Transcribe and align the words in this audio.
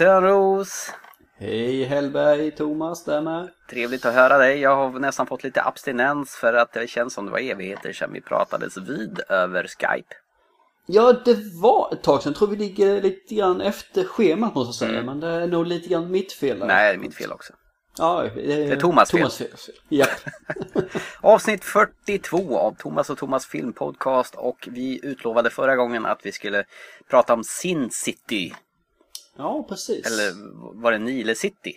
Thomas 0.00 0.20
Törnros! 0.20 0.92
Hej 1.38 1.84
Hellberg, 1.84 2.50
Thomas 2.50 3.04
där 3.04 3.20
med. 3.20 3.48
Trevligt 3.70 4.04
att 4.04 4.14
höra 4.14 4.38
dig. 4.38 4.58
Jag 4.58 4.76
har 4.76 4.98
nästan 4.98 5.26
fått 5.26 5.44
lite 5.44 5.62
abstinens 5.62 6.36
för 6.36 6.54
att 6.54 6.72
det 6.72 6.90
känns 6.90 7.14
som 7.14 7.26
det 7.26 7.32
var 7.32 7.38
evigheter 7.38 7.92
sedan 7.92 8.12
vi 8.12 8.20
pratades 8.20 8.76
vid 8.76 9.20
över 9.28 9.66
Skype. 9.66 10.14
Ja, 10.86 11.12
det 11.12 11.36
var 11.62 11.92
ett 11.92 12.02
tag 12.02 12.22
sedan. 12.22 12.32
Jag 12.32 12.38
tror 12.38 12.48
vi 12.48 12.56
ligger 12.56 13.02
lite 13.02 13.34
grann 13.34 13.60
efter 13.60 14.04
schemat 14.04 14.54
måste 14.54 14.84
jag 14.84 14.90
säga. 14.90 15.02
Men 15.02 15.20
det 15.20 15.28
är 15.28 15.46
nog 15.46 15.66
lite 15.66 15.88
grann 15.88 16.10
mitt 16.10 16.32
fel. 16.32 16.58
där. 16.58 16.66
Nej, 16.66 16.92
det 16.92 16.98
är 16.98 17.02
mitt 17.02 17.14
fel 17.14 17.32
också. 17.32 17.52
Ja, 17.98 18.26
det 18.34 18.72
är, 18.72 18.76
Thomas 18.76 19.10
fel. 19.10 19.20
Thomas 19.20 19.36
fel. 19.36 19.48
Ja. 19.88 20.06
Avsnitt 21.20 21.64
42 21.64 22.58
av 22.58 22.74
Thomas 22.74 23.10
och 23.10 23.18
Thomas 23.18 23.46
filmpodcast 23.46 24.34
och 24.34 24.68
vi 24.70 25.00
utlovade 25.02 25.50
förra 25.50 25.76
gången 25.76 26.06
att 26.06 26.20
vi 26.22 26.32
skulle 26.32 26.64
prata 27.10 27.34
om 27.34 27.44
Sin 27.44 27.90
City. 27.90 28.54
Ja, 29.40 29.66
precis. 29.68 30.06
Eller 30.06 30.32
var 30.82 30.92
det 30.92 30.98
Nile 30.98 31.34
City? 31.34 31.74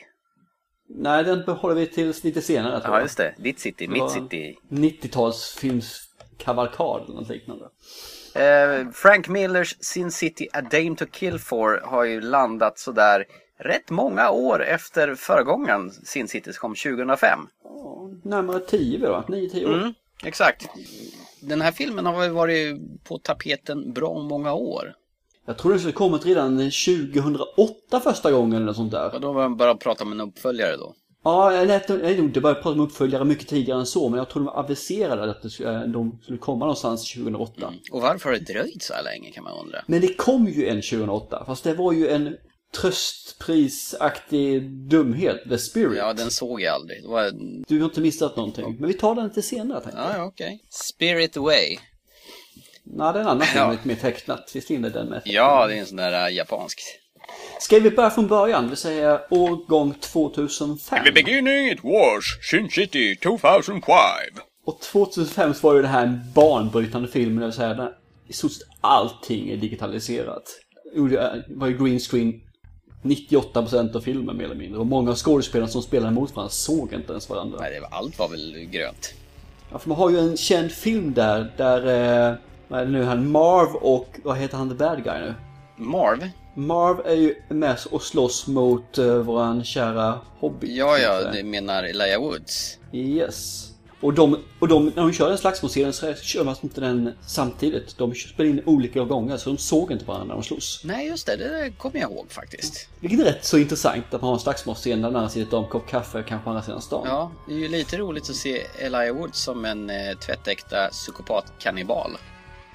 Nej, 0.89 1.23
den 1.23 1.45
behåller 1.45 1.75
vi 1.75 1.87
tills 1.87 2.23
lite 2.23 2.41
senare 2.41 2.79
tror 2.81 2.93
Ja, 2.93 2.99
jag. 2.99 3.05
just 3.05 3.17
det. 3.17 3.35
Ditt 3.37 3.59
city, 3.59 3.87
mitt 3.87 4.11
city. 4.11 4.57
90-talsfilmskavalkad 4.69 7.03
eller 7.05 7.15
något 7.15 7.29
liknande. 7.29 7.65
Eh, 8.35 8.89
Frank 8.91 9.27
Millers 9.27 9.75
Sin 9.79 10.11
City 10.11 10.47
A 10.53 10.61
Dame 10.61 10.95
to 10.95 11.05
Kill 11.11 11.39
For 11.39 11.81
har 11.83 12.03
ju 12.03 12.21
landat 12.21 12.79
sådär 12.79 13.25
rätt 13.59 13.89
många 13.89 14.29
år 14.29 14.63
efter 14.63 15.15
föregångaren 15.15 15.91
Sin 15.91 16.27
City 16.27 16.53
som 16.53 16.59
kom 16.61 16.75
2005. 16.75 17.39
Ja, 17.63 18.09
närmare 18.23 18.59
10 18.59 18.97
vi 18.99 19.05
då, 19.05 19.23
9-10 19.27 19.65
år. 19.65 19.73
Mm, 19.73 19.93
exakt. 20.23 20.65
Den 21.41 21.61
här 21.61 21.71
filmen 21.71 22.05
har 22.05 22.29
varit 22.29 22.75
på 23.03 23.17
tapeten 23.17 23.93
bra 23.93 24.21
många 24.21 24.53
år. 24.53 24.93
Jag 25.45 25.57
tror 25.57 25.71
den 25.71 25.79
skulle 25.79 25.93
kommit 25.93 26.25
redan 26.25 26.57
2008 26.57 27.99
första 28.03 28.31
gången 28.31 28.55
eller 28.55 28.65
något 28.65 28.75
sånt 28.75 28.91
där. 28.91 29.13
Och 29.15 29.21
då 29.21 29.33
var 29.33 29.41
man 29.41 29.57
bara 29.57 29.75
prata 29.75 30.03
om 30.03 30.11
en 30.11 30.21
uppföljare 30.21 30.77
då. 30.77 30.95
Ja, 31.23 31.53
jag 31.53 31.67
nog 32.01 32.25
inte 32.25 32.41
började 32.41 32.61
prata 32.61 32.73
om 32.75 32.79
uppföljare 32.85 33.25
mycket 33.25 33.47
tidigare 33.47 33.79
än 33.79 33.85
så, 33.85 34.09
men 34.09 34.17
jag 34.17 34.29
tror 34.29 34.43
de 34.43 34.49
aviserade 34.49 35.31
att 35.31 35.41
det 35.41 35.49
skulle- 35.49 35.85
de 35.87 36.19
skulle 36.23 36.37
komma 36.37 36.59
någonstans 36.59 37.13
2008. 37.13 37.73
Och 37.91 38.01
varför 38.01 38.29
har 38.29 38.37
det 38.37 38.53
dröjt 38.53 38.83
så 38.83 38.93
här 38.93 39.03
länge 39.03 39.31
kan 39.31 39.43
man 39.43 39.53
undra. 39.65 39.77
Men 39.87 40.01
det 40.01 40.13
kom 40.13 40.47
ju 40.47 40.67
en 40.67 40.81
2008, 40.81 41.43
fast 41.45 41.63
det 41.63 41.73
var 41.73 41.91
ju 41.93 42.07
en 42.07 42.35
tröstprisaktig 42.81 44.69
dumhet, 44.89 45.37
The 45.49 45.57
Spirit. 45.57 45.97
Ja, 45.97 46.13
den 46.13 46.31
såg 46.31 46.61
jag 46.61 46.73
aldrig. 46.75 47.01
Det 47.03 47.07
var... 47.09 47.31
Du 47.67 47.79
har 47.79 47.85
inte 47.85 48.01
missat 48.01 48.35
någonting. 48.37 48.75
Men 48.79 48.87
vi 48.87 48.93
tar 48.93 49.15
den 49.15 49.23
lite 49.27 49.41
senare 49.41 49.81
tänkte 49.81 50.01
jag. 50.01 50.09
Ja, 50.11 50.17
ja, 50.17 50.25
okej. 50.25 50.59
Spirit 50.69 51.37
Away. 51.37 51.77
Nej, 52.95 53.13
det 53.13 53.19
är 53.19 53.21
en 53.23 53.27
annan 53.29 53.47
film, 53.47 53.63
Ja. 53.63 53.71
lite 53.71 53.87
mer 53.87 53.95
tecknat. 53.95 54.51
Visst 54.53 54.69
inne 54.69 54.89
den 54.89 55.07
med? 55.07 55.21
Ja, 55.25 55.67
det 55.67 55.75
är 55.75 55.79
en 55.79 55.85
sån 55.85 55.97
där 55.97 56.27
äh, 56.27 56.35
japansk. 56.35 56.79
Ska 57.59 57.79
vi 57.79 57.91
börja 57.91 58.09
från 58.09 58.27
början? 58.27 58.69
Vi 58.69 58.75
säger 58.75 59.19
årgång 59.29 59.93
2005. 59.93 61.03
beginning 61.15 61.67
it 61.71 61.79
was 61.83 62.23
Sin 62.51 62.69
City 62.69 63.15
2005. 63.15 63.93
Och 64.65 64.79
2005 64.81 65.53
så 65.53 65.67
var 65.67 65.75
ju 65.75 65.81
det 65.81 65.87
här 65.87 66.03
en 66.03 66.19
banbrytande 66.35 67.07
film, 67.07 67.39
det 67.39 67.45
vill 67.45 67.53
säga 67.53 67.73
där 67.73 67.91
i 68.27 68.33
stort 68.33 68.51
sett 68.51 68.67
allting 68.81 69.49
är 69.49 69.57
digitaliserat. 69.57 70.43
Det 70.95 71.43
var 71.47 71.67
ju 71.67 71.77
green 71.85 71.99
screen 71.99 72.41
98% 73.03 73.95
av 73.95 74.01
filmen 74.01 74.37
mer 74.37 74.43
eller 74.45 74.55
mindre. 74.55 74.79
Och 74.79 74.85
många 74.87 75.11
av 75.11 75.15
skådespelarna 75.15 75.71
som 75.71 75.81
spelade 75.81 76.11
mot 76.11 76.35
varandra 76.35 76.49
såg 76.51 76.93
inte 76.93 77.11
ens 77.11 77.29
varandra. 77.29 77.57
Nej, 77.61 77.73
det 77.73 77.79
var, 77.79 77.89
allt 77.91 78.19
var 78.19 78.29
väl 78.29 78.67
grönt. 78.71 79.13
Ja, 79.71 79.79
för 79.79 79.89
man 79.89 79.97
har 79.97 80.09
ju 80.09 80.19
en 80.19 80.37
känd 80.37 80.71
film 80.71 81.13
där, 81.13 81.53
där, 81.57 82.29
eh, 82.29 82.35
vad 82.67 82.79
är 82.79 82.85
det 82.85 82.91
nu, 82.91 83.03
han 83.03 83.31
Marv 83.31 83.75
och, 83.75 84.19
vad 84.23 84.37
heter 84.37 84.57
han 84.57 84.69
the 84.69 84.75
bad 84.75 85.03
guy 85.03 85.19
nu? 85.19 85.33
Marv? 85.75 86.29
Marv 86.55 87.01
är 87.05 87.15
ju 87.15 87.35
med 87.49 87.77
och 87.91 88.01
slåss 88.01 88.47
mot 88.47 88.97
uh, 88.97 89.17
våran 89.17 89.63
kära 89.63 90.19
hobby. 90.39 90.77
Ja, 90.77 90.97
ja, 90.97 91.31
du 91.31 91.43
menar 91.43 91.83
Elijah 91.83 92.21
Woods. 92.21 92.77
Yes. 92.91 93.69
Och, 94.03 94.13
de, 94.13 94.39
och 94.59 94.67
de, 94.67 94.85
när 94.85 95.03
de 95.03 95.13
kör 95.13 95.31
en 95.31 95.37
slagsmålscen 95.37 95.93
så 95.93 96.13
kör 96.13 96.43
man 96.43 96.55
inte 96.61 96.81
den 96.81 97.13
samtidigt. 97.27 97.97
De 97.97 98.15
spelar 98.15 98.49
in 98.49 98.61
olika 98.65 99.03
gånger 99.03 99.37
så 99.37 99.49
de 99.49 99.57
såg 99.57 99.91
inte 99.91 100.05
varandra 100.05 100.27
när 100.27 100.33
de 100.33 100.43
slogs. 100.43 100.83
Nej, 100.83 101.07
just 101.07 101.27
det. 101.27 101.35
Det 101.35 101.71
kommer 101.77 101.99
jag 101.99 102.11
ihåg 102.11 102.31
faktiskt. 102.31 102.89
Vilket 102.99 103.19
är 103.19 103.23
rätt 103.23 103.45
så 103.45 103.57
intressant 103.57 104.13
att 104.13 104.21
man 104.21 104.27
har 104.27 104.33
en 104.33 104.39
slagsmålscen 104.39 105.01
där 105.01 105.07
den 105.07 105.15
andra 105.15 105.29
sitter 105.29 105.57
och 105.57 105.63
en 105.63 105.69
kopp 105.69 105.87
kaffe 105.87 106.23
kanske 106.27 106.43
på 106.43 106.49
andra 106.49 106.63
sidan 106.63 106.81
stan. 106.81 107.03
Ja, 107.05 107.31
det 107.47 107.53
är 107.53 107.57
ju 107.57 107.67
lite 107.67 107.97
roligt 107.97 108.29
att 108.29 108.35
se 108.35 108.63
Elijah 108.79 109.17
Woods 109.17 109.39
som 109.39 109.65
en 109.65 109.89
eh, 109.89 110.17
tvättäkta 110.17 110.89
psykopat-kannibal. 110.91 112.17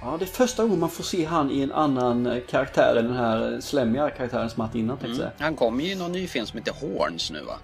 Ja, 0.01 0.17
det 0.19 0.25
är 0.25 0.27
första 0.27 0.63
gången 0.63 0.81
man 0.81 0.91
får 0.91 1.05
se 1.05 1.25
han 1.25 1.51
i 1.51 1.61
en 1.63 1.73
annan 1.73 2.27
eh, 2.27 2.43
karaktär 2.49 2.97
än 2.97 3.05
den 3.05 3.17
här 3.17 3.53
eh, 3.53 3.59
slemmiga 3.61 4.11
karaktären 4.11 4.51
som 4.51 4.61
han 4.61 4.67
haft 4.69 4.77
innan 4.77 4.99
tänkte 4.99 5.17
säga. 5.19 5.31
Han 5.39 5.57
kommer 5.57 5.85
ju 5.85 5.91
i 5.91 5.95
någon 5.95 6.13
ny 6.13 6.27
film 6.27 6.47
som 6.47 6.59
heter 6.59 6.73
Horns 6.73 7.31
nu 7.31 7.43
va? 7.43 7.59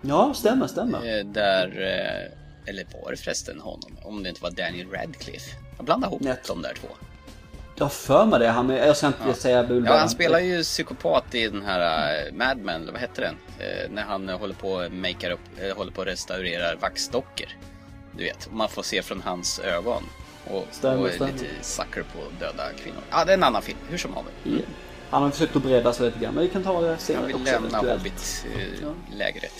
Ja, 0.00 0.32
stämmer, 0.34 0.66
stämmer. 0.66 1.18
Eh, 1.18 1.24
Där, 1.24 1.66
eller 2.66 2.86
var 3.04 3.10
det 3.10 3.16
förresten 3.16 3.60
honom? 3.60 3.96
Om 4.04 4.22
det 4.22 4.28
inte 4.28 4.42
var 4.42 4.50
Daniel 4.50 4.90
Radcliffe. 4.90 5.56
Jag 5.76 5.84
blandar 5.84 6.08
ihop 6.08 6.20
Nät. 6.20 6.46
de 6.46 6.62
där 6.62 6.74
två. 6.74 6.88
Jag 7.76 7.84
har 7.84 7.90
för 7.90 8.26
mig 8.26 8.38
det, 8.38 8.48
han 8.48 8.68
jag 8.70 8.96
ska 8.96 9.06
inte 9.06 9.34
säga 9.34 9.64
bulvar. 9.64 9.92
Ja, 9.92 9.98
han 9.98 10.08
spelar 10.10 10.38
ju 10.40 10.62
psykopat 10.62 11.34
i 11.34 11.48
den 11.48 11.62
här 11.62 12.32
Mad 12.32 12.58
Men, 12.58 12.82
eller 12.82 12.92
vad 12.92 13.00
hette 13.00 13.20
den? 13.20 13.36
Eh, 13.58 13.90
när 13.90 14.02
han 14.02 14.28
håller 14.28 14.54
på 14.54 14.72
och 14.72 14.92
makear 14.92 15.30
upp, 15.30 15.76
håller 15.76 15.92
på 15.92 16.04
vaxdockor. 16.80 17.46
Du 18.16 18.24
vet, 18.24 18.52
man 18.52 18.68
får 18.68 18.82
se 18.82 19.02
från 19.02 19.20
hans 19.22 19.58
ögon. 19.58 20.02
Och, 20.52 20.66
Stämmer, 20.70 21.00
och 21.02 21.08
är 21.08 21.12
stämmer. 21.12 21.32
lite 21.32 21.46
sucker 21.60 22.02
på 22.02 22.18
döda 22.40 22.62
kvinnor. 22.82 23.00
Ja, 23.10 23.24
det 23.24 23.32
är 23.32 23.36
en 23.36 23.42
annan 23.44 23.62
film, 23.62 23.78
hur 23.88 23.98
som 23.98 24.14
haver. 24.14 24.32
Ja. 24.44 24.50
Han 25.10 25.22
har 25.22 25.30
försökt 25.30 25.56
att 25.56 25.62
bredda 25.62 25.92
sig 25.92 26.06
lite 26.06 26.18
grann, 26.18 26.34
men 26.34 26.44
vi 26.44 26.50
kan 26.50 26.62
ta 26.62 26.80
det 26.80 26.86
Jag 26.88 27.00
senare 27.00 27.26
vill 27.26 27.34
också. 27.36 27.52
lämna. 27.52 27.78
Hobbit-lägret. 27.78 29.52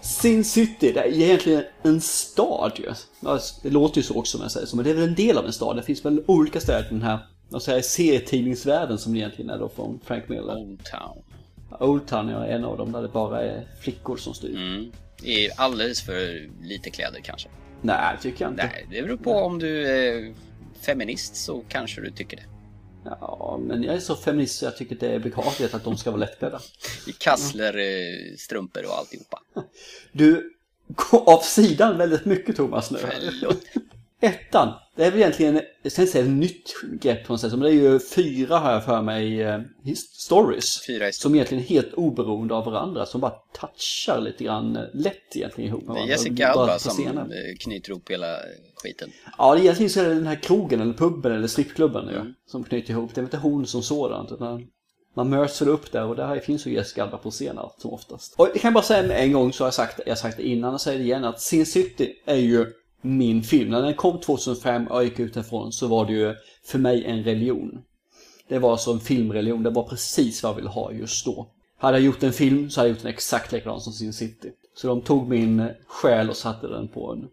Sin 0.00 0.44
City, 0.44 0.92
det 0.92 1.00
är 1.00 1.06
egentligen 1.06 1.64
en 1.82 2.00
stad 2.00 2.72
ju. 2.76 2.92
Det 3.62 3.70
låter 3.70 3.96
ju 3.96 4.02
så 4.02 4.14
också 4.18 4.38
om 4.38 4.42
jag 4.42 4.52
säger 4.52 4.66
så, 4.66 4.76
men 4.76 4.84
det 4.84 4.90
är 4.90 4.94
väl 4.94 5.08
en 5.08 5.14
del 5.14 5.38
av 5.38 5.46
en 5.46 5.52
stad. 5.52 5.76
Det 5.76 5.82
finns 5.82 6.04
väl 6.04 6.22
olika 6.26 6.60
städer 6.60 6.84
i 6.84 6.88
den 6.90 7.02
här, 7.02 7.18
vad 7.48 7.62
säger 7.62 7.78
jag, 7.78 7.84
serietidningsvärlden 7.84 8.98
som 8.98 9.12
det 9.12 9.18
egentligen 9.18 9.50
är 9.50 9.58
då 9.58 9.68
från 9.68 10.00
Frank 10.04 10.28
Miller. 10.28 10.56
Old 10.56 10.80
Town. 10.84 11.22
Old 11.80 12.06
Town 12.06 12.28
är 12.28 12.46
en 12.46 12.64
av 12.64 12.76
dem 12.78 12.92
där 12.92 13.02
det 13.02 13.08
bara 13.08 13.42
är 13.42 13.66
flickor 13.80 14.16
som 14.16 14.34
styr. 14.34 14.56
Mm. 14.56 14.92
Är 15.24 15.50
alldeles 15.60 16.02
för 16.02 16.48
lite 16.62 16.90
kläder 16.90 17.20
kanske. 17.20 17.48
Nej, 17.82 18.16
det 18.16 18.22
tycker 18.22 18.44
jag 18.44 18.52
inte. 18.52 18.66
Nej, 18.66 18.86
det 18.90 19.02
beror 19.02 19.16
på 19.16 19.32
om 19.32 19.58
du 19.58 19.86
är 19.86 20.34
feminist 20.80 21.36
så 21.36 21.64
kanske 21.68 22.00
du 22.00 22.10
tycker 22.10 22.36
det. 22.36 22.44
Ja, 23.04 23.60
men 23.62 23.82
jag 23.82 23.94
är 23.94 24.00
så 24.00 24.16
feminist 24.16 24.58
så 24.58 24.64
jag 24.64 24.76
tycker 24.76 24.96
det 24.96 25.08
är 25.14 25.18
behagligt 25.18 25.74
att 25.74 25.84
de 25.84 25.96
ska 25.96 26.10
vara 26.10 26.20
lättklädda. 26.20 26.60
I 27.06 27.12
kassler, 27.12 27.78
eh, 27.78 28.36
strumpor 28.38 28.84
och 28.84 28.98
alltihopa. 28.98 29.40
Du, 30.12 30.52
gå 30.86 31.18
av 31.18 31.40
sidan 31.40 31.98
väldigt 31.98 32.24
mycket 32.24 32.56
Thomas 32.56 32.90
nu. 32.90 32.98
Förlåt. 32.98 33.62
Ettan, 34.20 34.74
Det 35.00 35.06
är 35.06 35.10
väl 35.10 35.20
egentligen, 35.20 35.60
jag 35.82 35.92
ska 35.92 36.02
inte 36.02 36.12
säga 36.12 36.24
ett 36.24 36.30
nytt 36.30 36.74
grepp 37.00 37.26
på 37.26 37.32
något 37.32 37.40
sätt, 37.40 37.50
men 37.50 37.60
det 37.60 37.68
är 37.70 37.72
ju 37.72 37.98
fyra 38.00 38.72
jag 38.72 38.84
för 38.84 39.02
mig 39.02 39.42
eh, 39.42 39.60
stories. 40.06 40.86
Fyra. 40.86 41.12
Som 41.12 41.34
egentligen 41.34 41.64
är 41.64 41.68
helt 41.68 41.94
oberoende 41.94 42.54
av 42.54 42.64
varandra, 42.64 43.06
som 43.06 43.20
bara 43.20 43.32
touchar 43.60 44.20
lite 44.20 44.44
grann 44.44 44.76
eh, 44.76 44.82
lätt 44.94 45.36
egentligen 45.36 45.70
ihop 45.70 45.82
med 45.86 45.88
Det 45.88 45.90
är 45.90 45.94
varandra. 45.94 46.12
Jessica 46.12 46.52
Bara 46.54 46.62
Alba 46.62 46.78
som 46.78 46.92
scenen. 46.92 47.32
eh, 47.32 47.56
knyter 47.60 47.90
ihop 47.90 48.10
hela 48.10 48.36
skiten. 48.82 49.10
Ja, 49.38 49.54
det 49.54 49.60
är 49.60 49.62
egentligen 49.62 49.90
så 49.90 50.00
är 50.00 50.04
det 50.08 50.14
den 50.14 50.26
här 50.26 50.42
krogen 50.42 50.80
eller 50.80 50.92
puben 50.94 51.32
eller 51.32 51.48
strippklubben 51.48 52.08
Mm. 52.08 52.26
ju, 52.26 52.34
som 52.46 52.64
knyter 52.64 52.90
ihop. 52.90 53.14
Det 53.14 53.20
är 53.20 53.22
inte 53.22 53.36
hon 53.36 53.66
som 53.66 53.82
sådant, 53.82 54.32
utan 54.32 54.66
man 55.16 55.30
möts 55.30 55.62
väl 55.62 55.68
upp 55.68 55.92
där 55.92 56.04
och 56.04 56.16
där 56.16 56.38
finns 56.40 56.66
ju 56.66 56.72
Jessica 56.74 57.02
Alba 57.02 57.16
på 57.16 57.30
scenen 57.30 57.58
allt 57.58 57.80
som 57.80 57.90
oftast. 57.92 58.34
Och 58.38 58.48
jag 58.54 58.60
kan 58.60 58.72
bara 58.72 58.84
säga 58.84 59.16
en 59.18 59.32
gång 59.32 59.52
så 59.52 59.64
har 59.64 59.66
jag 59.66 59.74
sagt, 59.74 60.00
jag 60.06 60.10
har 60.12 60.16
sagt 60.16 60.36
det 60.36 60.42
innan 60.48 60.74
och 60.74 60.80
säger 60.80 60.98
det 60.98 61.04
igen 61.04 61.24
att 61.24 61.40
Sin 61.40 61.66
City 61.66 62.14
är 62.26 62.36
ju 62.36 62.66
min 63.00 63.42
film. 63.42 63.70
När 63.70 63.82
den 63.82 63.94
kom 63.94 64.20
2005 64.20 64.86
och 64.86 64.96
jag 64.96 65.04
gick 65.04 65.18
ut 65.18 65.34
därifrån 65.34 65.72
så 65.72 65.86
var 65.86 66.06
det 66.06 66.12
ju 66.12 66.34
för 66.64 66.78
mig 66.78 67.04
en 67.04 67.24
religion. 67.24 67.82
Det 68.48 68.58
var 68.58 68.72
alltså 68.72 68.92
en 68.92 69.00
filmreligion, 69.00 69.62
det 69.62 69.70
var 69.70 69.88
precis 69.88 70.42
vad 70.42 70.50
jag 70.50 70.56
ville 70.56 70.68
ha 70.68 70.92
just 70.92 71.24
då. 71.24 71.50
Hade 71.78 71.96
jag 71.96 72.04
gjort 72.04 72.22
en 72.22 72.32
film 72.32 72.70
så 72.70 72.80
hade 72.80 72.88
jag 72.88 72.94
gjort 72.94 73.02
den 73.02 73.12
exakt 73.12 73.52
likadan 73.52 73.80
som 73.80 73.92
Sin 73.92 74.12
City. 74.12 74.52
Så 74.74 74.86
de 74.86 75.02
tog 75.02 75.28
min 75.28 75.68
själ 75.86 76.30
och 76.30 76.36
satte 76.36 76.66
den 76.66 76.88
på 76.88 77.12
en 77.12 77.28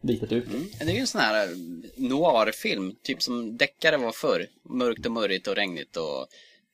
vita 0.00 0.26
duk. 0.26 0.46
Mm. 0.46 0.68
Det 0.78 0.84
är 0.84 0.94
ju 0.94 1.00
en 1.00 1.06
sån 1.06 1.20
här 1.20 1.42
eh, 1.42 1.56
noirfilm, 1.96 2.94
typ 3.02 3.22
som 3.22 3.56
deckare 3.56 3.96
var 3.96 4.12
förr. 4.12 4.46
Mörkt 4.62 5.06
och 5.06 5.12
murrigt 5.12 5.46
och 5.46 5.56
regnigt 5.56 5.96
och 5.96 6.20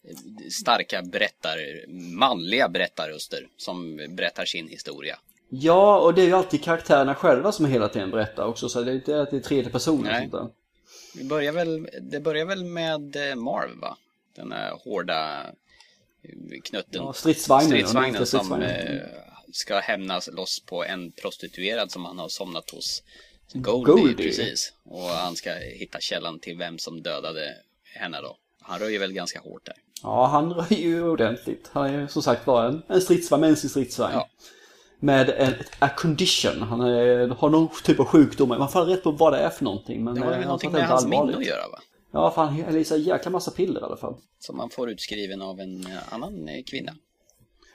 eh, 0.09 0.17
starka 0.51 1.03
berättar, 1.03 1.59
manliga 2.17 2.69
berättarröster 2.69 3.49
som 3.57 3.97
berättar 3.97 4.45
sin 4.45 4.69
historia. 4.69 5.19
Ja, 5.61 5.99
och 6.01 6.15
det 6.15 6.23
är 6.23 6.27
ju 6.27 6.33
alltid 6.33 6.65
karaktärerna 6.65 7.15
själva 7.15 7.53
som 7.53 7.67
hela 7.67 7.89
tiden 7.89 8.11
berättar 8.11 8.45
också, 8.45 8.69
så 8.69 8.83
det 8.83 8.91
är 8.91 8.95
inte 8.95 9.23
att 9.23 9.31
det 9.31 9.37
är 9.37 9.41
tredje 9.41 9.71
person 9.71 9.99
och 9.99 10.05
Nej. 10.05 10.31
sånt 10.31 10.33
där. 10.33 10.49
Vi 11.15 11.25
börjar 11.25 11.53
väl, 11.53 11.89
det 12.03 12.21
börjar 12.21 12.45
väl 12.45 12.65
med 12.65 13.31
eh, 13.31 13.37
Marv 13.37 13.79
va? 13.81 13.97
Den 14.37 14.53
här 14.53 14.73
hårda 14.85 15.47
eh, 16.23 16.61
knutten. 16.65 17.03
Ja, 17.03 17.13
stridsvagnen, 17.13 17.69
Stridsvagnen 17.69 18.13
den 18.13 18.27
som 18.27 18.63
eh, 18.63 19.01
ska 19.53 19.79
hämnas 19.79 20.29
loss 20.33 20.61
på 20.67 20.85
en 20.85 21.13
prostituerad 21.13 21.91
som 21.91 22.05
han 22.05 22.19
har 22.19 22.29
somnat 22.29 22.71
hos. 22.71 23.03
Goldie, 23.53 23.93
Goldie. 23.93 24.27
precis. 24.27 24.73
Och 24.85 25.09
han 25.09 25.37
ska 25.37 25.55
hitta 25.55 26.01
källan 26.01 26.39
till 26.39 26.59
vem 26.59 26.79
som 26.79 27.03
dödade 27.03 27.57
henne 27.85 28.21
då. 28.21 28.37
Han 28.61 28.79
röjer 28.79 29.01
väl 29.01 29.13
ganska 29.13 29.41
hårt 29.41 29.67
där. 29.67 29.75
Ja, 30.03 30.27
han 30.27 30.53
rör 30.53 30.73
ju 30.73 31.03
ordentligt. 31.03 31.71
Han 31.73 31.95
är 31.95 32.07
som 32.07 32.23
sagt 32.23 32.47
var 32.47 32.67
en, 32.67 32.83
en 32.89 33.01
stridsvagn, 33.01 33.41
mänsklig 33.41 33.71
stridsvagn. 33.71 34.15
Ja. 34.15 34.29
Med 35.05 35.31
en 35.31 35.55
a 35.79 35.89
condition. 35.97 36.63
Han 36.63 36.81
är, 36.81 37.29
har 37.29 37.51
någon 37.51 37.69
typ 37.85 38.01
av 38.01 38.07
sjukdom. 38.07 38.49
Man 38.49 38.69
får 38.69 38.85
rätt 38.85 39.03
på 39.03 39.11
vad 39.11 39.33
det 39.33 39.39
är 39.39 39.51
för 39.51 39.65
någonting. 39.65 40.05
Men 40.05 40.15
Det 40.15 40.21
har 40.21 40.27
eh, 40.27 40.31
väl 40.31 40.39
han 40.39 40.47
någonting 40.47 40.73
med 40.73 40.87
hans 40.87 41.07
minne 41.07 41.37
att 41.37 41.47
göra 41.47 41.69
va? 41.73 41.79
Ja, 42.13 42.31
fan, 42.31 42.63
han 42.67 42.77
är 42.77 42.85
så 42.85 42.97
jäkla 42.97 43.31
massa 43.31 43.51
piller 43.51 43.81
i 43.81 43.85
alla 43.85 43.97
fall. 43.97 44.15
Som 44.39 44.57
man 44.57 44.71
får 44.71 44.91
utskriven 44.91 45.43
av 45.43 45.61
en 45.61 45.87
eh, 45.87 46.15
annan 46.15 46.49
eh, 46.49 46.65
kvinna. 46.71 46.93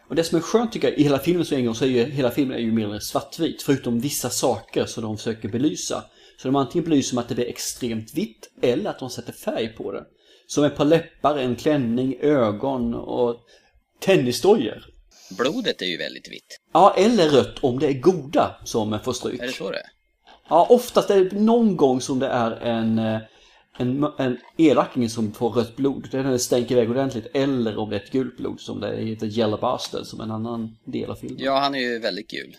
Och 0.09 0.15
det 0.15 0.23
som 0.23 0.37
är 0.37 0.41
skönt 0.41 0.71
tycker 0.71 0.89
jag 0.89 0.97
i 0.97 1.03
hela 1.03 1.19
filmen 1.19 1.45
så 1.45 1.55
en 1.55 1.65
gång 1.65 1.75
så 1.75 1.85
är 1.85 1.89
ju 1.89 2.03
hela 2.03 2.31
filmen 2.31 2.57
är 2.57 2.61
ju 2.61 2.71
mer 2.71 2.85
eller 2.85 2.99
svartvit. 2.99 3.61
Förutom 3.61 3.99
vissa 3.99 4.29
saker 4.29 4.85
som 4.85 5.03
de 5.03 5.17
försöker 5.17 5.49
belysa. 5.49 6.03
Så 6.37 6.47
de 6.47 6.55
antingen 6.55 6.89
belyser 6.89 7.15
med 7.15 7.21
att 7.21 7.29
det 7.29 7.35
blir 7.35 7.49
extremt 7.49 8.13
vitt 8.13 8.51
eller 8.61 8.89
att 8.89 8.99
de 8.99 9.09
sätter 9.09 9.33
färg 9.33 9.67
på 9.67 9.91
det. 9.91 10.03
Som 10.47 10.63
ett 10.63 10.75
par 10.75 10.85
läppar, 10.85 11.37
en 11.37 11.55
klänning, 11.55 12.15
ögon 12.19 12.93
och 12.93 13.35
tennisdojor. 13.99 14.85
Blodet 15.37 15.81
är 15.81 15.85
ju 15.85 15.97
väldigt 15.97 16.31
vitt. 16.31 16.59
Ja, 16.73 16.93
eller 16.97 17.29
rött 17.29 17.59
om 17.63 17.79
det 17.79 17.87
är 17.87 17.93
goda 17.93 18.55
som 18.63 18.99
får 19.03 19.13
stryk. 19.13 19.41
Är 19.41 19.47
det 19.47 19.53
så 19.53 19.71
det 19.71 19.77
är? 19.77 19.85
Ja, 20.49 20.67
oftast 20.69 21.09
är 21.09 21.23
det 21.25 21.39
någon 21.39 21.77
gång 21.77 22.01
som 22.01 22.19
det 22.19 22.27
är 22.27 22.51
en, 22.51 22.99
eh, 22.99 23.19
en, 23.77 24.03
en 24.17 24.37
elaking 24.57 25.09
som 25.09 25.31
får 25.31 25.49
rött 25.49 25.75
blod. 25.75 26.07
Det 26.11 26.17
är 26.17 26.23
när 26.23 26.31
det 26.31 26.39
stänker 26.39 26.75
iväg 26.75 26.89
ordentligt. 26.91 27.27
Eller 27.33 27.77
om 27.77 27.89
det 27.89 27.95
är 27.95 27.99
ett 27.99 28.11
gult 28.11 28.37
blod 28.37 28.59
som 28.59 28.79
det 28.79 29.15
The 29.15 29.25
Yellow 29.25 29.59
Bastard 29.59 30.05
som 30.05 30.21
en 30.21 30.31
annan 30.31 30.77
del 30.85 31.09
av 31.11 31.15
filmen. 31.15 31.37
Ja, 31.39 31.59
han 31.59 31.75
är 31.75 31.79
ju 31.79 31.99
väldigt 31.99 32.27
gul. 32.29 32.55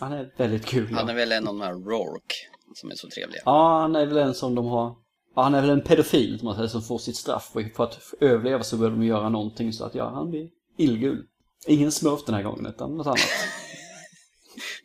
Han 0.00 0.12
är 0.12 0.32
väldigt 0.36 0.66
kul. 0.66 0.92
Han 0.92 1.06
Ja. 1.06 1.12
är 1.12 1.16
väl 1.16 1.32
en 1.32 1.48
av 1.48 1.54
de 1.54 1.60
här 1.60 1.72
Rourke 1.74 2.34
som 2.74 2.90
är 2.90 2.94
så 2.94 3.08
trevliga. 3.08 3.42
ja, 3.44 3.80
han 3.80 3.96
är 3.96 4.06
väl 4.06 4.16
en 4.16 4.34
som 4.34 4.54
de 4.54 4.66
har... 4.66 4.94
Ja, 5.36 5.42
han 5.42 5.54
är 5.54 5.60
väl 5.60 5.70
en 5.70 5.82
pedofil 5.82 6.38
som 6.38 6.46
man 6.46 6.54
säger, 6.54 6.68
som 6.68 6.82
får 6.82 6.98
sitt 6.98 7.16
straff. 7.16 7.50
Och 7.54 7.62
för 7.76 7.84
att 7.84 7.98
överleva 8.20 8.62
så 8.62 8.76
behöver 8.76 8.96
de 8.96 9.06
göra 9.06 9.28
någonting 9.28 9.72
så 9.72 9.84
att 9.84 9.94
ja, 9.94 10.10
han 10.14 10.30
blir 10.30 10.48
illgul. 10.78 11.24
Ingen 11.66 11.92
smurf 11.92 12.24
den 12.26 12.34
här 12.34 12.42
gången 12.42 12.66
utan 12.66 12.96
något 12.96 13.06
annat. 13.06 13.20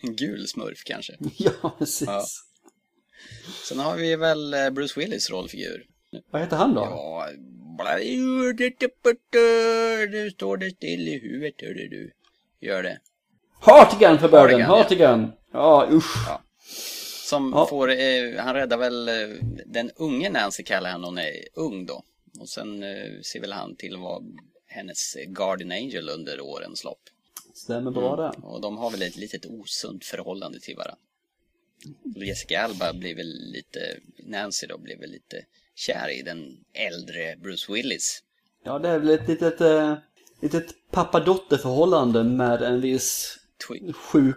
En 0.02 0.16
gul 0.16 0.48
smurf 0.48 0.84
kanske. 0.86 1.14
ja, 1.38 1.76
precis. 1.80 2.08
Ja. 2.08 2.26
Sen 3.68 3.80
har 3.80 3.96
vi 3.98 4.16
väl 4.16 4.54
eh, 4.54 4.70
Bruce 4.70 5.00
Willis 5.00 5.30
rollfigur. 5.30 5.86
Vad 6.32 6.42
heter 6.42 6.58
han 6.58 6.74
då? 6.74 6.82
Ja, 6.82 7.30
nu 10.12 10.32
står 10.32 10.58
det 10.58 10.70
still 10.72 11.08
i 11.08 11.20
huvudet, 11.20 11.62
hörru 11.62 11.88
du. 11.88 12.12
Gör 12.62 12.84
det. 12.84 13.00
Hartigan 13.62 14.20
för 14.20 14.30
börden, 14.30 14.62
Hartigan, 14.62 15.32
ja. 15.54 15.88
Usch. 15.92 16.16
Ja. 16.28 16.42
Som 17.30 17.52
Ja. 17.56 17.68
får, 17.68 17.92
eh, 17.92 18.36
han 18.40 18.54
räddar 18.56 18.78
väl 18.78 19.08
eh, 19.10 19.36
den 19.66 19.92
unge 19.96 20.30
Nancy 20.30 20.64
kallar 20.64 20.90
han 20.90 21.04
hon 21.04 21.18
är 21.18 21.34
ung 21.54 21.86
då. 21.86 22.04
Och 22.40 22.50
sen 22.50 22.84
eh, 22.84 23.22
ser 23.24 23.42
väl 23.42 23.52
han 23.54 23.76
till 23.76 23.94
att 23.96 24.02
vara 24.02 24.22
hennes 24.76 25.16
Guardian 25.28 25.72
Angel 25.72 26.10
under 26.10 26.42
årens 26.42 26.84
lopp. 26.84 27.02
Stämmer 27.54 27.92
bra 27.92 28.14
Mm. 28.14 28.18
där. 28.42 28.46
Och 28.50 28.62
de 28.62 28.78
har 28.78 28.92
väl 28.92 29.02
ett 29.02 29.16
litet 29.18 29.46
osunt 29.46 30.06
förhållande 30.06 30.60
till 30.60 30.76
varandra. 30.76 30.98
Jessica 32.16 32.62
Alba 32.62 32.94
blir 32.94 33.16
väl 33.16 33.52
lite, 33.52 33.80
Nancy 34.24 34.68
då 34.68 34.78
blir 34.78 34.98
väl 34.98 35.10
lite 35.12 35.46
kär 35.76 36.10
i 36.20 36.22
den 36.22 36.58
äldre 36.74 37.36
Bruce 37.36 37.74
Willis. 37.74 38.24
Ja, 38.64 38.80
det 38.80 38.90
är 38.90 39.00
väl 39.00 39.10
ett 39.10 39.28
litet, 39.28 39.62
eh, 39.62 39.96
litet 40.42 40.66
pappa-dotter-förhållande 40.92 42.24
med 42.24 42.62
en 42.62 42.82
viss 42.82 43.40
Twi- 43.70 43.94
sjuk 43.94 44.36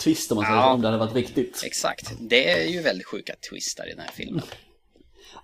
twist 0.00 0.32
om 0.32 0.36
man 0.36 0.44
säger 0.44 0.56
Ja. 0.58 0.62
så, 0.68 0.70
om 0.74 0.80
det 0.80 0.88
hade 0.88 0.98
varit 0.98 1.14
riktigt. 1.14 1.62
Exakt, 1.64 2.12
det 2.20 2.50
är 2.50 2.68
ju 2.68 2.80
väldigt 2.82 3.06
sjuka 3.06 3.34
twistar 3.50 3.86
i 3.86 3.90
den 3.90 3.98
här 3.98 4.10
filmen. 4.12 4.42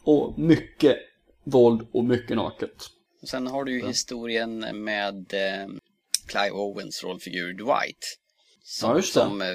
Och 0.05 0.39
mycket 0.39 0.97
våld 1.45 1.87
och 1.93 2.05
mycket 2.05 2.37
naket. 2.37 2.87
Och 3.23 3.29
sen 3.29 3.47
har 3.47 3.65
du 3.65 3.73
ju 3.73 3.87
historien 3.87 4.85
med 4.85 5.35
eh, 5.35 5.67
Clive 6.27 6.51
Owens 6.51 7.05
rollfigur 7.05 7.53
Dwight. 7.53 8.19
Som, 8.65 8.97
Ja, 8.97 9.03
som 9.03 9.43
eh, 9.43 9.49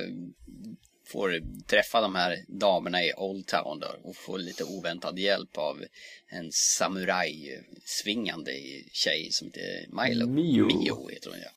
får 1.07 1.41
träffa 1.67 2.01
de 2.01 2.15
här 2.15 2.37
damerna 2.47 3.03
i 3.03 3.13
Old 3.17 3.47
Town 3.47 3.79
då, 3.79 3.87
och 4.03 4.15
får 4.15 4.37
lite 4.39 4.63
oväntad 4.63 5.19
hjälp 5.19 5.57
av 5.57 5.83
en 6.29 6.51
samuraj-svingande 6.51 8.51
tjej 8.91 9.27
som 9.31 9.47
heter 9.47 9.85
Milo. 9.89 10.27
Mio. 10.27 10.65
Mio 10.65 11.07
heter 11.09 11.29
hon 11.29 11.39
ja. 11.39 11.49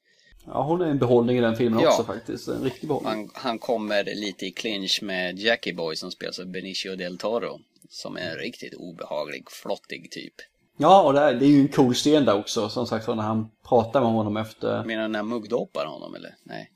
Ja, 0.46 0.62
hon 0.62 0.80
är 0.80 0.87
en 0.87 0.99
behållning 0.99 1.38
i 1.38 1.40
den 1.40 1.56
filmen 1.56 1.80
Ja. 1.80 1.88
också 1.90 2.04
faktiskt. 2.04 2.49
En 2.49 2.64
riktig 2.64 2.88
behållning. 2.88 3.12
Han, 3.12 3.30
han 3.34 3.58
kommer 3.58 4.04
lite 4.04 4.46
i 4.46 4.50
clinch 4.50 5.02
med 5.02 5.38
Jackie 5.38 5.75
Boy 5.75 5.96
som 5.96 6.11
spelas 6.11 6.38
av 6.38 6.46
Benicio 6.46 6.96
del 6.96 7.18
Toro. 7.18 7.61
Som 7.88 8.16
är 8.16 8.30
en 8.30 8.37
riktigt 8.37 8.75
obehaglig, 8.75 9.44
flottig 9.50 10.11
typ. 10.11 10.34
Ja, 10.80 11.02
och 11.02 11.12
det 11.12 11.20
är, 11.20 11.34
det 11.34 11.44
är 11.44 11.49
ju 11.49 11.60
en 11.60 11.68
cool 11.68 11.94
scen 11.94 12.25
där 12.25 12.38
också. 12.38 12.68
Som 12.68 12.87
sagt 12.87 13.08
när 13.08 13.14
han 13.14 13.50
pratar 13.68 14.00
med 14.00 14.10
honom 14.10 14.37
efter... 14.37 14.84
Menar 14.84 15.02
du 15.02 15.08
när 15.08 15.22
muggdoppar 15.22 15.87
honom 15.87 16.14
eller? 16.14 16.34
Nej. 16.44 16.70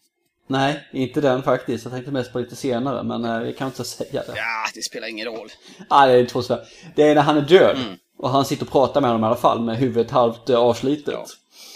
Nej, 0.47 0.89
inte 0.93 1.21
den 1.21 1.43
faktiskt. 1.43 1.85
Jag 1.85 1.93
tänkte 1.93 2.13
mest 2.13 2.33
på 2.33 2.39
lite 2.39 2.57
senare, 2.57 3.03
men 3.03 3.25
eh, 3.25 3.39
vi 3.39 3.53
kan 3.53 3.67
inte 3.67 3.85
säga 3.85 4.23
det. 4.27 4.33
Ja, 4.37 4.67
det 4.75 4.83
spelar 4.83 5.09
ingen 5.09 5.27
roll. 5.27 5.49
Ah, 5.89 6.07
det 6.07 6.13
är 6.13 6.27
två 6.27 6.43
svär. 6.43 6.61
Det 6.95 7.03
är 7.03 7.15
när 7.15 7.23
han 7.23 7.37
är 7.37 7.43
död. 7.43 7.77
Mm. 7.77 7.97
Och 8.19 8.31
han 8.31 8.45
sitter 8.45 8.65
och 8.65 8.73
pratar 8.73 9.01
med 9.01 9.11
honom 9.11 9.25
i 9.25 9.27
alla 9.27 9.37
fall 9.37 9.61
med 9.61 9.77
huvudet 9.77 10.11
halvt 10.11 10.51
eh, 10.51 10.59
avslitet. 10.59 11.15
Ja. 11.15 11.27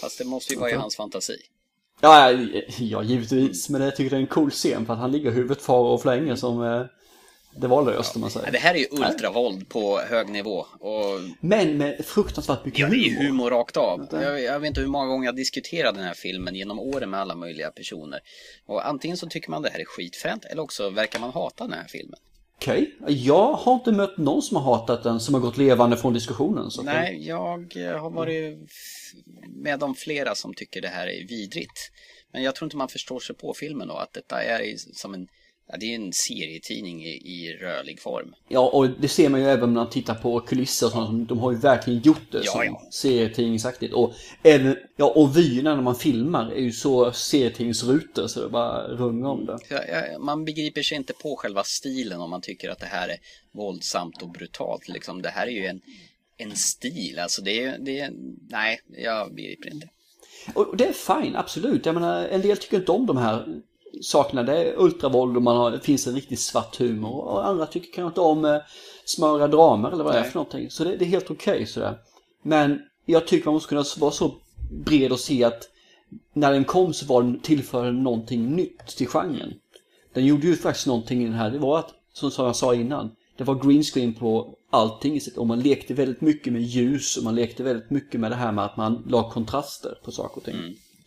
Fast 0.01 0.17
det 0.17 0.25
måste 0.25 0.53
ju 0.53 0.59
vara 0.59 0.71
i 0.71 0.75
hans 0.75 0.95
fantasi. 0.95 1.37
Ja, 2.01 2.31
ja, 2.31 2.61
ja, 2.77 3.03
givetvis. 3.03 3.69
Men 3.69 3.81
jag 3.81 3.95
tycker 3.95 4.09
det 4.09 4.15
är 4.15 4.21
en 4.21 4.27
cool 4.27 4.51
scen 4.51 4.85
för 4.85 4.93
att 4.93 4.99
han 4.99 5.11
ligger 5.11 5.31
huvudet 5.31 5.61
far 5.61 5.83
och 5.83 6.01
flänger 6.01 6.35
som 6.35 6.63
eh, 6.63 6.81
det 7.55 7.67
var 7.67 7.85
löst 7.85 8.15
om 8.15 8.21
man 8.21 8.29
Ja, 8.33 8.39
säger. 8.39 8.51
det 8.51 8.57
här 8.57 8.73
är 8.75 8.79
ju 8.79 8.87
ultravåld 8.91 9.69
på 9.69 9.99
hög 9.99 10.29
nivå. 10.29 10.65
Och 10.79 11.19
Men 11.39 11.77
med 11.77 12.05
fruktansvärt 12.05 12.65
mycket 12.65 12.79
ja, 12.79 12.87
det 12.87 12.95
är 12.95 12.97
ju 12.97 13.15
humor. 13.15 13.27
humor 13.27 13.49
rakt 13.49 13.77
av. 13.77 14.07
Jag, 14.11 14.41
jag 14.41 14.59
vet 14.59 14.67
inte 14.67 14.81
hur 14.81 14.87
många 14.87 15.05
gånger 15.05 15.25
jag 15.25 15.35
diskuterat 15.35 15.95
den 15.95 16.03
här 16.03 16.13
filmen 16.13 16.55
genom 16.55 16.79
åren 16.79 17.09
med 17.09 17.19
alla 17.19 17.35
möjliga 17.35 17.71
personer. 17.71 18.19
Och 18.65 18.87
antingen 18.87 19.17
så 19.17 19.27
tycker 19.27 19.49
man 19.51 19.61
det 19.61 19.69
här 19.69 19.79
är 19.79 19.85
skitfränt 19.85 20.45
eller 20.45 20.61
också 20.61 20.89
verkar 20.89 21.19
man 21.19 21.31
hata 21.31 21.63
den 21.63 21.73
här 21.73 21.87
filmen. 21.87 22.19
Okej. 22.55 22.95
Jag 23.07 23.53
har 23.53 23.73
inte 23.73 23.91
mött 23.91 24.17
någon 24.17 24.41
som 24.41 24.57
har 24.57 24.63
hatat 24.77 25.03
den 25.03 25.19
som 25.19 25.33
har 25.33 25.41
gått 25.41 25.57
levande 25.57 25.97
från 25.97 26.13
diskussionen. 26.13 26.71
Så 26.71 26.81
Nej, 26.83 27.27
jag 27.27 27.77
eh, 27.77 27.97
har 28.01 28.09
varit 28.09 28.59
med 29.55 29.83
om 29.83 29.95
flera 29.95 30.35
som 30.35 30.53
tycker 30.53 30.81
det 30.81 30.87
här 30.87 31.07
är 31.07 31.27
vidrigt. 31.27 31.91
Men 32.33 32.43
jag 32.43 32.55
tror 32.55 32.65
inte 32.65 32.77
man 32.77 32.89
förstår 32.89 33.19
sig 33.19 33.35
på 33.35 33.53
filmen 33.53 33.87
då, 33.87 33.93
att 33.93 34.13
detta 34.13 34.43
är 34.43 34.75
som 34.93 35.13
en 35.13 35.27
Ja, 35.71 35.77
det 35.79 35.85
är 35.91 35.95
en 35.95 36.13
serietidning 36.13 37.05
i, 37.05 37.09
i 37.09 37.57
rörlig 37.61 38.01
form. 38.01 38.33
Ja, 38.47 38.69
och 38.69 38.89
det 38.89 39.07
ser 39.07 39.29
man 39.29 39.39
ju 39.39 39.45
även 39.45 39.73
när 39.73 39.81
man 39.81 39.89
tittar 39.89 40.15
på 40.15 40.39
kulisser 40.39 40.85
och 40.85 40.91
sånt. 40.91 41.29
De 41.29 41.39
har 41.39 41.51
ju 41.51 41.57
verkligen 41.57 41.99
gjort 42.01 42.31
det 42.31 42.41
Ja, 42.43 42.51
som 42.51 42.63
ja. 42.65 42.87
serietidningsaktigt. 42.91 43.93
Och 43.93 44.13
även, 44.43 44.77
ja, 44.95 45.05
och 45.15 45.37
vyerna 45.37 45.75
när 45.75 45.81
man 45.81 45.95
filmar 45.95 46.51
är 46.51 46.61
ju 46.61 46.71
så 46.71 47.11
serietidningsrutor 47.11 48.27
så 48.27 48.41
det 48.43 48.49
bara 48.49 48.87
rungar 48.87 49.29
om 49.29 49.45
det. 49.45 49.57
Ja, 49.69 50.19
Man 50.19 50.45
begriper 50.45 50.81
sig 50.81 50.97
inte 50.97 51.13
på 51.13 51.35
själva 51.35 51.63
stilen 51.63 52.21
om 52.21 52.29
man 52.29 52.41
tycker 52.41 52.69
att 52.69 52.79
det 52.79 52.85
här 52.85 53.09
är 53.09 53.17
våldsamt 53.51 54.21
och 54.21 54.29
brutalt. 54.29 54.87
Liksom. 54.87 55.21
Det 55.21 55.29
här 55.29 55.47
är 55.47 55.51
ju 55.51 55.65
en, 55.65 55.81
en 56.37 56.55
stil. 56.55 57.19
Alltså 57.19 57.41
det 57.41 57.63
är, 57.63 57.77
det 57.79 57.99
är, 57.99 58.11
nej, 58.49 58.79
jag 58.97 59.33
begriper 59.35 59.73
inte. 59.73 59.89
Och 60.53 60.77
det 60.77 60.85
är 60.85 61.21
fine, 61.21 61.35
absolut. 61.35 61.85
Jag 61.85 61.95
menar, 61.95 62.25
en 62.27 62.41
del 62.41 62.57
tycker 62.57 62.77
inte 62.77 62.91
om 62.91 63.05
de 63.05 63.17
här 63.17 63.61
är 64.53 64.79
ultravåld 64.79 65.35
och 65.35 65.43
man 65.43 65.57
har, 65.57 65.71
det 65.71 65.79
finns 65.79 66.07
en 66.07 66.15
riktigt 66.15 66.39
svart 66.39 66.79
humor. 66.79 67.23
Och 67.25 67.47
andra 67.47 67.65
tycker 67.65 67.93
kanske 67.93 68.07
inte 68.07 68.21
om 68.21 68.45
eh, 68.45 68.57
smöra 69.05 69.47
dramer 69.47 69.91
eller 69.91 70.03
vad 70.03 70.13
det 70.13 70.19
är 70.19 70.23
för 70.23 70.35
någonting. 70.35 70.69
Så 70.69 70.83
det, 70.83 70.97
det 70.97 71.05
är 71.05 71.09
helt 71.09 71.31
okej 71.31 71.65
sådär. 71.65 71.97
Men 72.43 72.79
jag 73.05 73.27
tycker 73.27 73.45
man 73.45 73.53
måste 73.53 73.69
kunna 73.69 73.83
vara 73.97 74.11
så 74.11 74.31
bred 74.71 75.11
och 75.11 75.19
se 75.19 75.43
att 75.43 75.69
när 76.33 76.51
den 76.51 76.63
kom 76.63 76.93
så 76.93 77.05
var 77.05 77.23
den 77.23 77.39
tillförde 77.39 77.91
någonting 77.91 78.55
nytt 78.55 78.87
till 78.87 79.07
genren. 79.07 79.53
Den 80.13 80.25
gjorde 80.25 80.47
ju 80.47 80.55
faktiskt 80.55 80.87
någonting 80.87 81.21
i 81.21 81.25
den 81.25 81.33
här. 81.33 81.51
Det 81.51 81.59
var 81.59 81.79
att, 81.79 81.93
som 82.13 82.45
jag 82.45 82.55
sa 82.55 82.75
innan, 82.75 83.11
det 83.37 83.43
var 83.43 83.55
green 83.55 83.83
screen 83.83 84.13
på 84.13 84.55
allting. 84.69 85.19
Och 85.37 85.47
man 85.47 85.59
lekte 85.59 85.93
väldigt 85.93 86.21
mycket 86.21 86.53
med 86.53 86.61
ljus 86.61 87.17
och 87.17 87.23
man 87.23 87.35
lekte 87.35 87.63
väldigt 87.63 87.89
mycket 87.89 88.19
med 88.19 88.31
det 88.31 88.35
här 88.35 88.51
med 88.51 88.65
att 88.65 88.77
man 88.77 89.03
la 89.07 89.31
kontraster 89.31 89.97
på 90.03 90.11
saker 90.11 90.37
och 90.37 90.43
ting. 90.43 90.55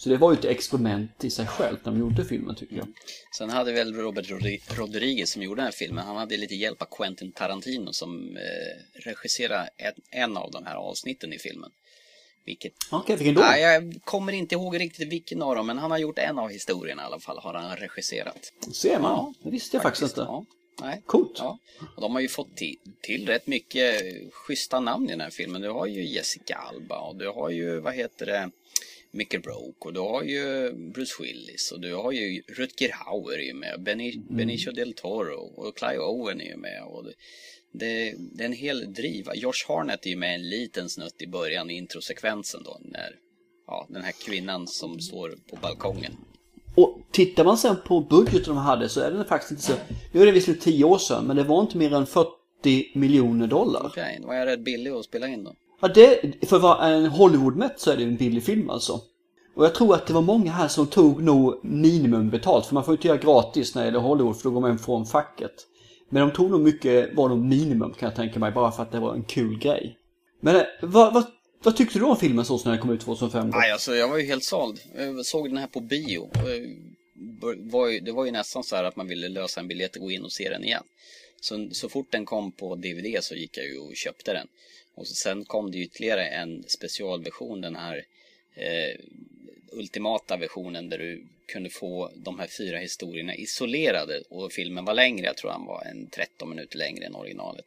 Så 0.03 0.09
det 0.09 0.17
var 0.17 0.33
ju 0.33 0.39
ett 0.39 0.45
experiment 0.45 1.25
i 1.25 1.31
sig 1.31 1.47
själv 1.47 1.77
när 1.83 1.93
de 1.93 2.01
gjorde 2.01 2.25
filmen 2.25 2.55
tycker 2.55 2.77
jag. 2.77 2.89
Sen 3.39 3.51
hade 3.51 3.73
väl 3.73 3.95
Robert 3.95 4.31
Rodri- 4.31 4.77
Rodriguez 4.77 5.31
som 5.31 5.43
gjorde 5.43 5.59
den 5.59 5.65
här 5.65 5.73
filmen, 5.73 6.07
han 6.07 6.17
hade 6.17 6.37
lite 6.37 6.55
hjälp 6.55 6.83
av 6.83 6.87
Quentin 6.97 7.33
Tarantino 7.33 7.93
som 7.93 8.37
eh, 8.37 9.01
regisserade 9.05 9.69
en, 9.77 9.93
en 10.11 10.37
av 10.37 10.51
de 10.51 10.67
här 10.67 10.75
avsnitten 10.75 11.33
i 11.33 11.39
filmen. 11.39 11.71
Vilket... 12.45 12.73
Okej, 12.91 13.17
vilken 13.17 13.35
då? 13.35 13.41
Nej, 13.41 13.63
jag 13.63 14.01
kommer 14.05 14.33
inte 14.33 14.55
ihåg 14.55 14.81
riktigt 14.81 15.09
vilken 15.09 15.43
av 15.43 15.57
dem, 15.57 15.67
men 15.67 15.79
han 15.79 15.91
har 15.91 15.99
gjort 15.99 16.19
en 16.19 16.39
av 16.39 16.49
historierna 16.49 17.03
i 17.03 17.05
alla 17.05 17.21
fall, 17.21 17.39
har 17.39 17.55
han 17.55 17.77
regisserat. 17.77 18.53
Ser 18.73 18.99
man? 18.99 19.35
det 19.43 19.51
visste 19.51 19.77
jag 19.77 19.83
faktiskt 19.83 20.03
inte. 20.03 20.21
Ja, 20.21 20.45
nej. 20.81 21.03
Coolt. 21.07 21.37
Ja. 21.39 21.59
Och 21.97 22.03
de 22.03 22.13
har 22.13 22.21
ju 22.21 22.29
fått 22.29 22.57
till, 22.57 22.77
till 23.03 23.27
rätt 23.27 23.47
mycket 23.47 24.03
schyssta 24.33 24.81
namn 24.81 25.07
i 25.07 25.11
den 25.11 25.21
här 25.21 25.31
filmen. 25.31 25.63
Du 25.63 25.71
har 25.71 25.87
ju 25.87 26.05
Jessica 26.07 26.55
Alba 26.55 26.99
och 26.99 27.17
du 27.17 27.29
har 27.29 27.51
ju, 27.51 27.81
vad 27.81 27.95
heter 27.95 28.27
det, 28.27 28.51
Mickey 29.15 29.39
Rourke 29.39 29.79
och 29.79 29.93
du 29.93 30.01
har 30.01 30.23
ju 30.23 30.73
Bruce 30.73 31.23
Willis 31.23 31.73
och 31.73 31.81
du 31.81 31.95
har 31.95 32.13
ju 32.13 32.43
Rutger 32.49 32.93
Hauer 32.93 33.39
är 33.39 33.43
ju 33.43 33.55
med, 33.55 33.83
Beni, 33.83 34.23
Benicio 34.31 34.73
del 34.73 34.93
Toro 34.93 35.53
och 35.57 35.77
Clive 35.77 35.99
Owen 35.99 36.41
är 36.41 36.45
ju 36.45 36.57
med. 36.57 36.83
Och 36.83 37.05
det, 37.05 37.13
det, 37.73 38.15
det 38.19 38.45
är 38.45 38.47
en 38.47 38.53
hel 38.53 38.93
driva. 38.93 39.35
Josh 39.35 39.69
Harnett 39.69 40.07
är 40.07 40.11
ju 40.11 40.17
med 40.17 40.35
en 40.35 40.49
liten 40.49 40.89
snutt 40.89 41.23
i 41.23 41.27
början 41.27 41.71
i 41.71 41.75
introsekvensen 41.75 42.63
då 42.65 42.81
när 42.81 43.17
ja, 43.67 43.87
den 43.89 44.03
här 44.03 44.13
kvinnan 44.27 44.67
som 44.67 45.01
står 45.01 45.35
på 45.51 45.57
balkongen. 45.57 46.13
Och 46.75 46.99
tittar 47.11 47.45
man 47.45 47.59
sen 47.59 47.77
på 47.87 48.01
budgeten 48.01 48.55
de 48.55 48.57
hade 48.57 48.89
så 48.89 49.01
är 49.01 49.11
den 49.11 49.25
faktiskt 49.25 49.51
inte 49.51 49.63
så... 49.63 49.73
Nu 50.13 50.23
är 50.23 50.27
det 50.27 50.33
visserligen 50.33 50.63
10 50.63 50.85
år 50.85 50.99
sedan 50.99 51.25
men 51.27 51.37
det 51.37 51.43
var 51.43 51.61
inte 51.61 51.77
mer 51.77 51.95
än 51.95 52.07
40 52.07 52.99
miljoner 52.99 53.47
dollar. 53.47 53.87
Okej, 53.87 54.19
då 54.21 54.27
var 54.27 54.35
jag 54.35 54.47
rätt 54.47 54.65
billig 54.65 54.91
att 54.91 55.05
spela 55.05 55.29
in 55.29 55.45
då. 55.45 55.55
Ja, 55.83 55.89
det, 55.89 56.21
för 56.49 56.57
att 56.57 56.63
vara 56.63 56.89
en 56.89 57.07
Hollywood-mätt 57.07 57.81
så 57.81 57.91
är 57.91 57.97
det 57.97 58.03
en 58.03 58.17
billig 58.17 58.45
film 58.45 58.71
alltså. 58.71 59.01
Och 59.55 59.65
jag 59.65 59.75
tror 59.75 59.95
att 59.95 60.07
det 60.07 60.13
var 60.13 60.23
många 60.23 60.53
här 60.53 60.69
som 60.69 60.87
tog 60.87 61.23
nog 61.23 61.61
minimum 61.63 62.31
betalt 62.31 62.67
för 62.67 62.75
man 62.75 62.85
får 62.85 62.93
ju 62.93 62.97
inte 62.97 63.09
göra 63.09 63.19
gratis 63.19 63.75
när 63.75 63.83
det 63.83 63.87
gäller 63.87 64.01
Hollywood 64.01 64.37
för 64.37 64.45
då 64.45 64.51
går 64.51 64.61
man 64.61 64.79
från 64.79 65.07
facket. 65.07 65.53
Men 66.09 66.29
de 66.29 66.35
tog 66.35 66.51
nog 66.51 66.61
mycket, 66.61 67.15
var 67.15 67.29
nog 67.29 67.39
minimum 67.39 67.93
kan 67.93 68.09
jag 68.09 68.17
tänka 68.17 68.39
mig, 68.39 68.53
bara 68.53 68.73
för 68.73 68.83
att 68.83 68.93
det 68.93 69.01
var 69.01 69.15
en 69.15 69.25
kul 69.25 69.59
grej. 69.59 69.99
Men 70.41 70.57
eh, 70.57 70.63
vad, 70.83 71.15
vad, 71.15 71.25
vad 71.63 71.77
tyckte 71.77 71.99
du 71.99 72.05
om 72.05 72.17
filmen 72.17 72.45
så 72.45 72.57
när 72.65 72.73
den 72.73 72.81
kom 72.81 72.91
ut 72.91 73.01
2005 73.01 73.51
då? 73.51 73.59
Nej, 73.59 73.73
alltså 73.73 73.95
jag 73.95 74.09
var 74.09 74.19
ju 74.19 74.27
helt 74.27 74.45
såld. 74.45 74.81
Jag 74.95 75.27
såg 75.27 75.49
den 75.49 75.57
här 75.57 75.67
på 75.67 75.81
bio. 75.81 76.31
Eh, 76.35 76.69
det 78.03 78.13
var 78.13 78.25
ju 78.25 78.31
nästan 78.31 78.65
så 78.65 78.77
här 78.77 78.85
att 78.85 78.97
man 78.97 79.09
ville 79.09 79.29
lösa 79.29 79.61
en 79.61 79.69
biljett 79.69 79.97
och 79.97 80.03
gå 80.03 80.11
in 80.11 80.23
och 80.23 80.33
se 80.33 80.49
den 80.49 80.65
igen. 80.65 80.85
Så, 81.41 81.69
så 81.73 81.89
fort 81.89 82.13
den 82.13 82.25
kom 82.25 82.53
på 82.53 82.75
DVD 82.75 83.19
så 83.21 83.35
gick 83.35 83.57
jag 83.57 83.67
ju 83.67 83.79
och 83.79 83.97
köpte 83.97 84.33
den. 84.33 84.47
Och 84.95 85.07
så, 85.07 85.15
sen 85.15 85.45
kom 85.45 85.71
det 85.71 85.79
ytterligare 85.79 86.27
en 86.29 86.65
specialversion, 86.69 87.61
den 87.61 87.77
här 87.77 88.05
eh, 88.55 89.01
ultimata 89.73 90.37
versionen 90.37 90.89
där 90.89 90.99
du 90.99 91.27
kunde 91.47 91.71
få 91.71 92.11
de 92.15 92.39
här 92.39 92.47
fyra 92.47 92.79
historierna 92.79 93.35
isolerade 93.35 94.23
och 94.31 94.53
filmen 94.53 94.85
var 94.85 94.95
längre, 94.95 95.27
jag 95.27 95.37
tror 95.37 95.51
han 95.51 95.67
var 95.67 95.83
en 95.85 96.07
13 96.11 96.51
minuter 96.51 96.79
längre 96.79 97.05
än 97.07 97.15
originalet. 97.15 97.67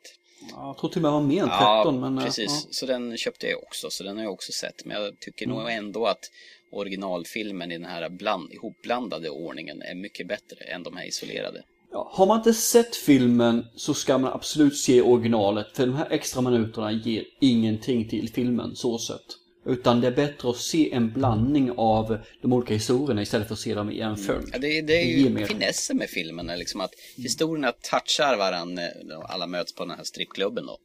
Ja, 0.52 0.68
jag 0.68 0.78
tror 0.78 0.90
till 0.90 0.98
och 0.98 1.02
med 1.02 1.12
var 1.12 1.22
mer 1.22 1.44
än 1.44 1.50
13 1.50 1.60
Ja, 1.60 1.92
men... 1.92 2.18
eh, 2.18 2.24
precis. 2.26 2.52
Ja. 2.66 2.68
Så 2.72 2.86
den 2.86 3.18
köpte 3.18 3.48
jag 3.48 3.64
också, 3.64 3.90
så 3.90 4.04
den 4.04 4.18
har 4.18 4.24
jag 4.24 4.34
också 4.34 4.52
sett. 4.52 4.86
Men 4.86 5.02
jag 5.02 5.20
tycker 5.20 5.48
nog 5.48 5.62
Mm. 5.62 5.78
ändå 5.86 6.06
att 6.06 6.32
originalfilmen 6.72 7.72
i 7.72 7.78
den 7.78 7.86
här 7.86 8.10
bland, 8.10 8.54
ihopblandade 8.54 9.30
ordningen 9.30 9.82
är 9.82 9.96
mycket 9.96 10.28
bättre 10.28 10.66
än 10.66 10.84
de 10.84 10.98
här 10.98 11.06
isolerade. 11.06 11.64
Ja, 11.96 12.10
har 12.14 12.26
man 12.26 12.38
inte 12.38 12.54
sett 12.54 12.96
filmen 12.96 13.66
så 13.76 13.94
ska 13.94 14.18
man 14.18 14.34
absolut 14.34 14.78
se 14.78 15.02
originalet 15.02 15.68
för 15.74 15.86
de 15.86 15.96
här 15.96 16.08
extra 16.12 16.42
minuterna 16.42 16.92
ger 16.92 17.24
ingenting 17.42 18.10
till 18.10 18.30
filmen 18.34 18.76
så 18.76 18.98
sett. 18.98 19.26
Utan 19.66 20.02
det 20.02 20.08
är 20.08 20.12
bättre 20.12 20.50
att 20.50 20.58
se 20.58 20.94
en 20.94 21.14
blandning 21.14 21.72
av 21.78 22.18
de 22.42 22.54
olika 22.54 22.74
historierna 22.74 23.22
istället 23.22 23.48
för 23.48 23.54
att 23.54 23.60
se 23.60 23.74
dem 23.74 23.92
i 23.92 24.00
en 24.00 24.18
följd. 24.18 24.50
Ja, 24.54 24.60
det, 24.60 24.82
det 24.82 24.94
är 24.94 25.18
ju 25.18 25.30
mer. 25.30 25.46
finessen 25.46 25.98
med 25.98 26.10
filmen, 26.10 26.48
liksom 26.60 26.82
att 26.82 26.92
historierna 27.18 27.72
touchar 27.72 28.38
varandra, 28.38 28.84
alla 29.30 29.48
möts 29.48 29.76
på 29.76 29.86
den 29.86 29.98
här 29.98 30.04
strippklubben 30.04 30.66
då. 30.66 30.78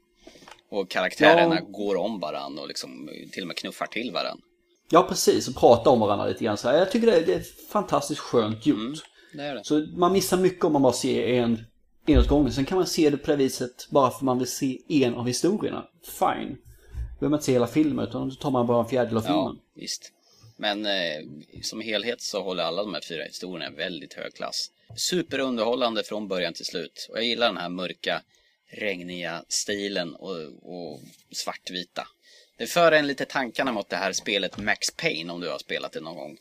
Och 0.71 0.90
karaktärerna 0.90 1.55
Ja. 1.61 1.67
går 1.71 1.97
om 1.97 2.21
varandra 2.21 2.62
och 2.62 2.69
liksom 2.69 3.09
till 3.33 3.43
och 3.43 3.49
med 3.49 3.57
knuffar 3.57 3.87
till 3.87 4.11
varandra. 4.12 4.45
Ja, 4.90 5.07
precis. 5.09 5.49
Och 5.49 5.55
prata 5.55 5.90
om 5.90 6.00
varandra 6.00 6.26
lite 6.26 6.45
grann. 6.45 6.57
Så 6.57 6.69
här. 6.69 6.79
Jag 6.79 6.90
tycker 6.90 7.07
det 7.07 7.17
är, 7.17 7.26
det 7.26 7.35
är 7.35 7.45
fantastiskt 7.73 8.21
skönt 8.21 8.67
gjort. 8.67 8.99
Det 9.33 9.43
det. 9.43 9.65
Så 9.65 9.79
man 9.79 10.13
missar 10.13 10.37
mycket 10.37 10.65
om 10.65 10.73
man 10.73 10.83
bara 10.83 10.93
ser 10.93 11.29
en, 11.29 11.65
en 12.07 12.19
åt 12.19 12.29
gången. 12.29 12.53
Sen 12.53 12.65
kan 12.65 12.79
man 12.79 12.87
se 12.87 13.11
det 13.11 13.17
på 13.17 13.31
det 13.31 13.37
viset 13.37 13.89
bara 13.91 14.11
för 14.11 14.25
man 14.25 14.39
vill 14.39 14.49
se 14.49 14.79
en 14.89 15.15
av 15.15 15.27
historierna. 15.27 15.89
Fine. 16.05 16.57
Då 17.21 17.27
behöver 17.27 17.31
man 17.31 17.33
inte 17.33 17.45
se 17.45 17.53
hela 17.53 17.67
filmen 17.67 18.09
utan 18.09 18.29
då 18.29 18.35
tar 18.35 18.51
man 18.51 18.67
bara 18.67 18.83
en 18.83 18.89
fjärdedel 18.89 19.17
av 19.17 19.23
filmen. 19.23 19.39
Ja, 19.39 19.57
visst. 19.75 20.13
Men 20.57 20.87
eh, 20.87 21.23
som 21.63 21.81
helhet 21.81 22.21
så 22.21 22.43
håller 22.43 22.63
alla 22.63 22.83
de 22.83 22.95
här 22.95 23.01
fyra 23.09 23.25
historierna 23.25 23.77
väldigt 23.77 24.15
hög 24.15 24.35
klass. 24.35 24.71
Superunderhållande 24.97 26.03
från 26.03 26.29
början 26.29 26.53
till 26.53 26.65
slut. 26.65 27.07
Och 27.11 27.17
jag 27.17 27.25
gillar 27.25 27.47
den 27.47 27.57
här 27.57 27.69
mörka, 27.69 28.23
regniga 28.73 29.45
stilen 29.49 30.15
och, 30.15 30.37
och 30.63 31.01
svartvita. 31.33 32.09
Det 32.59 32.67
för 32.67 32.93
en 32.93 33.07
lite 33.07 33.25
tankarna 33.25 33.73
mot 33.73 33.89
det 33.89 33.97
här 33.97 34.13
spelet 34.13 34.59
Max 34.59 34.91
Payne 34.91 35.33
om 35.33 35.41
du 35.41 35.51
har 35.51 35.59
spelat 35.59 35.93
det 35.93 36.01
någon 36.01 36.17
gång. 36.17 36.37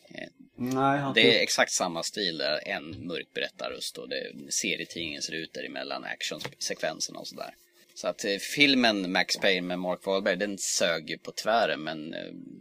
Nej, 0.59 1.07
inte 1.07 1.21
Det 1.21 1.37
är 1.37 1.43
exakt 1.43 1.71
samma 1.71 2.03
stil 2.03 2.37
där, 2.37 2.67
en 2.67 3.07
mörk 3.07 3.27
berättarröst 3.33 3.97
och 3.97 4.09
det 4.09 4.31
serietidningens 4.49 5.29
rutor 5.29 5.65
emellan 5.65 6.03
actionsekvenserna 6.03 7.19
och 7.19 7.27
sådär. 7.27 7.53
Så 7.93 8.07
att 8.07 8.25
eh, 8.25 8.37
filmen 8.55 9.11
Max 9.11 9.37
Payne 9.37 9.67
med 9.67 9.79
Mark 9.79 10.05
Wahlberg, 10.05 10.35
den 10.35 10.57
sög 10.57 11.09
ju 11.09 11.17
på 11.17 11.31
tvären 11.31 11.83
men 11.83 12.13
eh, 12.13 12.19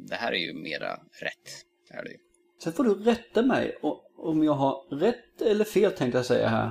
det 0.08 0.14
här 0.14 0.32
är 0.32 0.36
ju 0.36 0.52
mera 0.52 0.92
rätt. 0.96 1.64
Det 1.88 1.94
är 1.94 2.04
det 2.04 2.10
ju. 2.10 2.16
Sen 2.62 2.72
får 2.72 2.84
du 2.84 2.94
rätta 2.94 3.42
mig 3.42 3.78
om 4.16 4.44
jag 4.44 4.52
har 4.52 4.98
rätt 4.98 5.42
eller 5.42 5.64
fel 5.64 5.92
tänkte 5.92 6.18
jag 6.18 6.26
säga 6.26 6.48
här. 6.48 6.70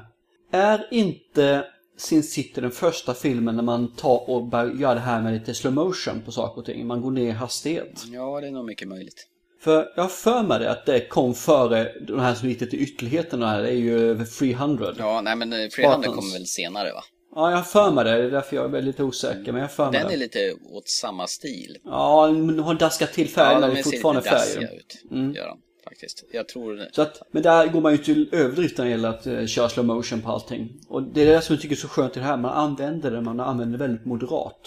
Är 0.51 0.87
inte 0.91 1.65
Sin 1.97 2.23
City 2.23 2.61
den 2.61 2.71
första 2.71 3.13
filmen 3.13 3.55
när 3.55 3.63
man 3.63 3.95
tar 3.95 4.29
och 4.29 4.47
börjar 4.47 4.73
göra 4.73 4.93
det 4.93 4.99
här 4.99 5.21
med 5.21 5.33
lite 5.33 5.53
slow 5.53 5.73
motion 5.73 6.21
på 6.25 6.31
saker 6.31 6.59
och 6.59 6.65
ting? 6.65 6.87
Man 6.87 7.01
går 7.01 7.11
ner 7.11 7.27
i 7.27 7.31
hastighet. 7.31 8.03
Ja, 8.13 8.41
det 8.41 8.47
är 8.47 8.51
nog 8.51 8.65
mycket 8.65 8.87
möjligt. 8.87 9.27
För 9.59 9.91
jag 9.95 10.03
har 10.03 10.09
för 10.09 10.43
mig 10.43 10.59
det 10.59 10.71
att 10.71 10.85
det 10.85 10.99
kom 11.07 11.35
före 11.35 11.91
de 12.01 12.19
här 12.19 12.35
som 12.35 12.49
gick 12.49 12.59
till 12.59 12.81
ytterligheterna 12.81 13.49
här. 13.49 13.61
Det 13.61 13.69
är 13.69 13.73
ju 13.73 14.09
över 14.09 14.25
300. 14.25 14.93
Ja, 14.97 15.21
nej 15.21 15.35
men 15.35 15.53
eh, 15.53 15.57
300 15.57 15.69
Spartans. 15.69 16.15
kommer 16.15 16.33
väl 16.33 16.45
senare 16.47 16.91
va? 16.93 17.03
Ja, 17.35 17.49
jag 17.49 17.57
har 17.57 17.63
för 17.63 17.91
mig 17.91 18.05
det. 18.05 18.11
Det 18.11 18.23
är 18.23 18.31
därför 18.31 18.55
jag 18.55 18.75
är 18.75 18.81
lite 18.81 19.03
osäker. 19.03 19.51
Men 19.51 19.61
jag 19.61 19.71
för 19.71 19.91
mig 19.91 19.99
Den 19.99 20.07
det. 20.07 20.13
är 20.13 20.17
lite 20.17 20.53
åt 20.71 20.89
samma 20.89 21.27
stil. 21.27 21.77
Ja, 21.83 22.31
men 22.31 22.59
har 22.59 22.73
daskat 22.73 23.13
till 23.13 23.29
färgen. 23.29 23.61
ja, 23.61 23.67
det 23.67 23.79
är 23.79 23.83
ser 23.83 23.91
fortfarande 23.91 24.21
lite 24.21 24.29
färger. 24.29 24.61
dassiga 24.61 24.71
ut. 24.71 25.03
Mm. 25.11 25.33
Gör 25.33 25.47
de, 25.47 25.57
faktiskt. 25.83 26.23
Jag 26.31 26.47
tror... 26.47 26.85
Så 26.91 27.01
att, 27.01 27.21
men 27.31 27.43
där 27.43 27.67
går 27.67 27.81
man 27.81 27.91
ju 27.91 27.97
till 27.97 28.29
överdrift 28.31 28.77
när 28.77 28.85
det 28.85 28.91
gäller 28.91 29.09
att 29.09 29.27
eh, 29.27 29.45
köra 29.45 29.69
slow 29.69 29.85
motion 29.85 30.21
på 30.21 30.29
allting. 30.31 30.69
Och 30.87 31.03
det 31.03 31.21
är 31.21 31.25
det 31.25 31.41
som 31.41 31.53
jag 31.55 31.61
tycker 31.61 31.75
är 31.75 31.79
så 31.79 31.87
skönt 31.87 32.17
i 32.17 32.19
det 32.19 32.25
här. 32.25 32.37
Man 32.37 32.51
använder 32.53 33.11
det, 33.11 33.21
man 33.21 33.39
använder 33.39 33.77
det 33.77 33.83
väldigt 33.87 34.05
moderat. 34.05 34.59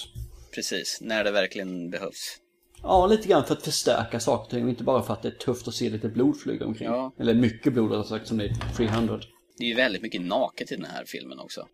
Precis, 0.54 0.98
när 1.00 1.24
det 1.24 1.30
verkligen 1.30 1.90
behövs. 1.90 2.36
Ja, 2.82 3.06
lite 3.06 3.28
grann 3.28 3.44
för 3.44 3.54
att 3.54 3.62
förstärka 3.62 4.20
saker 4.20 4.44
och 4.44 4.50
ting. 4.50 4.64
Och 4.64 4.70
inte 4.70 4.84
bara 4.84 5.02
för 5.02 5.12
att 5.12 5.22
det 5.22 5.28
är 5.28 5.32
tufft 5.32 5.68
att 5.68 5.74
se 5.74 5.90
lite 5.90 6.08
blod 6.08 6.40
flyga 6.40 6.66
omkring. 6.66 6.88
Ja. 6.88 7.12
Eller 7.18 7.34
mycket 7.34 7.72
blod 7.72 7.90
rättare 7.90 8.06
sagt 8.08 8.28
som 8.28 8.38
det 8.38 8.44
är 8.44 8.48
i 8.48 8.54
300. 8.76 9.20
Det 9.58 9.64
är 9.64 9.68
ju 9.68 9.74
väldigt 9.74 10.02
mycket 10.02 10.22
naket 10.22 10.72
i 10.72 10.76
den 10.76 10.84
här 10.84 11.04
filmen 11.06 11.38
också. 11.38 11.66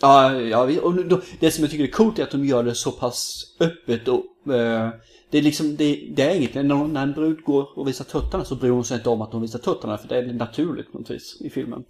Ja, 0.00 0.40
ja 0.40 0.80
och 0.82 0.94
då, 1.08 1.20
det 1.40 1.50
som 1.50 1.64
jag 1.64 1.70
tycker 1.70 1.84
är 1.84 1.88
coolt 1.90 2.18
är 2.18 2.22
att 2.22 2.30
de 2.30 2.44
gör 2.44 2.64
det 2.64 2.74
så 2.74 2.90
pass 2.92 3.44
öppet 3.60 4.08
och 4.08 4.54
eh, 4.54 4.90
det 5.30 5.38
är 5.38 5.42
liksom, 5.42 5.76
det, 5.76 6.08
det 6.16 6.22
är 6.22 6.34
inget, 6.36 6.54
när, 6.54 6.62
någon- 6.62 6.92
när 6.92 7.02
en 7.02 7.12
brud 7.12 7.42
går 7.44 7.78
och 7.78 7.88
visar 7.88 8.04
tuttarna 8.04 8.44
så 8.44 8.54
bryr 8.54 8.70
hon 8.70 8.84
sig 8.84 8.96
inte 8.96 9.08
om 9.08 9.22
att 9.22 9.32
hon 9.32 9.42
visar 9.42 9.58
tuttarna 9.58 9.98
för 9.98 10.08
det 10.08 10.16
är 10.18 10.32
naturligt 10.32 11.10
vis 11.10 11.36
i 11.40 11.50
filmen. 11.50 11.82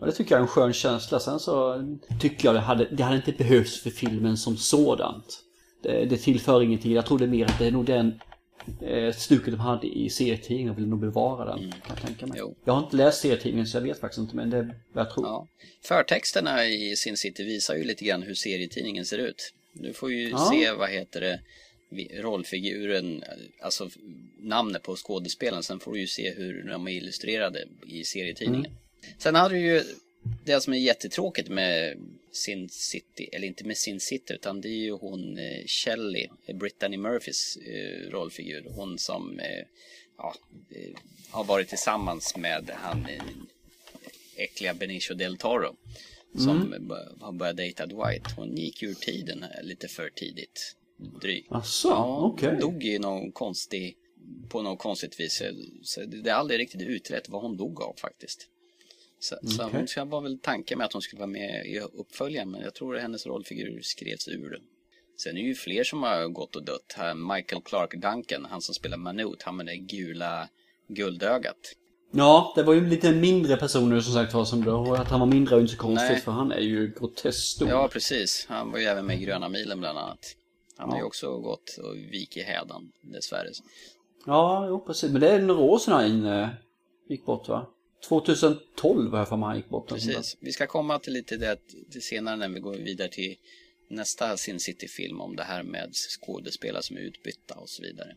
Och 0.00 0.06
det 0.06 0.12
tycker 0.12 0.30
jag 0.34 0.38
är 0.38 0.42
en 0.42 0.48
skön 0.48 0.72
känsla. 0.72 1.18
Sen 1.20 1.38
så 1.38 1.82
tycker 2.20 2.48
jag 2.48 2.54
det 2.54 2.60
hade, 2.60 2.84
det 2.84 3.02
hade 3.02 3.16
inte 3.16 3.32
behövts 3.32 3.82
för 3.82 3.90
filmen 3.90 4.36
som 4.36 4.56
sådant. 4.56 5.40
Det, 5.84 6.04
det 6.04 6.16
tillför 6.16 6.62
ingenting. 6.62 6.92
Jag 6.92 7.06
tror 7.06 7.18
det 7.18 7.24
är 7.24 7.28
mer 7.28 7.44
att 7.46 7.58
det 7.58 7.66
är 7.66 7.70
nog 7.70 7.84
den 7.86 8.20
eh, 8.82 9.12
stuket 9.14 9.46
de 9.54 9.60
hade 9.60 9.86
i 9.86 10.10
serietidningen 10.10 10.70
och 10.72 10.78
vill 10.78 10.86
nog 10.88 11.00
bevara 11.00 11.44
den. 11.44 11.58
Kan 11.58 11.80
jag 11.88 12.00
tänka 12.06 12.26
mig. 12.26 12.36
Jo. 12.40 12.56
Jag 12.64 12.72
har 12.74 12.82
inte 12.84 12.96
läst 12.96 13.20
serietidningen 13.20 13.66
så 13.66 13.76
jag 13.76 13.82
vet 13.82 14.00
faktiskt 14.00 14.18
inte 14.18 14.36
men 14.36 14.50
det 14.50 14.56
är 14.56 14.74
vad 14.92 15.06
jag 15.06 15.14
tror. 15.14 15.26
Ja. 15.26 15.48
Förtexterna 15.82 16.64
i 16.66 16.96
Sin 16.96 17.16
City 17.16 17.44
visar 17.44 17.74
ju 17.74 17.84
lite 17.84 18.04
grann 18.04 18.22
hur 18.22 18.34
serietidningen 18.34 19.04
ser 19.04 19.18
ut. 19.18 19.52
Du 19.72 19.92
får 19.92 20.12
ju 20.12 20.28
Ja. 20.30 20.50
se, 20.52 20.72
vad 20.72 20.90
heter 20.90 21.20
det, 21.20 21.40
rollfiguren, 22.22 23.24
alltså 23.62 23.90
namnet 24.38 24.82
på 24.82 24.96
skådespelaren. 24.96 25.62
Sen 25.62 25.80
får 25.80 25.92
du 25.92 26.00
ju 26.00 26.06
se 26.06 26.34
hur 26.34 26.68
de 26.68 26.88
är 26.88 26.92
illustrerade 26.92 27.64
i 27.86 28.04
serietidningen. 28.04 28.72
Sen 29.18 29.34
hade 29.34 29.54
du 29.54 29.60
ju 29.60 29.82
det 30.44 30.60
som 30.60 30.72
är 30.72 30.78
jättetråkigt 30.78 31.48
med 31.48 31.98
Sin 32.32 32.68
City, 32.68 33.28
eller 33.32 33.46
inte 33.46 33.64
med 33.64 33.76
Sin 33.76 34.00
City, 34.00 34.34
utan 34.34 34.60
det 34.60 34.68
är 34.68 34.82
ju 34.82 34.90
hon 34.92 35.38
eh, 35.38 35.64
Shelley, 35.66 36.28
Brittany 36.54 36.96
Murphys 36.96 37.56
eh, 37.56 38.10
rollfigur. 38.10 38.66
Hon 38.70 38.98
som 38.98 39.38
eh, 39.40 39.64
ja, 40.18 40.34
eh, 40.70 40.98
har 41.30 41.44
varit 41.44 41.68
tillsammans 41.68 42.36
med 42.36 42.70
han 42.74 43.06
eh, 43.06 43.22
äckliga 44.36 44.74
Benicio 44.74 45.14
del 45.14 45.36
Toro. 45.36 45.76
Som 46.38 46.70
b- 46.88 46.94
har 47.20 47.32
börjat 47.32 47.56
dejta 47.56 47.86
Dwight. 47.86 48.30
Hon 48.36 48.56
gick 48.56 48.82
ur 48.82 48.94
tiden 48.94 49.44
lite 49.62 49.88
för 49.88 50.10
tidigt. 50.10 50.76
Drygt. 51.22 51.52
Asså, 51.52 51.88
Ja, 51.88 52.20
okej. 52.32 52.48
hon 52.48 52.60
dog 52.60 52.84
i 52.84 52.98
någon 52.98 53.32
konstig, 53.32 53.96
på 54.48 54.62
något 54.62 54.78
konstigt 54.78 55.20
vis. 55.20 55.42
Så 55.82 56.00
det 56.00 56.22
det 56.22 56.30
är 56.30 56.34
aldrig 56.34 56.60
riktigt 56.60 56.80
utrett 56.82 57.28
vad 57.28 57.42
hon 57.42 57.56
dog 57.56 57.80
av 57.82 57.94
faktiskt. 57.98 58.48
Så, 59.24 59.36
så 59.48 59.64
Okej. 59.64 59.78
hon 59.78 59.88
så 59.88 60.04
var 60.04 60.20
väl 60.20 60.38
tanken 60.38 60.78
med 60.78 60.84
att 60.84 60.92
hon 60.92 61.02
skulle 61.02 61.20
vara 61.20 61.30
med 61.30 61.66
i 61.66 61.80
uppföljaren 61.80 62.50
men 62.50 62.60
jag 62.60 62.74
tror 62.74 62.96
hennes 62.96 63.26
rollfigur 63.26 63.80
skrevs 63.82 64.28
ur. 64.28 64.58
Sen 65.18 65.36
är 65.36 65.40
det 65.42 65.48
ju 65.48 65.54
fler 65.54 65.84
som 65.84 66.02
har 66.02 66.28
gått 66.28 66.56
och 66.56 66.64
dött. 66.64 66.94
Här 66.96 67.14
Michael 67.14 67.62
Clark 67.62 67.90
Duncan, 67.94 68.46
han 68.50 68.60
som 68.60 68.74
spelar 68.74 68.96
Manute, 68.96 69.44
han 69.44 69.56
med 69.56 69.66
det 69.66 69.76
gula 69.76 70.48
guldögat. 70.88 71.56
Ja, 72.12 72.52
det 72.56 72.62
var 72.62 72.74
ju 72.74 72.88
lite 72.88 73.12
mindre 73.12 73.56
personer 73.56 74.00
som 74.00 74.12
sagt 74.14 74.34
var 74.34 74.44
som. 74.44 74.68
Och 74.68 74.98
att 74.98 75.08
han 75.08 75.20
var 75.20 75.26
mindre 75.26 75.56
är 75.56 75.60
inte 75.60 75.72
så 75.72 75.78
konstigt 75.78 76.10
Nej. 76.10 76.20
för 76.20 76.32
han 76.32 76.52
är 76.52 76.60
ju 76.60 76.94
groteskt 76.98 77.42
stor. 77.48 77.68
Ja, 77.68 77.88
precis. 77.92 78.46
Han 78.48 78.70
var 78.70 78.78
ju 78.78 78.84
även 78.84 79.06
med 79.06 79.20
i 79.20 79.24
Gröna 79.24 79.48
milen 79.48 79.80
bland 79.80 79.98
annat. 79.98 80.36
Han 80.76 80.88
har 80.90 80.96
ju 80.96 81.02
Ja. 81.02 81.06
också 81.06 81.38
gått 81.38 81.78
och 81.82 81.96
vik 81.96 82.36
i 82.36 82.42
hädan, 82.42 82.92
dessvärre. 83.02 83.48
Ja, 84.26 84.66
jo, 84.68 84.80
precis. 84.86 85.10
Men 85.10 85.20
det 85.20 85.28
är 85.30 85.40
några 85.40 85.60
år 85.60 85.78
sedan 85.78 85.94
han 85.94 86.26
eh, 86.42 86.48
gick 87.08 87.26
bort 87.26 87.48
va? 87.48 87.70
2012 88.08 89.10
har 89.10 89.18
jag 89.18 89.28
för 89.28 89.36
mig 89.36 89.46
han 89.46 89.56
gick 89.56 89.68
bort. 89.68 89.88
Precis. 89.88 90.36
Vi 90.40 90.52
ska 90.52 90.66
komma 90.66 90.98
till 90.98 91.12
lite 91.12 91.36
det 91.36 91.56
till 91.90 92.02
senare 92.02 92.36
när 92.36 92.48
vi 92.48 92.60
går 92.60 92.74
vidare 92.74 93.08
till 93.08 93.36
nästa 93.90 94.36
Sin 94.36 94.60
City-film 94.60 95.20
om 95.20 95.36
det 95.36 95.42
här 95.42 95.62
med 95.62 95.90
skådespelare 95.94 96.82
som 96.82 96.96
är 96.96 97.00
utbytta 97.00 97.54
och 97.54 97.68
så 97.68 97.82
vidare. 97.82 98.14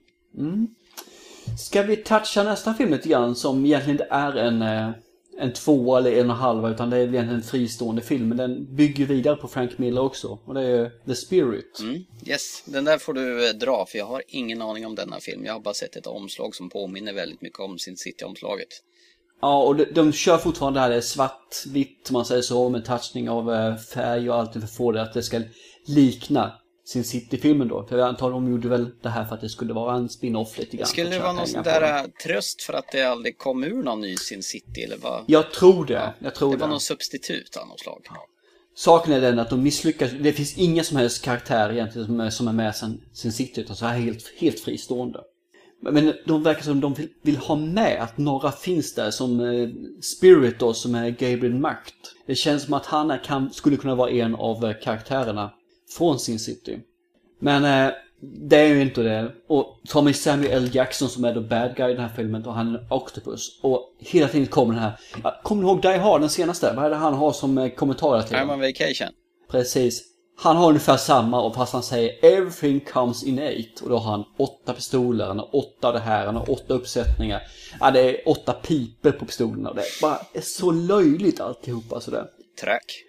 Ska 1.57 1.81
vi 1.83 1.95
toucha 1.97 2.43
nästa 2.43 2.73
film 2.73 2.91
lite 2.91 3.09
grann 3.09 3.35
som 3.35 3.65
egentligen 3.65 3.93
inte 3.93 4.07
är 4.11 4.35
en, 4.35 4.61
eh, 4.61 4.91
en 5.39 5.53
två 5.53 5.97
eller 5.97 6.11
en 6.11 6.29
och 6.29 6.35
en 6.35 6.41
halv 6.41 6.71
utan 6.71 6.89
det 6.89 6.97
är 6.97 7.01
egentligen 7.01 7.29
en 7.29 7.43
fristående 7.43 8.01
film. 8.01 8.27
Men 8.27 8.37
den 8.37 8.75
bygger 8.75 9.05
vidare 9.05 9.35
på 9.35 9.47
Frank 9.47 9.77
Miller 9.77 10.01
också. 10.01 10.39
Och 10.45 10.53
det 10.53 10.61
är 10.61 10.91
The 11.05 11.15
Spirit. 11.15 11.79
Mm. 11.79 12.03
Yes, 12.25 12.63
den 12.65 12.85
där 12.85 12.97
får 12.97 13.13
du 13.13 13.49
eh, 13.49 13.53
dra 13.53 13.85
för 13.85 13.97
jag 13.97 14.05
har 14.05 14.23
ingen 14.27 14.61
aning 14.61 14.85
om 14.85 14.95
denna 14.95 15.19
film. 15.19 15.45
Jag 15.45 15.53
har 15.53 15.59
bara 15.59 15.73
sett 15.73 15.95
ett 15.95 16.07
omslag 16.07 16.55
som 16.55 16.69
påminner 16.69 17.13
väldigt 17.13 17.41
mycket 17.41 17.59
om 17.59 17.79
Sin 17.79 17.97
City-omslaget. 17.97 18.83
Ja, 19.41 19.63
och 19.63 19.75
de, 19.75 19.85
de 19.85 20.11
kör 20.13 20.37
fortfarande 20.37 20.79
det 20.79 20.93
här 20.93 21.01
svartvitt, 21.01 22.09
om 22.09 22.13
man 22.13 22.25
säger 22.25 22.41
så, 22.41 22.69
med 22.69 22.85
touchning 22.85 23.29
av 23.29 23.53
eh, 23.53 23.75
färg 23.75 24.29
och 24.29 24.35
allt 24.35 24.53
för 24.53 24.59
att 24.59 24.71
få 24.71 24.91
det 24.91 25.01
att 25.01 25.13
det 25.13 25.23
ska 25.23 25.41
likna 25.87 26.53
sin 26.85 27.03
City-filmen 27.03 27.67
då. 27.67 27.85
För 27.89 27.97
jag 27.97 28.07
antar 28.07 28.31
de 28.31 28.51
gjorde 28.51 28.67
väl 28.67 28.89
det 29.01 29.09
här 29.09 29.25
för 29.25 29.35
att 29.35 29.41
det 29.41 29.49
skulle 29.49 29.73
vara 29.73 29.95
en 29.95 30.09
spin-off 30.09 30.57
lite 30.57 30.77
grann. 30.77 30.87
Skulle 30.87 31.09
det 31.09 31.15
att 31.15 31.21
vara 31.23 31.33
någon 31.33 31.47
sån 31.47 31.63
där 31.63 31.97
eh, 31.99 32.03
tröst 32.23 32.61
för 32.61 32.73
att 32.73 32.85
det 32.91 33.03
aldrig 33.03 33.37
kom 33.37 33.63
ur 33.63 33.83
någon 33.83 34.01
ny 34.01 34.17
Sin 34.17 34.43
City 34.43 34.81
eller 34.81 34.97
vad? 34.97 35.23
Jag 35.27 35.51
tror 35.51 35.85
det. 35.85 36.13
Jag 36.19 36.35
tror 36.35 36.51
Det 36.51 36.57
det. 36.57 36.61
var 36.61 36.67
någon 36.67 36.79
substitut 36.79 37.57
av 37.57 37.67
något 37.67 37.79
slag. 37.79 38.01
Saken 38.75 39.13
är 39.13 39.21
den 39.21 39.39
att 39.39 39.49
de 39.49 39.63
misslyckas. 39.63 40.11
Det 40.19 40.33
finns 40.33 40.57
inga 40.57 40.83
som 40.83 40.97
helst 40.97 41.23
karaktärer 41.23 41.73
egentligen 41.73 42.07
som 42.07 42.19
är, 42.19 42.29
som 42.29 42.47
är 42.47 42.53
med 42.53 42.75
sen, 42.75 43.01
sin 43.13 43.31
City 43.33 43.61
utan 43.61 43.75
så 43.75 43.85
här 43.85 43.99
helt, 43.99 44.33
helt 44.37 44.59
fristående. 44.59 45.19
Men- 45.81 46.13
de 46.25 46.43
verkar 46.43 46.61
som 46.61 46.81
de 46.81 46.93
vill, 46.93 47.09
vill 47.21 47.37
ha 47.37 47.55
med 47.55 48.01
att 48.01 48.17
några 48.17 48.51
finns 48.51 48.95
där 48.95 49.11
som 49.11 49.39
eh, 49.39 49.69
Spirit 50.01 50.59
då 50.59 50.73
som 50.73 50.95
är 50.95 51.09
Gabriel 51.09 51.53
Makt. 51.55 51.95
Det 52.25 52.35
känns 52.35 52.63
som 52.63 52.73
att 52.73 52.85
han 52.85 53.19
kan, 53.25 53.53
skulle 53.53 53.77
kunna 53.77 53.95
vara 53.95 54.09
en 54.09 54.35
av 54.35 54.65
eh, 54.65 54.75
karaktärerna 54.83 55.51
från 55.97 56.19
sin 56.19 56.39
City. 56.39 56.79
Men 57.39 57.87
eh, 57.87 57.93
det 58.19 58.57
är 58.57 58.67
ju 58.67 58.81
inte 58.81 59.01
det. 59.03 59.31
Och 59.47 59.79
tar 59.87 60.01
man 60.01 60.13
Samuel 60.13 60.51
L. 60.63 60.69
Jackson 60.73 61.09
som 61.09 61.25
är 61.25 61.33
the 61.33 61.39
bad 61.39 61.75
guy 61.75 61.91
i 61.91 61.93
den 61.93 62.03
här 62.03 62.15
filmen 62.15 62.45
och 62.45 62.53
han 62.53 62.75
är 62.75 62.79
en 62.79 62.85
octopus. 62.89 63.59
Och 63.61 63.95
hela 63.99 64.27
tiden 64.27 64.47
kommer 64.47 64.73
den 64.73 64.83
här, 64.83 64.91
ja, 65.23 65.39
kommer 65.43 65.63
ni 65.63 65.69
ihåg 65.69 65.81
Die 65.81 65.97
Hard 65.97 66.21
den 66.21 66.29
senaste? 66.29 66.73
Vad 66.75 66.85
är 66.85 66.89
det 66.89 66.95
han 66.95 67.13
har 67.13 67.31
som 67.31 67.57
eh, 67.57 67.69
kommentarer 67.69 68.21
till 68.21 68.35
I'm 68.35 68.53
on 68.53 68.59
vacation. 68.59 69.07
Precis. 69.51 70.03
Han 70.39 70.57
har 70.57 70.67
ungefär 70.67 70.97
samma 70.97 71.41
och 71.41 71.55
fast 71.55 71.73
han 71.73 71.83
säger 71.83 72.25
everything 72.25 72.79
comes 72.79 73.23
in 73.23 73.39
eight. 73.39 73.81
Och 73.81 73.89
då 73.89 73.97
har 73.97 74.11
han 74.11 74.23
åtta 74.37 74.73
pistoler, 74.73 75.27
han 75.27 75.39
har 75.39 75.55
åtta 75.55 75.91
det 75.91 75.99
här, 75.99 76.25
han 76.25 76.35
har 76.35 76.51
åtta 76.51 76.73
uppsättningar. 76.73 77.41
Ja, 77.79 77.91
det 77.91 77.99
är 77.99 78.29
åtta 78.29 78.53
piper 78.53 79.11
på 79.11 79.25
pistolerna. 79.25 79.73
Det 79.73 79.81
är 79.81 80.01
bara 80.01 80.19
är 80.33 80.41
så 80.41 80.71
löjligt 80.71 81.39
alltihopa 81.39 81.99
sådär. 81.99 82.25
Track. 82.61 83.03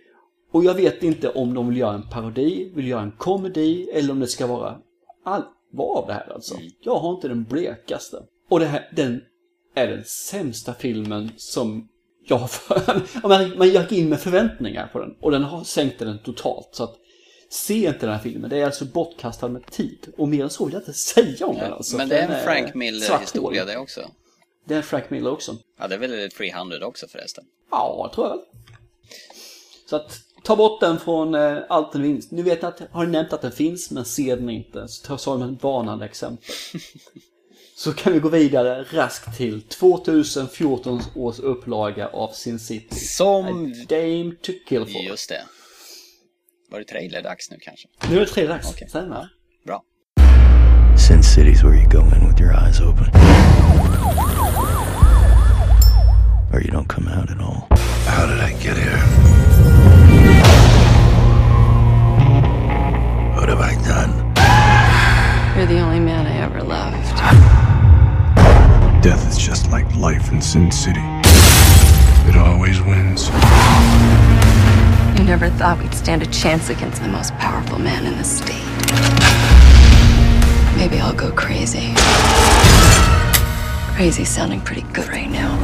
Och 0.53 0.64
jag 0.64 0.75
vet 0.75 1.03
inte 1.03 1.29
om 1.31 1.55
de 1.55 1.69
vill 1.69 1.79
göra 1.79 1.95
en 1.95 2.09
parodi, 2.09 2.73
vill 2.75 2.88
göra 2.88 3.03
en 3.03 3.12
komedi 3.12 3.91
eller 3.95 4.12
om 4.12 4.21
det 4.21 4.27
ska 4.27 4.47
vara 4.47 4.79
allvar 5.25 5.99
av 5.99 6.07
det 6.07 6.12
här 6.12 6.33
alltså. 6.33 6.55
Jag 6.81 6.99
har 6.99 7.14
inte 7.14 7.29
den 7.29 7.45
blekaste. 7.45 8.23
Och 8.49 8.61
det 8.61 8.67
här, 8.67 8.88
den 8.97 9.21
är 9.75 9.87
den 9.87 10.05
sämsta 10.05 10.75
filmen 10.75 11.31
som 11.37 11.88
jag 12.27 12.37
har 12.37 12.47
för... 12.49 13.29
Man, 13.29 13.59
man 13.59 13.69
gick 13.69 13.93
in 13.93 14.09
med 14.09 14.21
förväntningar 14.21 14.91
på 14.93 14.99
den 14.99 15.17
och 15.21 15.31
den 15.31 15.45
har 15.45 15.64
sänkt 15.64 15.99
den 15.99 16.19
totalt. 16.19 16.69
Så 16.73 16.85
att 16.85 16.97
se 17.48 17.87
inte 17.87 18.06
den 18.06 18.14
här 18.14 18.22
filmen. 18.22 18.50
Det 18.50 18.56
är 18.56 18.64
alltså 18.64 18.84
bortkastad 18.84 19.48
med 19.48 19.66
tid. 19.66 20.12
Och 20.16 20.28
mer 20.28 20.44
än 20.44 20.50
så 20.50 20.64
vill 20.64 20.74
jag 20.74 20.80
inte 20.80 20.92
säga 20.92 21.46
om 21.46 21.56
den 21.56 21.72
alltså. 21.72 21.96
Men 21.96 22.08
det 22.08 22.18
är 22.18 22.28
en 22.28 22.44
Frank 22.44 22.74
Miller 22.74 23.06
svart 23.06 23.22
historia 23.22 23.62
hål. 23.62 23.72
det 23.72 23.78
också. 23.78 24.11
Det 24.64 24.74
är 24.74 24.78
en 24.78 24.84
Frank 24.84 25.11
Miller 25.11 25.30
också. 25.30 25.56
Ja, 25.78 25.88
det 25.88 25.94
är 25.94 25.98
väl 25.98 26.30
300 26.30 26.87
också 26.87 27.08
förresten. 27.08 27.44
Ja, 27.70 28.12
tror 28.14 28.26
jag 28.26 28.37
väl. 28.37 28.44
Så 29.90 29.96
att 29.96 30.18
ta 30.42 30.56
bort 30.56 30.80
den 30.80 31.00
från 31.00 31.34
eh, 31.34 31.58
allt 31.68 31.92
den 31.92 32.02
finns. 32.02 32.30
Nu 32.30 32.42
vet 32.42 32.62
jag 32.62 32.68
att, 32.68 32.82
har 32.92 33.04
ni 33.04 33.12
nämnt 33.12 33.32
att 33.32 33.42
den 33.42 33.52
finns, 33.52 33.90
men 33.90 34.04
ser 34.04 34.37
den 34.37 34.50
inte. 34.50 34.88
Så 34.88 35.06
ta 35.06 35.18
som 35.18 35.42
ett 35.42 35.62
varnande 35.62 36.04
exempel. 36.04 36.44
Så 37.76 37.92
kan 37.92 38.12
vi 38.12 38.18
gå 38.18 38.28
vidare 38.28 38.84
raskt 38.92 39.37
till 39.37 39.62
2014 39.62 41.00
års 41.14 41.38
upplaga 41.38 42.08
av 42.08 42.32
Sin 42.32 42.58
City. 42.58 42.94
Som... 42.94 43.46
A 43.46 43.84
Dame 43.88 44.34
to 44.42 44.52
Kill 44.68 44.84
For. 44.84 45.02
Just 45.02 45.28
det. 45.28 45.42
Var 46.70 46.78
det 46.78 46.88
trailer-dags 46.88 47.50
nu 47.50 47.57
kanske? 47.64 47.88
Nu 48.11 48.16
är 48.16 48.20
det 48.20 48.26
tre 48.26 48.46
dags. 48.46 48.70
Okej. 48.70 48.88
Stämmer. 48.88 49.28
Bra. 49.66 49.83
Sin 50.96 51.22
City's 51.22 51.62
where 51.64 51.76
you 51.81 51.88
go 51.88 52.00
in 52.16 52.28
with 52.28 52.40
your 52.40 52.52
eyes 52.52 52.81
open. 52.81 53.07
Or 56.52 56.61
you 56.61 56.70
don't 56.70 56.88
come 56.88 57.09
out 57.09 57.31
at 57.31 57.40
all. 57.40 57.68
How 58.07 58.26
did 58.26 58.40
I 58.40 58.52
get 58.64 58.76
here? 58.76 59.00
What 63.37 63.48
have 63.48 63.61
I 63.61 63.74
done? 63.88 64.12
You're 65.57 65.66
the 65.66 65.81
only 65.81 66.00
man 66.00 66.26
I 66.26 66.37
ever 66.46 66.62
loved. 66.62 67.16
Death 69.02 69.28
is 69.31 69.38
just 69.38 69.70
like 69.70 69.87
life 69.96 70.33
in 70.33 70.42
Sin 70.42 70.70
City. 70.70 71.07
It 72.28 72.37
always 72.37 72.81
wins. 72.83 73.31
You 75.18 75.24
never 75.24 75.50
thought 75.50 75.81
we'd 75.83 75.92
stand 75.92 76.22
a 76.22 76.26
chance 76.26 76.70
against 76.70 77.02
the 77.02 77.09
most 77.09 77.35
powerful 77.38 77.76
man 77.76 78.07
in 78.07 78.16
the 78.16 78.22
state. 78.22 78.62
Maybe 80.76 81.00
I'll 81.00 81.12
go 81.12 81.33
crazy. 81.33 81.92
Crazy 83.96 84.24
sounding 84.24 84.61
pretty 84.61 84.83
good 84.92 85.09
right 85.09 85.28
now. 85.28 85.59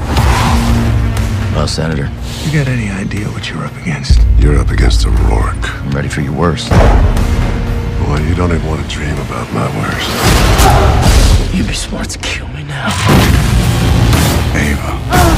Well, 1.55 1.69
Senator, 1.69 2.11
You 2.43 2.53
got 2.53 2.67
any 2.67 2.91
idea 2.91 3.29
what 3.29 3.49
you're 3.49 3.65
up 3.65 3.77
against? 3.77 4.21
You're 4.41 4.59
up 4.59 4.71
against 4.71 5.05
a 5.05 5.11
Rourke. 5.11 5.71
I'm 5.83 5.91
ready 5.93 6.09
for 6.09 6.21
your 6.21 6.35
worst. 6.35 6.69
Boy, 6.71 8.19
you 8.27 8.35
don't 8.35 8.53
even 8.53 8.67
want 8.67 8.83
to 8.83 8.89
dream 8.89 9.17
about 9.19 9.47
my 9.55 9.69
worst. 9.79 11.55
You'd 11.55 11.69
be 11.69 11.75
smart 11.75 12.11
to 12.11 12.19
kill 12.19 12.49
me 12.49 12.65
now. 12.65 12.89
Ava. 14.57 15.34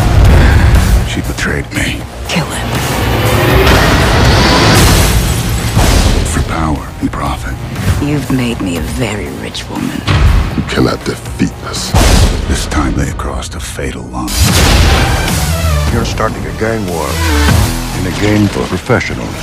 Rich 9.56 9.68
woman. 9.70 9.90
You 10.56 10.62
cannot 10.68 11.04
defeat 11.04 11.52
us. 11.64 11.90
This 12.48 12.66
time 12.66 12.94
they 12.94 13.12
crossed 13.12 13.54
a 13.54 13.60
fatal 13.60 14.02
line. 14.02 14.28
you're 15.92 16.04
starting 16.04 16.44
a 16.44 16.58
gang 16.58 16.84
war 16.88 17.08
in 17.98 18.06
a 18.06 18.20
game 18.20 18.46
for 18.48 18.64
professionals. 18.66 19.36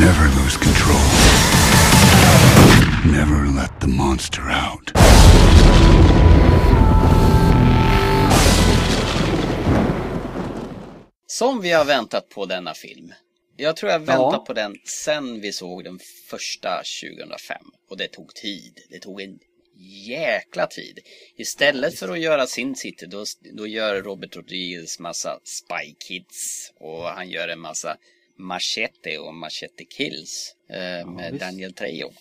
Never 0.00 0.26
lose 0.40 0.56
control. 0.56 1.06
Never 3.12 3.46
let 3.48 3.80
the 3.80 3.88
monster 3.88 4.42
out. 4.50 4.85
Som 11.38 11.60
vi 11.60 11.72
har 11.72 11.84
väntat 11.84 12.28
på 12.28 12.46
denna 12.46 12.74
film. 12.74 13.12
Jag 13.56 13.76
tror 13.76 13.92
jag 13.92 13.98
väntat 13.98 14.16
Ja. 14.32 14.44
på 14.46 14.52
den 14.52 14.76
sen 15.04 15.40
vi 15.40 15.52
såg 15.52 15.84
den 15.84 15.98
första 16.30 16.82
2005. 17.02 17.62
Och 17.88 17.96
det 17.96 18.08
tog 18.08 18.34
tid. 18.34 18.80
Det 18.90 18.98
tog 18.98 19.20
en 19.20 19.38
jäkla 20.06 20.66
tid. 20.66 20.98
Istället 21.36 21.98
för 21.98 22.08
att 22.08 22.20
göra 22.20 22.46
Sin 22.46 22.76
City 22.76 23.06
då, 23.06 23.24
då 23.52 23.66
gör 23.66 24.02
Robert 24.02 24.36
Rodriguez 24.36 24.98
massa 24.98 25.38
Spy 25.44 25.94
Kids. 26.08 26.72
Och 26.80 27.02
han 27.04 27.28
gör 27.30 27.48
en 27.48 27.60
massa 27.60 27.96
Machete 28.38 29.18
och 29.18 29.34
Machete 29.34 29.84
Kills. 29.96 30.54
Eh, 30.70 31.10
med 31.10 31.32
visst. 31.32 31.44
Daniel 31.44 31.72
Trejo. 31.72 32.12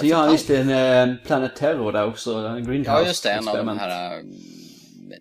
Så 0.00 0.06
gör 0.06 0.16
han 0.16 0.32
just 0.32 0.50
en 0.50 0.70
eh, 0.70 1.16
Planet 1.26 1.56
Terror 1.56 1.92
där 1.92 2.06
också, 2.06 2.34
en 2.34 2.64
Greenhouse 2.66 2.90
Ja 3.02 3.06
just 3.06 3.22
det, 3.22 3.30
en 3.30 3.48
av 3.48 3.56
de 3.56 3.78
här 3.78 4.22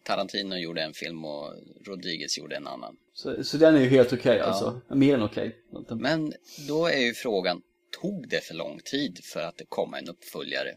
Tarantino 0.04 0.56
gjorde 0.56 0.82
en 0.82 0.94
film 0.94 1.26
och 1.26 1.54
Rodriguez 1.86 2.38
gjorde 2.38 2.56
en 2.56 2.68
annan. 2.68 2.96
Så, 3.14 3.44
så 3.44 3.58
den 3.58 3.76
är 3.76 3.80
ju 3.80 3.90
helt 3.90 4.14
okej 4.14 4.40
alltså. 4.40 4.82
Mer 4.90 5.14
än 5.16 5.24
okej. 5.24 5.56
Men 5.90 6.34
då 6.68 6.88
är 6.88 7.00
ju 7.00 7.14
frågan, 7.14 7.62
tog 8.02 8.30
det 8.30 8.44
för 8.44 8.54
lång 8.54 8.80
tid 8.86 9.20
för 9.24 9.42
att 9.42 9.58
det 9.58 9.66
kom 9.70 9.94
en 9.94 10.10
uppföljare? 10.10 10.76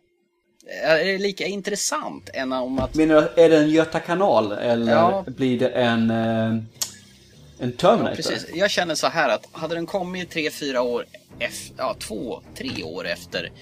Är 0.85 1.05
det 1.05 1.19
lika 1.19 1.47
intressant 1.47 2.31
än 2.35 2.53
om 2.53 2.79
att... 2.79 2.95
Menar 2.95 3.15
du, 3.35 3.43
är 3.43 3.49
det 3.49 3.59
en 3.59 3.71
Göta 3.71 4.01
kanal 4.01 4.53
eller 4.53 4.93
Ja. 4.93 5.25
blir 5.27 5.59
det 5.59 5.69
en, 5.69 6.11
eh, 6.11 6.63
en 7.59 7.73
Terminator? 7.73 8.17
Precis, 8.17 8.47
jag 8.55 8.71
känner 8.71 8.95
så 8.95 9.07
här 9.07 9.29
att 9.29 9.47
hade 9.53 9.75
den 9.75 9.87
kommit 9.87 10.31
tre, 10.31 10.51
fyra 10.51 10.83
år 10.83 11.07
efter, 11.39 11.75
ja 11.79 11.97
två, 11.99 12.43
tre 12.55 12.83
år 12.83 13.07
efter 13.07 13.53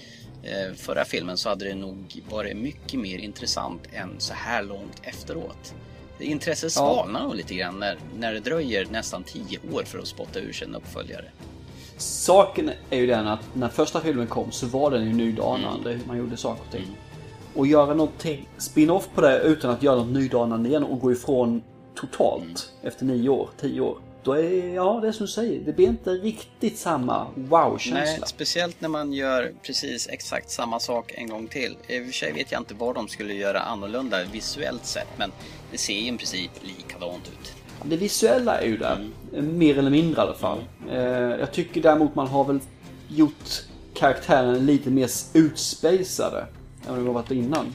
förra 0.76 1.04
filmen 1.04 1.36
så 1.36 1.48
hade 1.48 1.64
det 1.64 1.74
nog 1.74 2.22
varit 2.30 2.56
mycket 2.56 3.00
mer 3.00 3.18
intressant 3.18 3.82
än 3.92 4.10
så 4.18 4.34
här 4.34 4.62
långt 4.62 5.00
efteråt. 5.02 5.74
Intresset 6.18 6.72
svalnar 6.72 7.22
nog 7.22 7.34
lite 7.34 7.54
grann 7.54 7.78
när, 7.78 7.98
när 8.18 8.32
det 8.32 8.40
dröjer 8.40 8.86
nästan 8.90 9.24
tio 9.24 9.58
år 9.72 9.82
för 9.82 9.98
att 9.98 10.06
spotta 10.06 10.40
ur 10.40 10.52
sig 10.52 10.68
en 10.68 10.74
uppföljare. 10.74 11.24
Saken 11.96 12.70
är 12.90 12.98
ju 12.98 13.06
den 13.06 13.26
att 13.26 13.54
när 13.54 13.68
första 13.68 14.00
filmen 14.00 14.26
kom 14.26 14.52
så 14.52 14.66
var 14.66 14.90
den 14.90 15.04
ju 15.04 15.12
nydanande 15.12 15.92
hur 15.92 16.06
man 16.06 16.18
gjorde 16.18 16.36
saker 16.36 16.62
och 16.66 16.72
ting. 16.72 16.96
Och 17.54 17.66
göra 17.66 17.94
någonting 17.94 18.48
spin-off 18.58 19.08
på 19.14 19.20
det 19.20 19.40
utan 19.40 19.70
att 19.70 19.82
göra 19.82 19.96
något 19.96 20.12
nydanande 20.12 20.68
igen 20.68 20.84
och 20.84 21.00
gå 21.00 21.12
ifrån 21.12 21.62
totalt 21.94 22.72
efter 22.82 23.04
nio 23.04 23.28
år, 23.28 23.48
tio 23.60 23.80
år. 23.80 23.98
Då 24.22 24.32
är, 24.32 24.74
ja 24.74 24.98
det 25.02 25.08
är 25.08 25.12
som 25.12 25.26
du 25.26 25.32
säger, 25.32 25.60
det 25.60 25.72
blir 25.72 25.88
inte 25.88 26.10
riktigt 26.10 26.78
samma 26.78 27.26
Nej, 27.34 27.46
wow-känsla. 27.48 28.26
speciellt 28.26 28.80
när 28.80 28.88
man 28.88 29.12
gör 29.12 29.52
precis 29.62 30.08
exakt 30.08 30.50
samma 30.50 30.80
sak 30.80 31.12
en 31.16 31.28
gång 31.28 31.46
till. 31.46 31.76
I 31.88 32.00
och 32.00 32.06
för 32.06 32.12
sig 32.12 32.32
vet 32.32 32.52
jag 32.52 32.60
inte 32.60 32.74
vad 32.74 32.94
de 32.94 33.08
skulle 33.08 33.34
göra 33.34 33.60
annorlunda 33.60 34.24
visuellt 34.32 34.86
sett, 34.86 35.08
men 35.18 35.32
det 35.72 35.78
ser 35.78 35.94
ju 35.94 36.14
i 36.14 36.16
princip 36.16 36.50
likadant 36.62 37.28
ut. 37.28 37.52
Det 37.84 37.96
visuella 37.96 38.60
är 38.60 38.66
ju 38.66 38.76
där, 38.76 39.08
mer 39.42 39.78
eller 39.78 39.90
mindre 39.90 40.20
i 40.20 40.24
alla 40.24 40.34
fall. 40.34 40.58
Eh, 40.90 40.98
jag 41.40 41.52
tycker 41.52 41.82
däremot 41.82 42.14
man 42.14 42.26
har 42.26 42.44
väl 42.44 42.60
gjort 43.08 43.62
karaktären 43.94 44.66
lite 44.66 44.90
mer 44.90 45.08
utspejsade 45.34 46.40
än 46.40 46.46
vad 46.88 46.98
det 46.98 47.06
har 47.06 47.12
varit 47.12 47.30
innan. 47.30 47.74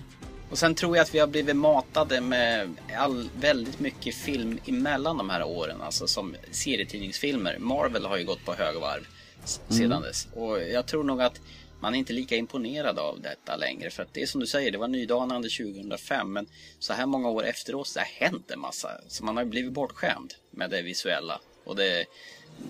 Och 0.56 0.60
sen 0.60 0.76
tror 0.76 0.98
jag 0.98 1.04
att 1.04 1.16
vi 1.16 1.20
har 1.20 1.28
blivit 1.28 1.56
matade 1.56 2.22
med 2.22 2.70
all, 2.98 3.30
väldigt 3.40 3.80
mycket 3.80 4.16
film 4.16 4.60
emellan 4.66 5.18
de 5.18 5.30
här 5.30 5.44
åren, 5.44 5.82
alltså 5.82 6.08
som 6.08 6.36
serietidningsfilmer. 6.52 7.58
Marvel 7.60 8.06
har 8.06 8.18
ju 8.18 8.26
gått 8.26 8.46
på 8.46 8.54
högvarv 8.54 9.08
s- 9.44 9.60
sedan 9.70 10.02
dess. 10.02 10.28
Och 10.34 10.62
jag 10.62 10.86
tror 10.86 11.04
nog 11.04 11.22
att 11.22 11.42
man 11.80 11.96
är 11.96 12.00
inte 12.00 12.14
lika 12.14 12.36
imponerad 12.36 13.00
av 13.00 13.22
detta 13.22 13.56
längre. 13.56 13.90
För 13.90 14.04
att 14.04 14.14
det 14.14 14.22
är 14.22 14.26
som 14.28 14.42
du 14.42 14.48
säger, 14.48 14.72
det 14.72 14.78
var 14.78 14.88
nydanande 14.88 15.50
2005. 15.50 16.34
Men 16.34 16.48
så 16.80 16.94
här 16.94 17.06
många 17.06 17.30
år 17.30 17.46
efteråt 17.46 17.88
så 17.88 18.00
har 18.00 18.06
hänt 18.06 18.52
en 18.52 18.60
massa. 18.60 18.90
Så 19.08 19.24
man 19.26 19.36
har 19.38 19.44
ju 19.44 19.50
blivit 19.50 19.74
bortskämd 19.74 20.34
med 20.52 20.70
det 20.70 20.82
visuella. 20.82 21.40
Och 21.66 21.76
det 21.76 22.06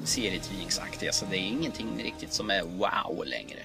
serietidningsaktiga. 0.05 1.11
Så 1.11 1.25
det 1.25 1.37
är 1.37 1.47
ingenting 1.47 2.03
riktigt 2.03 2.33
som 2.33 2.49
är 2.49 2.61
wow 2.63 3.25
längre. 3.25 3.59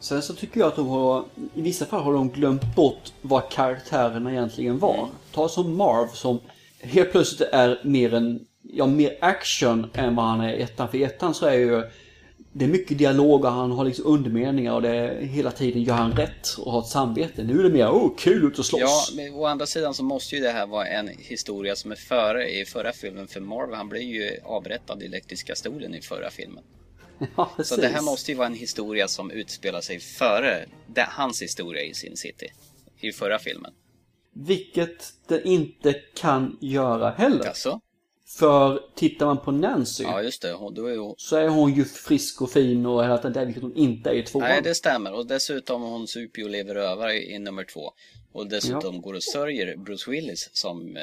Sen 0.00 0.22
så 0.22 0.34
tycker 0.34 0.60
jag 0.60 0.68
att 0.68 0.76
de 0.76 0.88
har, 0.88 1.24
i 1.54 1.62
vissa 1.62 1.86
fall 1.86 2.02
har 2.02 2.12
de 2.12 2.30
glömt 2.30 2.74
bort 2.76 3.12
vad 3.22 3.50
karaktärerna 3.50 4.32
egentligen 4.32 4.78
var. 4.78 5.08
Ta 5.32 5.48
som 5.48 5.76
Marv 5.76 6.08
som 6.14 6.40
helt 6.80 7.12
plötsligt 7.12 7.48
är 7.52 7.80
mer 7.84 8.14
en, 8.14 8.46
ja 8.62 8.86
mer 8.86 9.18
action 9.20 9.90
än 9.94 10.16
vad 10.16 10.24
han 10.24 10.40
är 10.40 10.52
i 10.52 10.62
ettan. 10.62 10.88
För 10.88 10.98
i 10.98 11.02
ettan 11.02 11.34
så 11.34 11.46
är 11.46 11.54
ju, 11.54 11.82
det 12.52 12.64
är 12.64 12.68
mycket 12.68 12.98
dialog 12.98 13.44
och 13.44 13.52
han 13.52 13.70
har 13.70 13.84
liksom 13.84 14.06
undermeningar 14.06 14.72
och 14.72 14.82
det 14.82 14.88
är 14.88 15.20
hela 15.20 15.50
tiden 15.50 15.82
gör 15.82 15.94
han 15.94 16.12
rätt 16.12 16.56
och 16.58 16.72
har 16.72 16.80
ett 16.80 16.86
samvete. 16.86 17.42
Nu 17.42 17.58
är 17.58 17.62
det 17.62 17.70
mer, 17.70 17.88
oh 17.88 18.16
kul 18.18 18.44
ut 18.44 18.58
och 18.58 18.66
slåss. 18.66 18.80
Ja, 18.80 19.22
men 19.22 19.34
å 19.34 19.44
andra 19.44 19.66
sidan 19.66 19.94
så 19.94 20.04
måste 20.04 20.36
ju 20.36 20.42
det 20.42 20.50
här 20.50 20.66
vara 20.66 20.86
en 20.86 21.08
historia 21.18 21.76
som 21.76 21.92
är 21.92 21.96
före 21.96 22.60
i 22.60 22.64
förra 22.64 22.92
filmen. 22.92 23.28
För 23.28 23.40
Marvel 23.40 23.74
han 23.74 23.88
blev 23.88 24.02
ju 24.02 24.30
avrättad 24.44 25.02
i 25.02 25.06
elektriska 25.06 25.54
stolen 25.54 25.94
i 25.94 26.00
förra 26.00 26.30
filmen. 26.30 26.64
Ja, 27.36 27.50
Så 27.64 27.76
det 27.76 27.88
här 27.88 28.02
måste 28.02 28.30
ju 28.30 28.36
vara 28.36 28.46
en 28.46 28.54
historia 28.54 29.08
som 29.08 29.30
utspelar 29.30 29.80
sig 29.80 30.00
före 30.00 30.66
det, 30.86 31.06
hans 31.08 31.42
historia 31.42 31.82
i 31.82 31.94
Sin 31.94 32.16
City. 32.16 32.52
I 33.00 33.12
förra 33.12 33.38
filmen. 33.38 33.72
Vilket 34.34 35.12
det 35.28 35.42
inte 35.42 35.92
kan 36.14 36.58
göra 36.60 37.10
heller. 37.10 37.48
Alltså? 37.48 37.80
För 38.38 38.80
tittar 38.96 39.26
man 39.26 39.40
på 39.40 39.50
Nancy 39.50 40.02
Ja, 40.04 40.22
just 40.22 40.42
det. 40.42 40.52
Hon- 40.52 40.74
Då 40.74 40.86
är 40.86 40.96
hon... 40.96 41.14
så 41.18 41.36
är 41.36 41.48
hon 41.48 41.74
ju 41.74 41.84
frisk 41.84 42.42
och 42.42 42.50
fin 42.50 42.86
och 42.86 43.04
hela 43.04 43.18
tiden, 43.18 43.46
vilket 43.46 43.62
hon 43.62 43.76
inte 43.76 44.10
är 44.10 44.14
i 44.14 44.22
tvåan. 44.22 44.48
Nej, 44.48 44.60
det 44.62 44.74
stämmer. 44.74 45.12
Och 45.12 45.26
dessutom 45.26 45.82
hon 45.82 46.08
super 46.08 46.44
och 46.44 46.50
lever 46.50 46.74
över 46.74 47.08
i, 47.10 47.34
i 47.34 47.38
nummer 47.38 47.64
två. 47.64 47.92
Och 48.32 48.48
dessutom 48.48 49.00
går 49.02 49.14
och 49.14 49.22
sörjer 49.22 49.76
Bruce 49.76 50.10
Willis 50.10 50.50
som, 50.52 50.96
eh, 50.96 51.02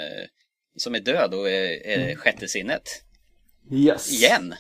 som 0.76 0.96
är 0.96 1.00
död 1.00 1.34
och 1.34 1.50
är, 1.50 1.88
är 1.88 2.16
sjätte 2.16 2.48
sinnet. 2.48 2.84
Yes. 3.72 4.12
Igen! 4.12 4.56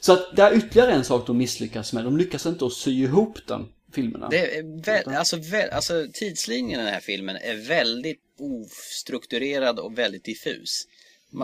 Så 0.00 0.12
att 0.12 0.36
det 0.36 0.42
är 0.42 0.56
ytterligare 0.56 0.92
en 0.92 1.04
sak 1.04 1.26
de 1.26 1.38
misslyckas 1.38 1.92
med. 1.92 2.04
De 2.04 2.16
lyckas 2.16 2.46
inte 2.46 2.66
att 2.66 2.72
sy 2.72 2.90
ihop 3.02 3.38
den, 3.46 3.66
filmerna. 3.92 4.28
Det 4.28 4.56
är 4.56 4.62
vä- 4.62 5.16
alltså, 5.18 5.36
vä- 5.36 5.70
alltså 5.72 6.06
tidslinjen 6.12 6.80
i 6.80 6.84
den 6.84 6.92
här 6.92 7.00
filmen 7.00 7.36
är 7.36 7.68
väldigt 7.68 8.20
ostrukturerad 8.38 9.78
och 9.78 9.98
väldigt 9.98 10.24
diffus. 10.24 10.84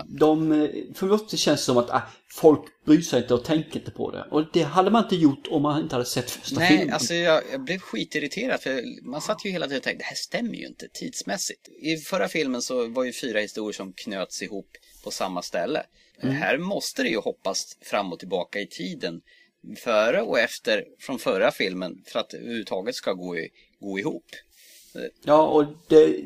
De, 0.07 0.53
eh, 0.53 0.69
för 0.95 1.07
mig 1.07 1.19
det 1.31 1.37
känns 1.37 1.65
som 1.65 1.77
att 1.77 1.91
ah, 1.91 2.03
folk 2.31 2.61
bryr 2.87 3.01
sig 3.01 3.23
inte 3.23 3.35
och 3.35 3.45
tänker 3.45 3.79
inte 3.79 3.91
på 3.91 4.11
det. 4.11 4.27
Och 4.31 4.45
det 4.53 4.63
hade 4.63 4.91
man 4.91 5.05
inte 5.05 5.17
gjort 5.17 5.47
om 5.51 5.63
man 5.63 5.83
inte 5.83 5.95
hade 5.95 6.07
sett 6.07 6.31
första 6.31 6.59
Nej, 6.61 6.69
filmen. 6.69 6.95
alltså 6.95 7.15
jag, 7.15 7.43
jag 7.53 7.61
blev 7.65 7.79
skitirriterad 7.79 8.61
för 8.61 8.83
man 9.09 9.21
satt 9.21 9.45
ju 9.45 9.51
hela 9.51 9.67
tiden 9.67 9.77
och 9.79 9.83
tänkte 9.83 10.03
det 10.03 10.09
här 10.09 10.17
stämmer 10.17 10.55
ju 10.55 10.67
inte 10.67 10.89
tidsmässigt. 10.89 11.69
I 11.69 11.97
förra 11.97 12.29
filmen 12.29 12.63
så 12.63 12.89
var 12.89 13.05
ju 13.05 13.13
fyra 13.13 13.41
historier 13.41 13.73
som 13.77 13.93
knöts 13.93 14.43
ihop 14.43 14.71
på 15.05 15.11
samma 15.11 15.43
ställe. 15.43 15.87
Här 16.19 16.59
måste 16.59 17.03
det 17.03 17.09
ju 17.09 17.19
hoppas 17.19 17.77
fram 17.81 18.13
och 18.13 18.19
tillbaka 18.19 18.61
i 18.61 18.67
tiden 18.67 19.21
före 19.77 20.23
och 20.23 20.39
efter 20.39 20.85
från 20.99 21.19
förra 21.19 21.51
filmen 21.51 22.03
för 22.07 22.19
att 22.19 22.31
det 22.31 22.37
överhuvudtaget 22.37 22.95
ska 22.95 23.13
gå, 23.13 23.39
i, 23.39 23.51
gå 23.81 23.99
ihop. 23.99 24.27
Ja, 25.25 25.47
och 25.47 25.65
det... 25.89 26.21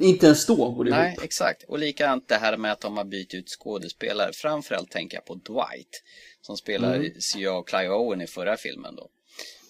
Inte 0.00 0.26
ens 0.26 0.46
då 0.46 0.70
går 0.70 0.84
det 0.84 0.90
Nej, 0.90 1.12
ihop. 1.12 1.24
exakt. 1.24 1.62
Och 1.62 1.78
likadant 1.78 2.28
det 2.28 2.34
här 2.34 2.56
med 2.56 2.72
att 2.72 2.80
de 2.80 2.96
har 2.96 3.04
bytt 3.04 3.34
ut 3.34 3.48
skådespelare. 3.48 4.32
Framförallt 4.32 4.90
tänker 4.90 5.16
jag 5.16 5.24
på 5.24 5.34
Dwight. 5.34 6.02
Som 6.40 6.56
spelar 6.56 6.94
mm. 6.94 7.20
Sia 7.20 7.52
och 7.52 7.68
Clive 7.68 7.88
Owen 7.94 8.20
i 8.20 8.26
förra 8.26 8.56
filmen 8.56 8.96
då. 8.96 9.10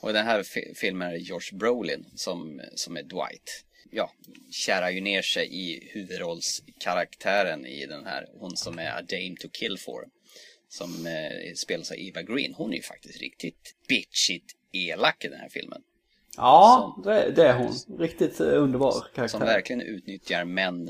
Och 0.01 0.11
i 0.11 0.13
den 0.13 0.27
här 0.27 0.43
fi- 0.43 0.75
filmen 0.77 1.09
är 1.09 1.13
det 1.13 1.19
Josh 1.19 1.55
Brolin 1.55 2.07
som, 2.15 2.61
som 2.75 2.97
är 2.97 3.03
Dwight. 3.03 3.65
Ja, 3.91 4.13
kärar 4.51 4.91
ju 4.91 5.01
ner 5.01 5.23
sig 5.23 5.49
i 5.55 5.89
huvudrollskaraktären 5.93 7.67
i 7.67 7.87
den 7.87 8.07
här. 8.07 8.29
Hon 8.35 8.57
som 8.57 8.79
är 8.79 8.91
A 8.99 9.03
Dame 9.03 9.37
to 9.41 9.49
Kill 9.53 9.79
For. 9.79 10.05
Som 10.69 11.07
eh, 11.07 11.55
spelas 11.55 11.91
av 11.91 11.97
Eva 11.99 12.23
Green. 12.23 12.55
Hon 12.55 12.73
är 12.73 12.77
ju 12.77 12.83
faktiskt 12.83 13.21
riktigt 13.21 13.75
bitchigt 13.89 14.53
elak 14.73 15.25
i 15.25 15.29
den 15.29 15.41
här 15.41 15.49
filmen. 15.49 15.83
Ja, 16.37 17.01
det, 17.05 17.31
det 17.31 17.47
är 17.47 17.59
hon. 17.59 17.99
Riktigt 17.99 18.41
eh, 18.41 18.47
underbar 18.47 18.93
karaktär. 19.15 19.39
Som 19.39 19.41
verkligen 19.41 19.83
utnyttjar 19.83 20.45
män 20.45 20.89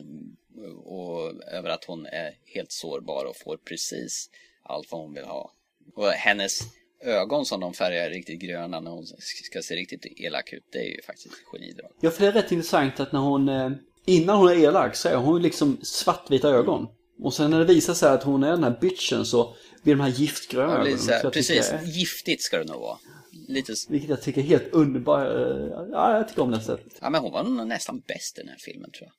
och 0.85 1.45
över 1.53 1.71
att 1.71 1.85
hon 1.85 2.07
är 2.07 2.39
helt 2.55 2.73
sårbar 2.73 3.25
och 3.25 3.37
får 3.37 3.57
precis 3.57 4.31
allt 4.63 4.93
vad 4.93 5.01
hon 5.01 5.15
vill 5.15 5.25
ha. 5.25 5.53
Och 5.95 6.09
hennes 6.09 6.61
ögon 7.01 7.47
som 7.47 7.61
de 7.61 7.75
färgar 7.75 8.11
riktigt 8.11 8.41
gröna 8.41 8.81
när 8.81 8.91
hon 8.91 9.07
ska 9.45 9.63
se 9.63 9.75
riktigt 9.75 10.07
elak 10.21 10.53
ut, 10.53 10.63
det 10.73 10.79
är 10.79 10.85
ju 10.97 11.03
faktiskt 11.03 11.27
ett 11.27 11.41
genidrag. 11.53 11.91
Ja, 12.01 12.11
för 12.11 12.21
det 12.23 12.27
är 12.29 12.33
rätt 12.33 12.53
intressant 12.53 13.01
att 13.01 13.13
när 13.13 13.21
hon... 13.21 13.49
eh, 13.49 13.71
Innan 14.07 14.37
hon 14.39 14.49
är 14.49 14.55
elak 14.55 14.95
så 14.97 15.09
är 15.09 15.17
hon 15.17 15.43
liksom 15.43 15.79
svartvita 15.83 16.49
ögon. 16.49 16.87
Och 17.23 17.35
sen 17.35 17.51
när 17.51 17.59
det 17.59 17.65
visar 17.65 17.95
sig 17.95 18.09
att 18.09 18.23
hon 18.23 18.43
är 18.43 18.51
den 18.51 18.65
här 18.65 18.79
bitchen 18.81 19.25
så 19.27 19.55
blir 19.83 19.95
de 19.95 20.01
här 20.01 20.09
giftgröna 20.11 20.81
blir 20.83 20.93
ögonen. 20.93 21.09
här, 21.09 21.31
precis, 21.31 21.71
tycker- 21.71 21.85
giftigt 21.85 22.43
ska 22.43 22.59
det 22.59 22.65
nog 22.73 22.81
vara. 22.81 22.99
lite... 23.49 23.73
Vilket 23.89 24.11
jag 24.11 24.23
tycker 24.23 24.41
är 24.41 24.45
helt 24.45 24.69
underbart. 24.73 25.27
Eh, 25.29 25.87
Ja, 25.93 26.17
jag 26.17 26.29
tycker 26.29 26.43
om 26.43 26.51
det 26.51 26.61
sättet. 26.61 26.99
Ja, 27.01 27.11
men 27.11 27.21
hon 27.21 27.33
var 27.33 27.43
nog 27.43 27.67
nästan 27.67 28.03
bäst 28.09 28.39
i 28.39 28.41
den 28.41 28.49
här 28.49 28.57
filmen 28.61 28.91
tror 28.91 29.07
jag. 29.09 29.13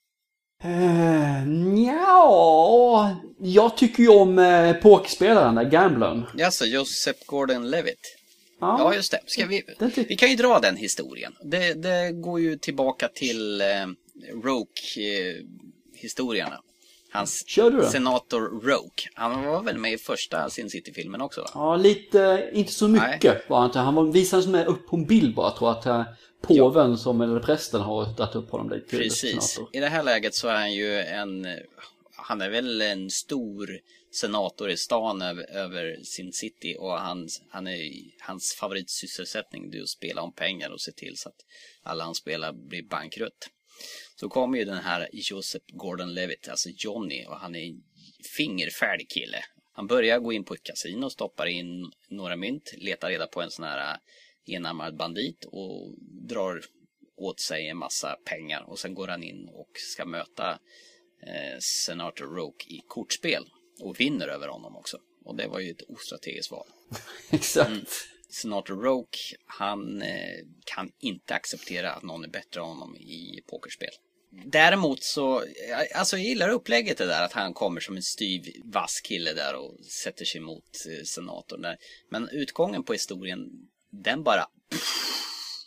Uh, 0.65 1.84
ja, 1.86 3.15
jag 3.38 3.78
tycker 3.78 4.04
ju 4.04 4.10
om 4.10 4.39
uh, 4.39 4.74
pokerspelaren 4.74 5.56
där, 5.56 5.63
gamblern. 5.63 6.26
Jaså, 6.38 6.65
Joseph 6.65 7.19
Gordon-Levitt. 7.26 8.15
Ja, 8.60 8.76
Ja, 8.80 8.95
just 8.95 9.12
det. 9.12 9.19
Ska 9.26 9.45
vi, 9.45 9.63
vi 9.95 10.15
kan 10.15 10.30
ju 10.30 10.36
dra 10.36 10.60
den 10.60 10.76
historien. 10.76 11.36
Det, 11.43 11.74
det 11.74 12.12
går 12.12 12.39
ju 12.39 12.58
tillbaka 12.58 13.08
till 13.08 13.62
eh, 13.62 13.67
Roke-historierna. 14.43 16.60
Hans 17.12 17.43
du 17.56 17.69
då? 17.69 17.84
senator 17.84 18.39
Roke. 18.39 19.10
Han 19.13 19.45
var 19.45 19.63
väl 19.63 19.78
med 19.78 19.93
i 19.93 19.98
första 19.98 20.50
Sin 20.50 20.69
City-filmen 20.69 21.22
också 21.22 21.41
va? 21.41 21.48
Ja, 21.54 21.76
lite, 21.76 22.50
inte 22.54 22.72
så 22.72 22.88
mycket 22.88 23.50
var 23.50 23.58
han 23.58 23.67
inte. 23.69 23.80
Han 23.80 23.95
var, 23.95 24.04
visades 24.04 24.48
med 24.48 24.67
upp 24.67 24.88
på 24.88 24.95
en 24.95 25.06
bild 25.06 25.36
bara, 25.36 25.52
tror 25.52 25.69
jag 25.69 25.78
att 25.78 25.84
påven 26.41 26.97
som, 26.97 27.21
eller 27.21 27.39
prästen 27.39 27.82
har 27.82 28.06
dragit 28.06 28.36
upp 28.36 28.49
honom 28.49 28.69
dit 28.69 28.89
Precis. 28.89 29.41
senator. 29.43 29.75
I 29.75 29.80
det 29.80 29.88
här 29.88 30.04
läget 30.04 30.36
så 30.36 30.47
är 30.47 30.56
han 30.56 30.73
ju 30.73 30.99
en, 30.99 31.47
han 32.12 32.41
är 32.41 32.49
väl 32.49 32.82
en 32.82 33.10
stor 33.10 33.80
senator 34.12 34.69
i 34.69 34.78
stan 34.78 35.21
över, 35.21 35.52
över 35.52 36.04
sin 36.04 36.34
city 36.34 36.75
och 36.80 36.99
hans, 36.99 37.41
han 37.49 37.67
är, 37.67 37.91
hans 38.19 38.54
favoritsysselsättning 38.54 39.71
det 39.71 39.78
är 39.78 39.82
att 39.82 39.89
spela 39.89 40.21
om 40.21 40.34
pengar 40.34 40.69
och 40.69 40.82
se 40.82 40.91
till 40.91 41.17
så 41.17 41.30
att 41.30 41.45
alla 41.84 42.04
han 42.04 42.15
spelar 42.15 42.54
blir 42.54 42.84
bankrutt. 42.84 43.49
Så 44.15 44.30
kommer 44.30 44.58
ju 44.58 44.65
den 44.65 44.78
här 44.78 45.10
Joseph 45.13 45.65
Gordon-Levitt, 45.67 46.49
alltså 46.49 46.69
Johnny, 46.69 47.25
och 47.25 47.36
han 47.36 47.56
är 47.56 47.60
en 47.60 47.84
fingerfärdig 48.38 49.10
kille. 49.10 49.43
Han 49.73 49.88
börjar 49.88 50.19
gå 50.19 50.34
in 50.34 50.43
på 50.43 50.54
ett 50.54 50.63
kasino, 50.63 51.10
stoppar 51.10 51.45
in 51.45 51.91
några 52.10 52.36
mynt, 52.36 52.73
letar 52.78 53.10
reda 53.10 53.28
på 53.28 53.41
en 53.41 53.52
sån 53.52 53.65
här 53.65 53.97
enarmad 54.53 54.97
bandit 54.97 55.45
och 55.45 55.95
drar 55.99 56.62
åt 57.17 57.39
sig 57.39 57.67
en 57.67 57.77
massa 57.77 58.15
pengar 58.25 58.63
och 58.67 58.79
sen 58.79 58.93
går 58.93 59.07
han 59.07 59.23
in 59.23 59.49
och 59.49 59.69
ska 59.75 60.05
möta 60.05 60.59
eh, 61.27 61.59
senator 61.59 62.25
Roke 62.25 62.65
i 62.69 62.81
kortspel 62.88 63.43
och 63.79 63.99
vinner 63.99 64.27
över 64.27 64.47
honom 64.47 64.75
också. 64.75 64.97
Och 65.25 65.35
det 65.35 65.47
var 65.47 65.59
ju 65.59 65.71
ett 65.71 65.89
ostrategiskt 65.89 66.51
val. 66.51 66.67
Exakt. 67.31 67.91
Senator 68.29 68.75
Roke, 68.75 69.19
han 69.45 70.01
eh, 70.01 70.45
kan 70.65 70.91
inte 70.99 71.35
acceptera 71.35 71.91
att 71.91 72.03
någon 72.03 72.23
är 72.23 72.29
bättre 72.29 72.62
än 72.62 72.67
honom 72.67 72.95
i 72.95 73.41
pokerspel. 73.49 73.89
Däremot 74.45 75.03
så, 75.03 75.43
alltså 75.95 76.17
jag 76.17 76.25
gillar 76.25 76.49
upplägget 76.49 76.97
det 76.97 77.05
där 77.05 77.25
att 77.25 77.33
han 77.33 77.53
kommer 77.53 77.81
som 77.81 77.95
en 77.95 78.03
styv 78.03 78.41
vass 78.63 79.01
kille 79.01 79.33
där 79.33 79.55
och 79.55 79.85
sätter 80.03 80.25
sig 80.25 80.41
mot 80.41 80.85
eh, 80.89 81.03
senatorn 81.03 81.62
där. 81.62 81.77
Men 82.09 82.29
utgången 82.31 82.83
på 82.83 82.93
historien, 82.93 83.39
den 83.91 84.23
bara, 84.23 84.45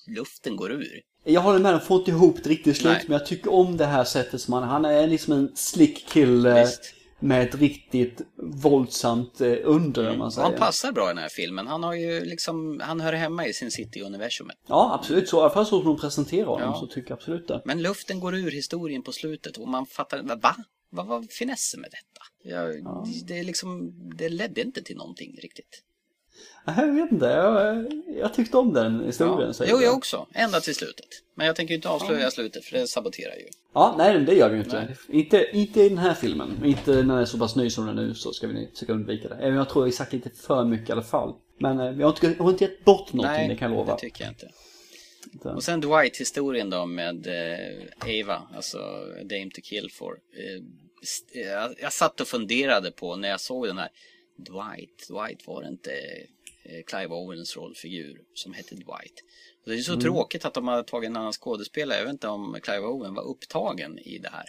luften 0.07 0.57
går 0.57 0.73
ur. 0.73 1.01
Jag 1.25 1.41
håller 1.41 1.59
med, 1.59 1.73
de 1.75 1.81
får 1.81 1.99
inte 1.99 2.11
ihop 2.11 2.39
ett 2.39 2.47
riktigt 2.47 2.77
slut, 2.77 2.93
Nej. 2.93 3.05
men 3.09 3.19
jag 3.19 3.27
tycker 3.27 3.53
om 3.53 3.77
det 3.77 3.87
här 3.87 4.05
sättet 4.05 4.41
som 4.41 4.55
han, 4.55 4.63
han 4.63 4.85
är 4.85 5.07
liksom 5.07 5.33
en 5.33 5.57
slick 5.57 6.09
kille 6.09 6.61
Visst. 6.63 6.95
med 7.21 7.43
ett 7.49 7.55
riktigt 7.55 8.21
våldsamt 8.63 9.41
eh, 9.41 9.57
under, 9.65 10.11
om 10.11 10.19
man 10.19 10.33
säger. 10.33 10.49
han 10.49 10.59
passar 10.59 10.93
bra 10.93 11.05
i 11.05 11.09
den 11.09 11.19
här 11.19 11.29
filmen. 11.29 11.67
Han 11.67 11.83
har 11.83 11.95
ju 11.95 12.25
liksom, 12.25 12.81
han 12.85 13.01
hör 13.01 13.13
hemma 13.13 13.47
i 13.47 13.53
sin 13.53 13.71
City-universumet. 13.71 14.57
Ja, 14.69 14.95
absolut. 14.95 15.29
Så, 15.29 15.37
I 15.37 15.41
alla 15.41 15.51
fall 15.51 15.67
så 15.67 15.79
som 15.83 15.85
de 15.85 16.01
presenterar 16.01 16.47
honom 16.47 16.69
Ja. 16.75 16.81
så 16.81 16.87
tycker 16.87 17.11
jag 17.11 17.17
absolut 17.17 17.49
det. 17.49 17.63
Men 17.65 17.83
luften 17.83 18.21
går 18.21 18.35
ur 18.35 18.51
historien 18.51 19.03
på 19.03 19.13
slutet 19.13 19.57
och 19.57 19.69
man 19.69 19.87
fattar, 19.87 20.23
va? 20.43 20.57
Vad 20.91 21.07
var 21.07 21.23
finessen 21.23 21.81
med 21.81 21.91
detta? 21.91 22.51
Jag, 22.55 22.85
det, 23.27 23.39
är 23.39 23.45
liksom, 23.45 23.93
det 24.17 24.29
ledde 24.29 24.61
inte 24.61 24.83
till 24.83 24.97
någonting 24.97 25.39
riktigt. 25.43 25.83
Jag 26.65 26.93
vet 26.93 27.13
inte, 27.13 27.27
jag, 27.27 27.87
jag 28.19 28.35
tyckte 28.35 28.57
om 28.57 28.73
den 28.73 29.05
historien. 29.05 29.55
Ja. 29.59 29.65
Jo, 29.69 29.81
jag. 29.81 29.95
också. 29.95 30.27
Ända 30.33 30.61
till 30.61 30.75
slutet. 30.75 31.07
Men 31.35 31.47
jag 31.47 31.57
tänker 31.57 31.75
inte 31.75 31.89
avslöja 31.89 32.31
slutet 32.31 32.65
för 32.65 32.79
det 32.79 32.87
saboterar 32.87 33.35
ju. 33.35 33.47
Ja, 33.75 33.95
nej 33.99 34.21
det 34.21 34.35
gör 34.35 34.49
vi 34.49 34.57
ju 34.57 34.63
inte. 34.63 34.97
inte. 35.09 35.47
Inte 35.53 35.81
i 35.81 35.89
den 35.89 35.99
här 35.99 36.15
filmen. 36.15 36.65
Inte 36.65 36.91
när 36.91 36.97
den 36.97 37.11
är 37.11 37.25
så 37.25 37.39
pass 37.39 37.57
ny 37.57 37.71
som 37.71 37.87
den 37.87 37.99
är 37.99 38.03
nu 38.03 38.15
så 38.15 38.33
ska 38.33 38.47
vi 38.47 38.69
försöka 38.73 38.93
undvika 38.93 39.29
det. 39.29 39.35
Även 39.35 39.55
jag 39.55 39.69
tror 39.69 39.85
vi 39.85 39.93
sagt 39.93 40.13
lite 40.13 40.31
för 40.31 40.65
mycket 40.65 40.89
i 40.89 40.93
alla 40.93 41.03
fall. 41.03 41.35
Men 41.59 41.81
eh, 41.81 41.87
jag 41.87 42.07
har 42.07 42.09
inte, 42.09 42.27
jag 42.27 42.45
har 42.45 42.51
inte 42.51 42.65
gett 42.65 42.85
bort 42.85 43.13
någonting, 43.13 43.39
Nej, 43.39 43.49
det 43.49 43.57
kan 43.57 43.71
jag 43.71 43.79
lova. 43.79 43.95
det 43.95 44.01
tycker 44.01 44.25
jag 44.25 44.31
inte. 44.31 44.51
Och 45.49 45.63
sen 45.65 45.81
Dwight-historien 45.81 46.71
då 46.71 46.87
med 46.87 47.27
eh, 47.27 48.23
Ava, 48.23 48.43
alltså 48.55 48.79
Dame 49.25 49.51
to 49.55 49.61
kill 49.63 49.91
for. 49.93 50.19
Eh, 50.37 50.63
jag, 51.43 51.75
jag 51.81 51.93
satt 51.93 52.21
och 52.21 52.29
funderade 52.29 52.91
på 52.91 53.17
när 53.17 53.29
jag 53.29 53.41
såg 53.41 53.67
den 53.67 53.79
här 53.79 53.89
Dwight, 54.37 55.09
Dwight 55.09 55.49
var 55.49 55.69
inte 55.69 55.91
eh, 55.91 56.27
Clive 56.87 57.15
Owens 57.15 57.57
rollfigur 57.57 58.19
som 58.35 58.53
hette 58.53 58.75
Dwight. 58.75 59.17
Och 59.65 59.71
det 59.71 59.75
är 59.75 59.83
så 59.83 60.01
tråkigt 60.01 60.45
att 60.45 60.55
de 60.55 60.69
har 60.69 60.83
tagit 60.83 61.11
en 61.11 61.17
annan 61.17 61.33
skådespelare. 61.33 61.99
Jag 61.99 62.05
vet 62.05 62.13
inte 62.13 62.29
om 62.29 62.59
Clive 62.63 62.87
Owen 62.87 63.15
var 63.15 63.23
upptagen 63.23 63.99
i 63.99 64.19
det 64.19 64.29
här. 64.29 64.45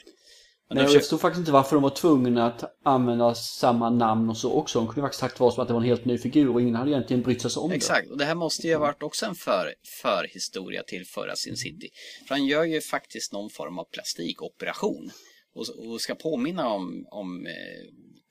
Men 0.67 0.75
Nej, 0.75 0.81
och 0.81 0.83
jag 0.83 0.89
försöker- 0.89 0.99
förstod 1.03 1.21
faktiskt 1.21 1.39
inte 1.39 1.51
varför 1.51 1.75
de 1.75 1.83
var 1.83 1.89
tvungna 1.89 2.45
att 2.45 2.77
använda 2.83 3.35
samma 3.35 3.89
namn 3.89 4.29
och 4.29 4.37
så 4.37 4.51
också. 4.53 4.79
De 4.79 4.87
kunde 4.87 5.01
faktiskt 5.01 5.19
sagt 5.19 5.39
vara 5.39 5.51
som 5.51 5.61
att 5.61 5.67
det 5.67 5.73
var 5.73 5.81
en 5.81 5.87
helt 5.87 6.05
ny 6.05 6.17
figur 6.17 6.53
och 6.53 6.61
ingen 6.61 6.75
hade 6.75 6.91
egentligen 6.91 7.23
brytt 7.23 7.41
sig 7.41 7.51
om 7.61 7.69
det. 7.69 7.75
Exakt, 7.75 8.09
och 8.11 8.17
det 8.17 8.25
här 8.25 8.35
måste 8.35 8.67
ju 8.67 8.73
ha 8.73 8.79
varit 8.79 9.03
också 9.03 9.25
en 9.25 9.35
för, 9.35 9.73
förhistoria 10.01 10.83
till 10.83 11.05
förra 11.05 11.35
Sin 11.35 11.57
City. 11.57 11.89
För 12.27 12.35
han 12.35 12.45
gör 12.45 12.63
ju 12.63 12.81
faktiskt 12.81 13.33
någon 13.33 13.49
form 13.49 13.79
av 13.79 13.83
plastikoperation. 13.91 15.11
Och, 15.55 15.65
och 15.87 16.01
ska 16.01 16.15
påminna 16.15 16.69
om, 16.69 17.05
om 17.11 17.45
eh, 17.45 17.53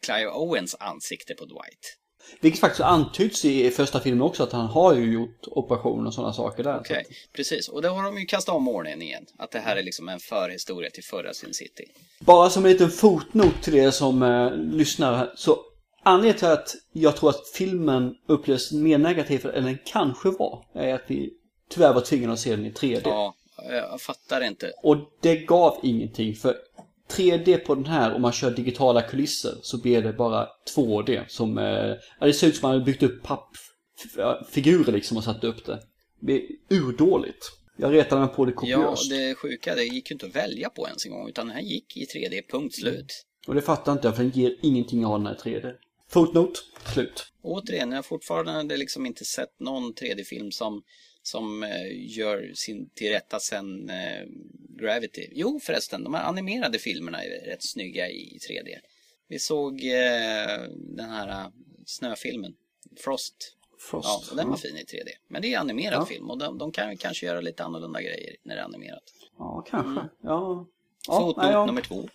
Clive 0.07 0.31
Owens 0.31 0.77
ansikte 0.81 1.35
på 1.35 1.45
Dwight. 1.45 1.99
Vilket 2.41 2.61
faktiskt 2.61 2.81
antyds 2.81 3.45
i 3.45 3.71
första 3.71 4.01
filmen 4.01 4.23
också 4.23 4.43
att 4.43 4.53
han 4.53 4.67
har 4.67 4.95
ju 4.95 5.13
gjort 5.13 5.47
operationer 5.47 6.07
och 6.07 6.15
sådana 6.15 6.33
saker 6.33 6.65
där. 6.65 6.79
Okej, 6.81 7.07
precis. 7.33 7.69
Och 7.69 7.83
då 7.83 7.89
har 7.89 8.03
de 8.03 8.19
ju 8.19 8.27
kastat 8.27 8.55
om 8.55 8.69
ordningen 8.69 9.03
igen. 9.03 9.27
Att 9.39 9.51
det 9.51 9.59
här 9.59 9.77
är 9.77 9.83
liksom 9.83 10.09
en 10.09 10.21
förhistoria 10.21 10.91
till 10.91 11.05
förra 11.05 11.35
Sin 11.35 11.55
City. 11.55 11.85
Bara 12.21 12.51
som 12.51 12.65
en 12.65 12.73
liten 12.73 12.91
fotnot 12.91 13.63
till 13.63 13.75
er 13.75 13.91
som 13.91 14.23
eh, 14.23 14.53
lyssnar. 14.53 15.33
Så 15.37 15.59
anledningen 16.03 16.39
till 16.39 16.49
att 16.49 16.75
jag 16.93 17.17
tror 17.17 17.31
att 17.31 17.49
filmen 17.49 18.15
upplevs 18.29 18.73
mer 18.73 18.99
negativt 18.99 19.45
än 19.45 19.65
den 19.65 19.79
kanske 19.85 20.31
var. 20.31 20.65
Är 20.75 20.95
att 20.95 21.05
vi 21.07 21.31
tyvärr 21.71 21.93
var 21.93 22.01
tvingade 22.01 22.33
att 22.33 22.41
se 22.41 22.57
den 22.57 22.67
i 22.67 22.71
3D. 22.71 23.01
Ja, 23.05 23.35
jag 23.71 24.01
fattar 24.01 24.41
inte. 24.41 24.73
Och 24.83 24.97
det 25.21 25.37
gav 25.37 25.81
ingenting 25.83 26.35
för 26.35 26.57
3D 27.13 27.57
på 27.59 27.75
den 27.75 27.87
här, 27.87 28.15
om 28.15 28.23
man 28.23 28.33
kör 28.33 28.51
digitala 28.51 29.03
kulisser, 29.03 29.55
så 29.63 29.79
blir 29.79 30.03
det 30.03 30.13
bara 30.13 30.49
2D 30.77 31.25
som... 31.29 31.59
Eh, 31.59 31.65
ja, 32.21 32.27
det 32.27 32.33
ser 32.33 32.47
ut 32.47 32.57
som 32.57 32.67
man 32.69 32.73
hade 32.73 32.85
byggt 32.85 33.03
upp 33.03 33.23
pappfigurer 33.23 34.93
liksom 34.93 35.17
och 35.17 35.25
satt 35.25 35.45
upp 35.45 35.65
det. 35.67 35.81
Det 36.21 36.27
blir 36.27 36.43
urdåligt. 36.71 37.53
Jag 37.77 37.93
retade 37.95 38.21
mig 38.21 38.35
på 38.35 38.45
det 38.45 38.51
Ja, 38.53 38.57
kopiöst. 38.57 39.11
det 39.11 39.35
sjuka, 39.35 39.75
det 39.75 39.85
gick 39.85 40.11
ju 40.11 40.15
inte 40.15 40.27
att 40.27 40.37
välja 40.37 40.69
på 40.71 40.87
ens 40.87 41.07
en 41.07 41.13
gång. 41.13 41.29
Utan 41.29 41.47
den 41.47 41.57
här 41.57 41.63
gick 41.63 41.97
i 41.97 42.05
3D, 42.05 42.43
punkt 42.51 42.75
slut. 42.75 43.07
Och 43.47 43.55
det 43.55 43.63
fattar 43.63 43.93
inte 43.93 44.09
jag, 44.09 44.17
för 44.17 44.23
den 44.23 44.33
ger 44.33 44.57
ingenting 44.63 45.05
ha 45.05 45.19
den 45.19 45.27
här 45.27 45.35
3D. 45.35 45.73
Fotnot, 46.11 46.65
slut. 46.95 47.27
Återigen, 47.43 47.91
jag 47.91 47.99
har 47.99 48.03
fortfarande 48.03 48.77
liksom 48.77 49.07
inte 49.07 49.25
sett 49.25 49.61
någon 49.61 49.93
3D-film 49.95 50.51
som, 50.51 50.83
som 51.23 51.63
eh, 51.63 52.17
gör 52.19 52.53
sin 52.55 52.89
till 52.95 53.11
rätta 53.13 53.41
sen 53.41 53.91
eh, 53.91 54.27
Gravity. 54.79 55.29
Jo 55.33 55.61
förresten, 55.63 56.05
de 56.05 56.15
här 56.15 56.25
animerade 56.25 56.79
filmerna 56.79 57.25
är 57.25 57.47
rätt 57.47 57.63
snygga 57.63 58.09
i 58.09 58.39
3D. 58.49 58.79
Vi 59.29 59.39
såg 59.39 59.85
eh, 59.85 60.63
den 60.75 61.11
här 61.11 61.51
snöfilmen, 61.87 62.55
Frost. 62.97 63.57
Frost. 63.79 64.09
Ja, 64.09 64.23
och 64.31 64.37
den 64.37 64.49
var 64.49 64.57
fin 64.57 64.77
i 64.77 64.83
3D. 64.85 65.09
Men 65.29 65.43
det 65.43 65.55
är 65.55 65.59
animerad 65.59 66.01
Ja. 66.01 66.07
film 66.07 66.31
och 66.31 66.39
de, 66.39 66.59
de 66.59 66.73
kan 66.73 66.97
kanske 66.97 67.27
göra 67.27 67.41
lite 67.41 67.65
annorlunda 67.65 68.03
grejer 68.03 68.37
när 68.43 68.55
det 68.55 68.61
är 68.61 68.65
animerat. 68.65 69.03
Ja, 69.39 69.65
kanske. 69.71 70.09
Ja. 70.23 70.67
ja 71.07 71.19
Fotnot 71.21 71.37
nej, 71.37 71.53
ja. 71.53 71.67
nummer 71.67 71.83
två. 71.83 72.09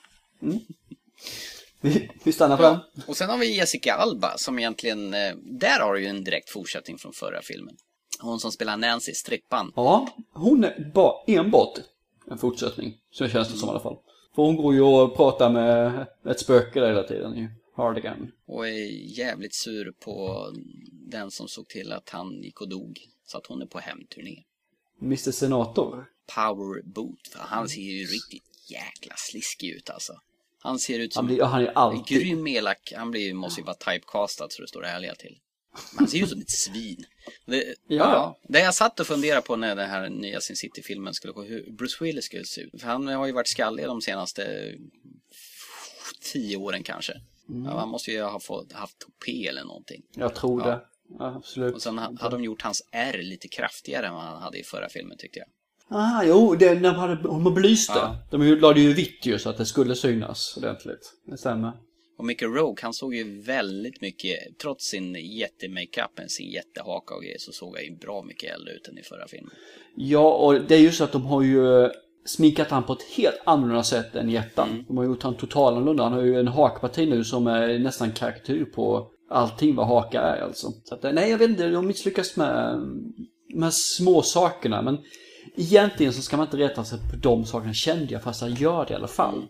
Vi, 1.81 2.09
vi 2.23 2.31
stannar 2.31 2.57
på 2.57 2.63
den. 2.63 2.79
Och 3.07 3.17
sen 3.17 3.29
har 3.29 3.37
vi 3.37 3.55
Jessica 3.55 3.93
Alba 3.93 4.37
som 4.37 4.59
egentligen, 4.59 5.11
där 5.41 5.79
har 5.79 5.93
du 5.93 6.01
ju 6.01 6.07
en 6.07 6.23
direkt 6.23 6.49
fortsättning 6.49 6.97
från 6.97 7.13
förra 7.13 7.41
filmen. 7.41 7.77
Hon 8.19 8.39
som 8.39 8.51
spelar 8.51 8.77
Nancy, 8.77 9.13
strippan. 9.13 9.73
Ja, 9.75 10.07
hon 10.33 10.63
är 10.63 10.91
bara 10.93 11.13
enbart 11.27 11.79
en 12.27 12.37
fortsättning. 12.37 12.97
Så 13.11 13.27
känns 13.27 13.51
det 13.51 13.57
som 13.57 13.67
i 13.67 13.71
alla 13.71 13.79
fall. 13.79 13.97
För 14.35 14.41
hon 14.43 14.55
går 14.55 14.73
ju 14.73 14.81
och 14.81 15.15
pratar 15.15 15.49
med 15.49 16.07
ett 16.25 16.39
spöke 16.39 16.79
där 16.79 16.87
hela 16.87 17.03
tiden 17.03 17.37
ju. 17.37 17.49
Hardigan. 17.75 18.31
Och 18.47 18.67
är 18.67 19.17
jävligt 19.17 19.55
sur 19.55 19.91
på 19.91 20.47
den 20.91 21.31
som 21.31 21.47
såg 21.47 21.67
till 21.67 21.91
att 21.91 22.09
han 22.09 22.41
gick 22.43 22.61
och 22.61 22.69
dog. 22.69 22.99
Så 23.25 23.37
att 23.37 23.45
hon 23.45 23.61
är 23.61 23.65
på 23.65 23.79
hemturné. 23.79 24.43
Mr 25.01 25.31
Senator. 25.31 26.05
Power 26.35 26.81
Boot. 26.83 27.27
För 27.31 27.39
han 27.39 27.69
ser 27.69 27.81
ju 27.81 28.05
riktigt 28.05 28.71
jäkla 28.71 29.13
sliskig 29.17 29.69
ut 29.69 29.89
alltså. 29.89 30.13
Han 30.59 30.79
ser 30.79 30.99
ut 30.99 31.15
Han, 31.15 31.21
som 31.21 31.35
blir, 31.35 31.43
han 31.43 31.61
är 31.61 31.67
en 31.67 31.77
alltid... 31.77 32.19
grym 32.19 32.47
elak. 32.47 32.93
Han 32.95 33.11
blir, 33.11 33.33
måste 33.33 33.61
ju 33.61 33.65
vara 33.65 33.75
typecastad 33.75 34.47
så 34.49 34.61
det 34.61 34.67
står 34.67 34.85
ärliga 34.85 35.15
till. 35.15 35.37
Men 35.91 35.97
han 35.99 36.07
ser 36.07 36.17
ju 36.17 36.23
ut 36.23 36.29
som 36.29 36.41
ett 36.41 36.49
svin. 36.49 37.05
Det, 37.45 37.63
ja. 37.87 37.95
Ja. 37.97 38.37
Det 38.49 38.59
jag 38.59 38.73
satt 38.73 38.99
och 38.99 39.07
funderade 39.07 39.41
på 39.41 39.55
när 39.55 39.75
den 39.75 39.89
här 39.89 40.09
nya 40.09 40.41
Sin 40.41 40.55
City-filmen 40.55 41.13
skulle 41.13 41.33
gå, 41.33 41.43
hur 41.43 41.71
Bruce 41.71 42.03
Willis 42.03 42.25
skulle 42.25 42.45
se 42.45 42.61
ut. 42.61 42.81
För 42.81 42.87
han 42.87 43.07
har 43.07 43.25
ju 43.25 43.31
varit 43.31 43.47
skallig 43.47 43.85
de 43.85 44.01
senaste 44.01 44.73
tio 46.33 46.57
åren 46.57 46.83
kanske. 46.83 47.13
Mm. 47.49 47.65
Ja, 47.65 47.79
han 47.79 47.89
måste 47.89 48.11
ju 48.11 48.21
ha 48.21 48.39
fått, 48.39 48.71
haft 48.73 48.99
topé 48.99 49.47
eller 49.47 49.63
någonting. 49.63 50.01
Jag 50.15 50.35
tror 50.35 50.61
Ja. 50.61 50.67
det. 50.67 50.81
Ja, 51.19 51.35
absolut. 51.35 51.75
Och 51.75 51.81
sen 51.81 51.97
ha- 51.97 52.13
hade 52.19 52.35
de 52.35 52.43
gjort 52.43 52.61
hans 52.61 52.83
R 52.91 53.19
lite 53.23 53.47
kraftigare 53.47 54.07
än 54.07 54.13
vad 54.13 54.23
han 54.23 54.41
hade 54.41 54.57
i 54.59 54.63
förra 54.63 54.89
filmen 54.89 55.17
tyckte 55.17 55.39
jag. 55.39 55.47
Ah, 55.89 56.23
jo, 56.23 56.55
det, 56.55 56.73
när 56.73 56.81
de 56.91 56.95
hade, 56.95 57.15
de 57.15 57.53
belyste. 57.53 57.93
Ja. 57.95 58.17
De 58.31 58.45
ju- 58.47 58.59
la 58.59 58.73
det 58.73 58.81
ju 58.81 58.93
vitt 58.93 59.25
ju 59.25 59.39
så 59.39 59.49
att 59.49 59.57
det 59.57 59.65
skulle 59.65 59.95
synas 59.95 60.57
ordentligt. 60.57 61.13
Det 61.25 61.37
stämmer. 61.37 61.71
Och 62.17 62.25
Mickey 62.25 62.45
Rogue, 62.45 62.81
han 62.81 62.93
såg 62.93 63.15
ju 63.15 63.41
väldigt 63.41 64.01
mycket, 64.01 64.57
trots 64.61 64.85
sin 64.85 65.15
jättemakeupen, 65.15 66.29
sin 66.29 66.49
jättehaka 66.49 67.15
och 67.15 67.21
grejer, 67.21 67.37
så 67.39 67.51
såg 67.51 67.75
han 67.75 67.85
ju 67.85 67.95
bra 67.95 68.23
mycket 68.23 68.55
äldre 68.55 68.73
ut 68.73 68.87
än 68.87 68.97
i 68.97 69.03
förra 69.03 69.27
filmen. 69.27 69.51
Ja, 69.95 70.33
och 70.33 70.61
det 70.61 70.75
är 70.75 70.79
ju 70.79 70.91
så 70.91 71.03
att 71.03 71.11
de 71.11 71.25
har 71.25 71.41
ju 71.41 71.83
eh, 71.83 71.91
sminkat 72.25 72.69
han 72.69 72.83
på 72.83 72.93
ett 72.93 73.03
helt 73.03 73.41
annorlunda 73.43 73.83
sätt 73.83 74.15
än 74.15 74.29
i 74.29 74.35
ettan. 74.35 74.69
Mm. 74.69 74.83
De 74.87 74.97
har 74.97 75.05
gjort 75.05 75.23
han 75.23 75.35
totalt 75.35 75.75
annorlunda. 75.75 76.03
Han 76.03 76.13
har 76.13 76.21
ju 76.21 76.39
en 76.39 76.47
hakparti 76.47 77.09
nu 77.09 77.23
som 77.23 77.47
är 77.47 77.79
nästan 77.79 78.11
karikatyr 78.11 78.65
på 78.65 79.11
allting 79.29 79.75
vad 79.75 79.87
haka 79.87 80.21
är 80.21 80.41
alltså. 80.41 80.71
Så 80.83 80.95
att, 80.95 81.05
eh, 81.05 81.11
nej, 81.11 81.29
jag 81.29 81.37
vet 81.37 81.49
inte, 81.49 81.67
de 81.67 81.87
misslyckas 81.87 82.35
med 82.35 82.79
de 83.53 83.63
här 83.63 83.71
små 83.71 84.21
sakerna. 84.21 84.81
Men 84.81 84.97
egentligen 85.55 86.13
så 86.13 86.21
ska 86.21 86.37
man 86.37 86.45
inte 86.45 86.57
rätta 86.57 86.83
sig 86.83 86.99
på 87.11 87.15
de 87.15 87.45
sakerna 87.45 87.73
kände 87.73 88.13
jag, 88.13 88.23
fast 88.23 88.41
jag 88.41 88.51
gör 88.51 88.85
det 88.85 88.93
i 88.93 88.95
alla 88.95 89.07
fall. 89.07 89.45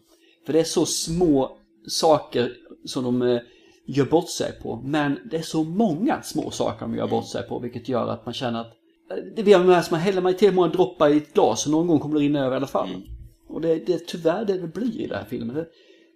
För 0.45 0.53
det 0.53 0.59
är 0.59 0.63
så 0.63 0.85
små 0.85 1.56
saker 1.87 2.53
som 2.85 3.03
de 3.03 3.21
eh, 3.21 3.39
gör 3.85 4.05
bort 4.05 4.29
sig 4.29 4.51
på. 4.63 4.81
Men 4.85 5.19
det 5.31 5.37
är 5.37 5.41
så 5.41 5.63
många 5.63 6.21
små 6.21 6.51
saker 6.51 6.85
de 6.85 6.95
gör 6.95 7.07
bort 7.07 7.27
sig 7.27 7.43
på, 7.47 7.59
vilket 7.59 7.89
gör 7.89 8.07
att 8.07 8.25
man 8.25 8.33
känner 8.33 8.61
att 8.61 8.73
eh, 9.11 9.17
det 9.35 9.43
blir 9.43 9.59
med 9.59 9.77
att 9.77 9.91
häller 9.91 10.21
man 10.21 10.33
tillräckligt 10.33 10.55
många 10.55 10.67
droppar 10.67 11.09
i 11.09 11.17
ett 11.17 11.33
glas 11.33 11.65
och 11.65 11.71
någon 11.71 11.87
gång 11.87 11.99
kommer 11.99 12.15
det 12.15 12.21
rinna 12.21 12.39
över 12.39 12.55
i 12.55 12.57
alla 12.57 12.67
fall. 12.67 12.89
Och 13.47 13.61
det, 13.61 13.75
det 13.85 13.93
är 13.93 13.99
tyvärr 13.99 14.45
det 14.45 14.57
det 14.57 14.67
blir 14.67 15.01
i 15.01 15.07
den 15.07 15.17
här 15.17 15.25
filmen. 15.29 15.55
Det, 15.55 15.67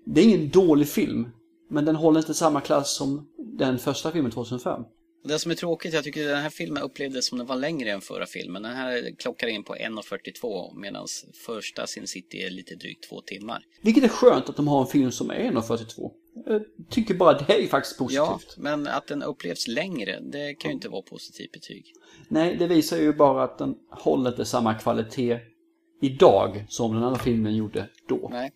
det 0.06 0.22
är 0.22 0.26
ingen 0.26 0.50
dålig 0.50 0.88
film, 0.88 1.30
men 1.70 1.86
den 1.86 1.96
håller 1.96 2.20
inte 2.20 2.34
samma 2.34 2.62
klass 2.62 2.96
som 2.96 3.28
den 3.38 3.78
första 3.78 4.12
filmen 4.12 4.32
2005. 4.32 4.84
Det 5.24 5.40
som 5.40 5.52
är 5.52 5.56
tråkigt, 5.56 5.94
jag 5.94 6.04
tycker 6.04 6.28
den 6.28 6.42
här 6.42 6.50
filmen 6.50 6.84
upplevdes 6.84 7.26
som 7.28 7.38
den 7.38 7.48
var 7.48 7.56
längre 7.56 7.92
än 7.92 8.02
förra 8.02 8.26
filmen. 8.26 8.64
Den 8.64 8.76
här 8.76 9.16
klockar 9.20 9.48
in 9.48 9.64
på 9.64 9.76
1.42 9.76 10.76
medan 10.76 11.08
första 11.46 11.88
Sin 11.88 12.08
City 12.08 12.44
är 12.44 12.50
lite 12.50 12.76
drygt 12.76 13.10
två 13.10 13.22
timmar. 13.22 13.64
Vilket 13.82 14.04
är 14.04 14.08
skönt 14.08 14.50
att 14.50 14.56
de 14.56 14.68
har 14.68 14.82
en 14.82 14.88
film 14.88 15.12
som 15.12 15.30
är 15.30 15.36
1.42. 15.36 16.12
Jag 16.46 16.64
tycker 16.90 17.14
bara 17.14 17.34
det 17.34 17.64
är 17.64 17.68
faktiskt 17.68 17.98
positivt. 17.98 18.18
Ja, 18.18 18.40
men 18.58 18.88
att 18.88 19.08
den 19.08 19.24
upplevs 19.24 19.68
längre, 19.68 20.20
det 20.20 20.54
kan 20.54 20.72
ju 20.72 20.76
inte 20.76 20.90
vara 20.90 21.02
positivt 21.02 21.52
betyg. 21.52 21.94
Nej, 22.28 22.56
det 22.56 22.68
visar 22.68 22.98
ju 22.98 23.14
bara 23.14 23.44
att 23.44 23.58
den 23.58 23.76
håller 23.90 24.30
inte 24.30 24.46
samma 24.46 24.74
kvalitet 24.74 25.40
idag 26.02 26.66
som 26.70 26.94
den 26.94 27.04
andra 27.04 27.20
filmen 27.20 27.56
gjorde 27.56 27.90
då. 28.08 28.30
Nej. 28.32 28.52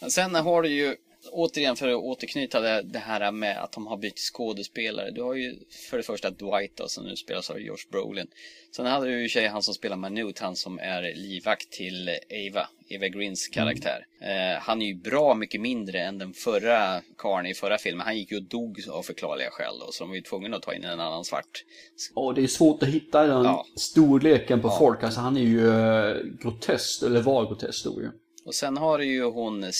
Men 0.00 0.10
sen 0.10 0.34
har 0.34 0.62
du 0.62 0.68
ju, 0.68 0.96
återigen 1.32 1.76
för 1.76 1.88
att 1.88 1.94
återknyta 1.96 2.60
det, 2.60 2.82
det 2.82 2.98
här 2.98 3.32
med 3.32 3.58
att 3.62 3.72
de 3.72 3.86
har 3.86 3.96
bytt 3.96 4.18
skådespelare. 4.18 5.10
Du 5.10 5.22
har 5.22 5.34
ju 5.34 5.54
för 5.90 5.96
det 5.96 6.02
första 6.02 6.30
Dwight 6.30 6.76
då, 6.76 6.88
som 6.88 7.04
nu 7.04 7.16
spelas 7.16 7.50
av 7.50 7.60
Josh 7.60 7.90
Brolin. 7.90 8.26
Sen 8.76 8.86
hade 8.86 9.06
du 9.06 9.22
ju 9.22 9.28
tjej, 9.28 9.46
han 9.48 9.62
som 9.62 9.74
spelar 9.74 9.96
Manute, 9.96 10.44
han 10.44 10.56
som 10.56 10.78
är 10.78 11.14
livvakt 11.14 11.70
till 11.70 12.10
Eva, 12.28 12.68
Eva 12.88 13.08
Greens 13.08 13.48
karaktär. 13.48 14.06
Eh, 14.20 14.60
han 14.60 14.82
är 14.82 14.86
ju 14.86 14.94
bra 14.94 15.34
mycket 15.34 15.60
mindre 15.60 16.00
än 16.00 16.18
den 16.18 16.32
förra 16.32 17.02
karln 17.18 17.46
i 17.46 17.54
förra 17.54 17.78
filmen. 17.78 18.06
Han 18.06 18.18
gick 18.18 18.30
ju 18.30 18.36
och 18.36 18.42
dog 18.42 18.80
av 18.90 19.02
förklarliga 19.02 19.50
skäl 19.50 19.78
då, 19.80 19.92
så 19.92 20.04
de 20.04 20.08
var 20.08 20.16
ju 20.16 20.22
tvungna 20.22 20.56
att 20.56 20.62
ta 20.62 20.74
in 20.74 20.84
en 20.84 21.00
annan 21.00 21.24
svart. 21.24 21.64
Och 22.14 22.34
det 22.34 22.42
är 22.42 22.46
svårt 22.46 22.82
att 22.82 22.88
hitta 22.88 23.22
den 23.26 23.44
Ja. 23.44 23.66
storleken 23.76 24.62
på 24.62 24.68
Ja. 24.68 24.76
folk. 24.78 25.02
Alltså 25.02 25.20
han 25.20 25.36
är 25.36 25.40
ju 25.40 25.68
eh, 25.68 26.16
grotesk, 26.42 27.02
eller 27.02 27.20
var 27.22 27.46
grotesk 27.46 27.84
då 27.84 28.00
ju. 28.02 28.10
Och 28.44 28.54
sen 28.54 28.76
har 28.76 28.98
du 28.98 29.04
ju 29.04 29.24
hon 29.24 29.72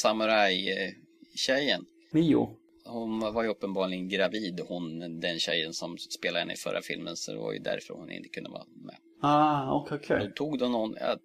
samurai-tjejen. 1.37 1.85
Mio. 2.11 2.49
Hon 2.85 3.21
var 3.21 3.43
ju 3.43 3.49
uppenbarligen 3.49 4.09
gravid, 4.09 4.61
hon, 4.69 5.21
den 5.21 5.39
tjejen 5.39 5.73
som 5.73 5.99
spelade 5.99 6.41
henne 6.41 6.53
i 6.53 6.57
förra 6.57 6.83
filmen, 6.83 7.17
så 7.17 7.33
det 7.33 7.39
var 7.39 7.53
ju 7.53 7.59
därför 7.59 7.95
hon 7.95 8.11
inte 8.11 8.29
kunde 8.29 8.51
vara 8.51 8.65
med. 8.85 8.97
Ah, 9.23 9.73
okej, 9.73 9.99
okej. 10.03 10.27
Då 10.27 10.31
tog 10.35 10.59
de 10.59 10.73
någon, 10.73 10.95
ja, 11.01 11.17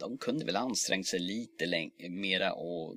de 0.00 0.18
kunde 0.18 0.44
väl 0.44 0.56
ansträngt 0.56 1.06
sig 1.06 1.20
lite 1.20 1.64
mera 2.10 2.52
och 2.52 2.94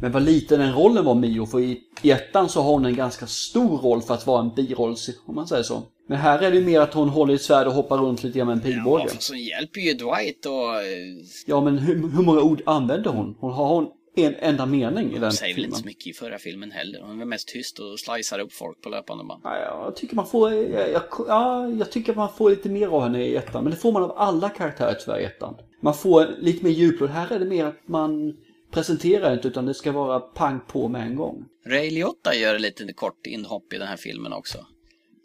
Men 0.00 0.12
vad 0.12 0.22
liten 0.22 0.60
den 0.60 0.72
rollen 0.72 1.04
var 1.04 1.14
Mio, 1.14 1.46
för 1.46 1.60
i, 1.60 1.80
i 2.02 2.10
ettan 2.10 2.48
så 2.48 2.62
har 2.62 2.72
hon 2.72 2.84
en 2.84 2.96
ganska 2.96 3.26
stor 3.26 3.78
roll 3.78 4.02
för 4.02 4.14
att 4.14 4.26
vara 4.26 4.40
en 4.40 4.54
biroll, 4.54 4.96
om 5.26 5.34
man 5.34 5.46
säger 5.46 5.62
så. 5.62 5.82
Men 6.08 6.18
här 6.18 6.42
är 6.42 6.50
det 6.50 6.56
ju 6.56 6.64
mer 6.64 6.80
att 6.80 6.94
hon 6.94 7.08
håller 7.08 7.32
i 7.32 7.36
ett 7.36 7.42
svärd 7.42 7.66
och 7.66 7.72
hoppar 7.72 7.98
runt 7.98 8.22
lite 8.22 8.38
grann 8.38 8.48
med 8.48 8.56
en 8.56 8.62
pilbåge. 8.62 9.04
Ja, 9.08 9.16
så 9.18 9.34
hjälper 9.34 9.80
ju 9.80 9.92
Dwight 9.92 10.46
och 10.46 10.74
eh, 10.74 11.24
Ja, 11.46 11.60
men 11.60 11.78
hur, 11.78 11.94
hur 11.94 12.22
många 12.22 12.40
ord 12.40 12.62
använder 12.66 13.10
hon? 13.10 13.36
Hon 13.40 13.52
har 13.52 13.74
hon 13.74 13.88
en 14.16 14.34
enda 14.34 14.66
mening 14.66 15.12
i 15.16 15.18
den 15.18 15.32
säger 15.32 15.54
väl 15.54 15.64
inte 15.64 15.76
filmen. 15.76 15.80
så 15.80 15.86
mycket 15.86 16.06
i 16.06 16.12
förra 16.12 16.38
filmen 16.38 16.70
heller. 16.70 17.00
Hon 17.02 17.20
är 17.20 17.24
mest 17.24 17.48
tyst 17.48 17.78
och 17.78 18.00
slicear 18.00 18.38
upp 18.38 18.52
folk 18.52 18.80
på 18.82 18.88
löpande 18.88 19.24
band. 19.24 19.40
Ja, 19.44 19.58
jag 19.58 19.96
tycker 19.96 20.16
man 20.16 20.26
får, 20.26 20.52
jag, 20.52 20.90
jag, 20.92 21.02
ja, 21.28 21.68
jag 21.68 21.92
tycker 21.92 22.14
man 22.14 22.32
får 22.32 22.50
lite 22.50 22.68
mer 22.68 22.88
av 22.88 23.02
henne 23.02 23.24
i 23.24 23.36
ettan. 23.36 23.64
Men 23.64 23.70
det 23.70 23.76
får 23.76 23.92
man 23.92 24.02
av 24.02 24.12
alla 24.18 24.48
karaktärer 24.48 24.94
tyvärr 24.94 25.18
i 25.20 25.24
ettan. 25.24 25.54
Man 25.80 25.94
får 25.94 26.26
lite 26.38 26.64
mer 26.64 26.72
djuplod. 26.72 27.10
Här 27.10 27.32
är 27.32 27.38
det 27.38 27.44
mer 27.44 27.64
att 27.64 27.88
man 27.88 28.36
presenterar 28.70 29.32
inte 29.34 29.48
utan 29.48 29.66
det 29.66 29.74
ska 29.74 29.92
vara 29.92 30.20
pang 30.20 30.60
på 30.68 30.88
med 30.88 31.02
en 31.06 31.16
gång. 31.16 31.44
Ray 31.66 31.90
Liotta 31.90 32.34
gör 32.34 32.54
ett 32.54 32.60
litet 32.60 32.96
kort 32.96 33.26
inhopp 33.26 33.72
i 33.72 33.78
den 33.78 33.88
här 33.88 33.96
filmen 33.96 34.32
också. 34.32 34.66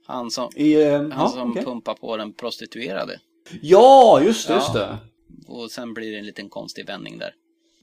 Han 0.06 0.32
som, 0.32 0.50
I, 0.56 0.82
eh, 0.84 0.92
han 1.00 1.12
ja, 1.12 1.28
som 1.30 1.52
okej. 1.52 1.64
pumpar 1.64 1.94
på 1.94 2.18
den 2.18 2.34
prostituerade. 2.34 3.20
ja, 3.62 4.22
just 4.24 4.48
det, 4.48 4.54
just 4.54 4.72
Ja. 4.76 4.80
det. 4.80 4.98
Och 5.48 5.72
sen 5.72 5.94
blir 5.94 6.12
det 6.12 6.18
en 6.18 6.26
liten 6.26 6.50
konstig 6.50 6.88
vändning 6.88 7.18
där. 7.18 7.34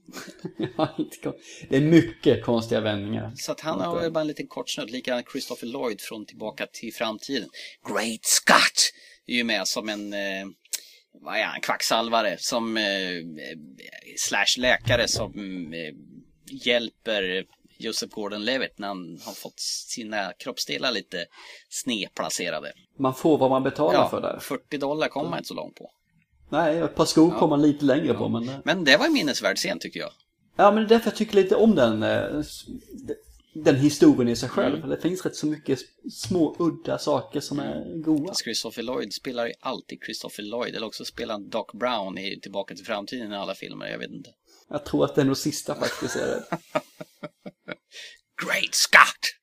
Det 1.69 1.77
är 1.77 1.81
mycket 1.81 2.45
konstiga 2.45 2.81
vändningar. 2.81 3.33
Så 3.37 3.53
att 3.53 3.61
han 3.61 3.81
har 3.81 4.01
väl 4.01 4.12
bara 4.12 4.21
en 4.21 4.27
liten 4.27 4.47
kort 4.47 4.71
snutt. 4.71 4.90
Likadant 4.90 5.27
Christopher 5.33 5.66
Lloyd 5.66 6.01
från 6.01 6.27
Tillbaka 6.27 6.66
till 6.66 6.95
framtiden. 6.95 7.49
Great 7.88 8.25
Scott! 8.25 8.92
Är 9.27 9.35
ju 9.35 9.45
med 9.45 9.69
som 9.69 9.88
en, 9.88 10.12
eh, 10.12 10.47
vad 11.12 11.37
är 11.37 11.45
han, 11.45 11.61
kvacksalvare 11.61 12.37
som, 12.38 12.77
eh, 12.77 13.12
eh, 13.12 13.59
slash 14.16 14.59
läkare 14.61 15.09
som 15.09 15.33
eh, 15.73 15.95
hjälper 16.51 17.45
Joseph 17.79 18.14
Gordon-Levitt 18.14 18.79
när 18.79 18.88
han 18.88 19.21
har 19.25 19.33
fått 19.33 19.61
sina 19.88 20.33
kroppsdelar 20.38 20.92
lite 20.92 21.27
snedplacerade. 21.69 22.73
Man 22.99 23.14
får 23.14 23.38
vad 23.38 23.51
man 23.51 23.62
betalar 23.62 24.09
för 24.09 24.23
Ja, 24.23 24.33
där. 24.33 24.38
40 24.38 24.79
dollar 24.79 25.09
kommer 25.09 25.31
man 25.31 25.38
inte 25.38 25.49
så 25.49 25.55
långt 25.55 25.75
på. 25.75 25.90
Nej, 26.49 26.79
ett 26.79 26.95
par 26.95 27.05
skor 27.05 27.31
kommer 27.31 27.57
man 27.57 27.63
lite 27.63 27.85
längre 27.85 28.15
på 28.15 28.29
men... 28.29 28.49
eh, 28.49 28.55
Men 28.65 28.85
det 28.85 28.97
var 28.97 29.07
en 29.07 29.13
minnesvärd 29.13 29.57
scen 29.57 29.79
tycker 29.79 30.01
jag. 30.01 30.11
Ja, 30.57 30.71
men 30.73 30.83
det 30.83 30.87
är 30.87 30.89
därför 30.89 31.11
jag 31.11 31.17
tycker 31.17 31.35
lite 31.37 31.57
om 31.57 31.75
den, 31.75 32.03
eh, 32.03 32.43
den 33.55 33.77
historien 33.77 34.29
i 34.29 34.37
sig 34.37 34.49
själv. 34.49 34.77
Mm. 34.77 34.89
Det 34.89 35.01
finns 35.01 35.25
rätt 35.25 35.37
så 35.37 35.47
mycket 35.47 35.79
små 36.13 36.57
udda 36.59 36.99
saker 36.99 37.41
som 37.41 37.59
är 37.59 38.03
goda. 38.03 38.35
Christopher 38.35 38.83
Lloyd 38.83 39.13
spelar 39.13 39.47
ju 39.47 39.53
alltid 39.61 39.99
Christopher 40.07 40.43
Lloyd. 40.43 40.75
Eller 40.75 40.87
också 40.87 41.05
spelar 41.05 41.35
han 41.35 41.49
Doc 41.49 41.67
Brown 41.75 42.19
i 42.19 42.41
Tillbaka 42.41 42.75
till 42.75 42.85
framtiden 42.85 43.33
i 43.33 43.37
alla 43.37 43.55
filmer. 43.55 43.87
Jag 43.87 43.99
vet 43.99 44.11
inte. 44.11 44.31
Jag 44.69 44.85
tror 44.85 45.05
att 45.05 45.15
det 45.15 45.21
är 45.21 45.25
nog 45.25 45.37
sista 45.37 45.75
faktiskt 45.75 46.17
är 46.17 46.27
det. 46.27 46.45
Great 48.45 48.75
Scott! 48.75 49.36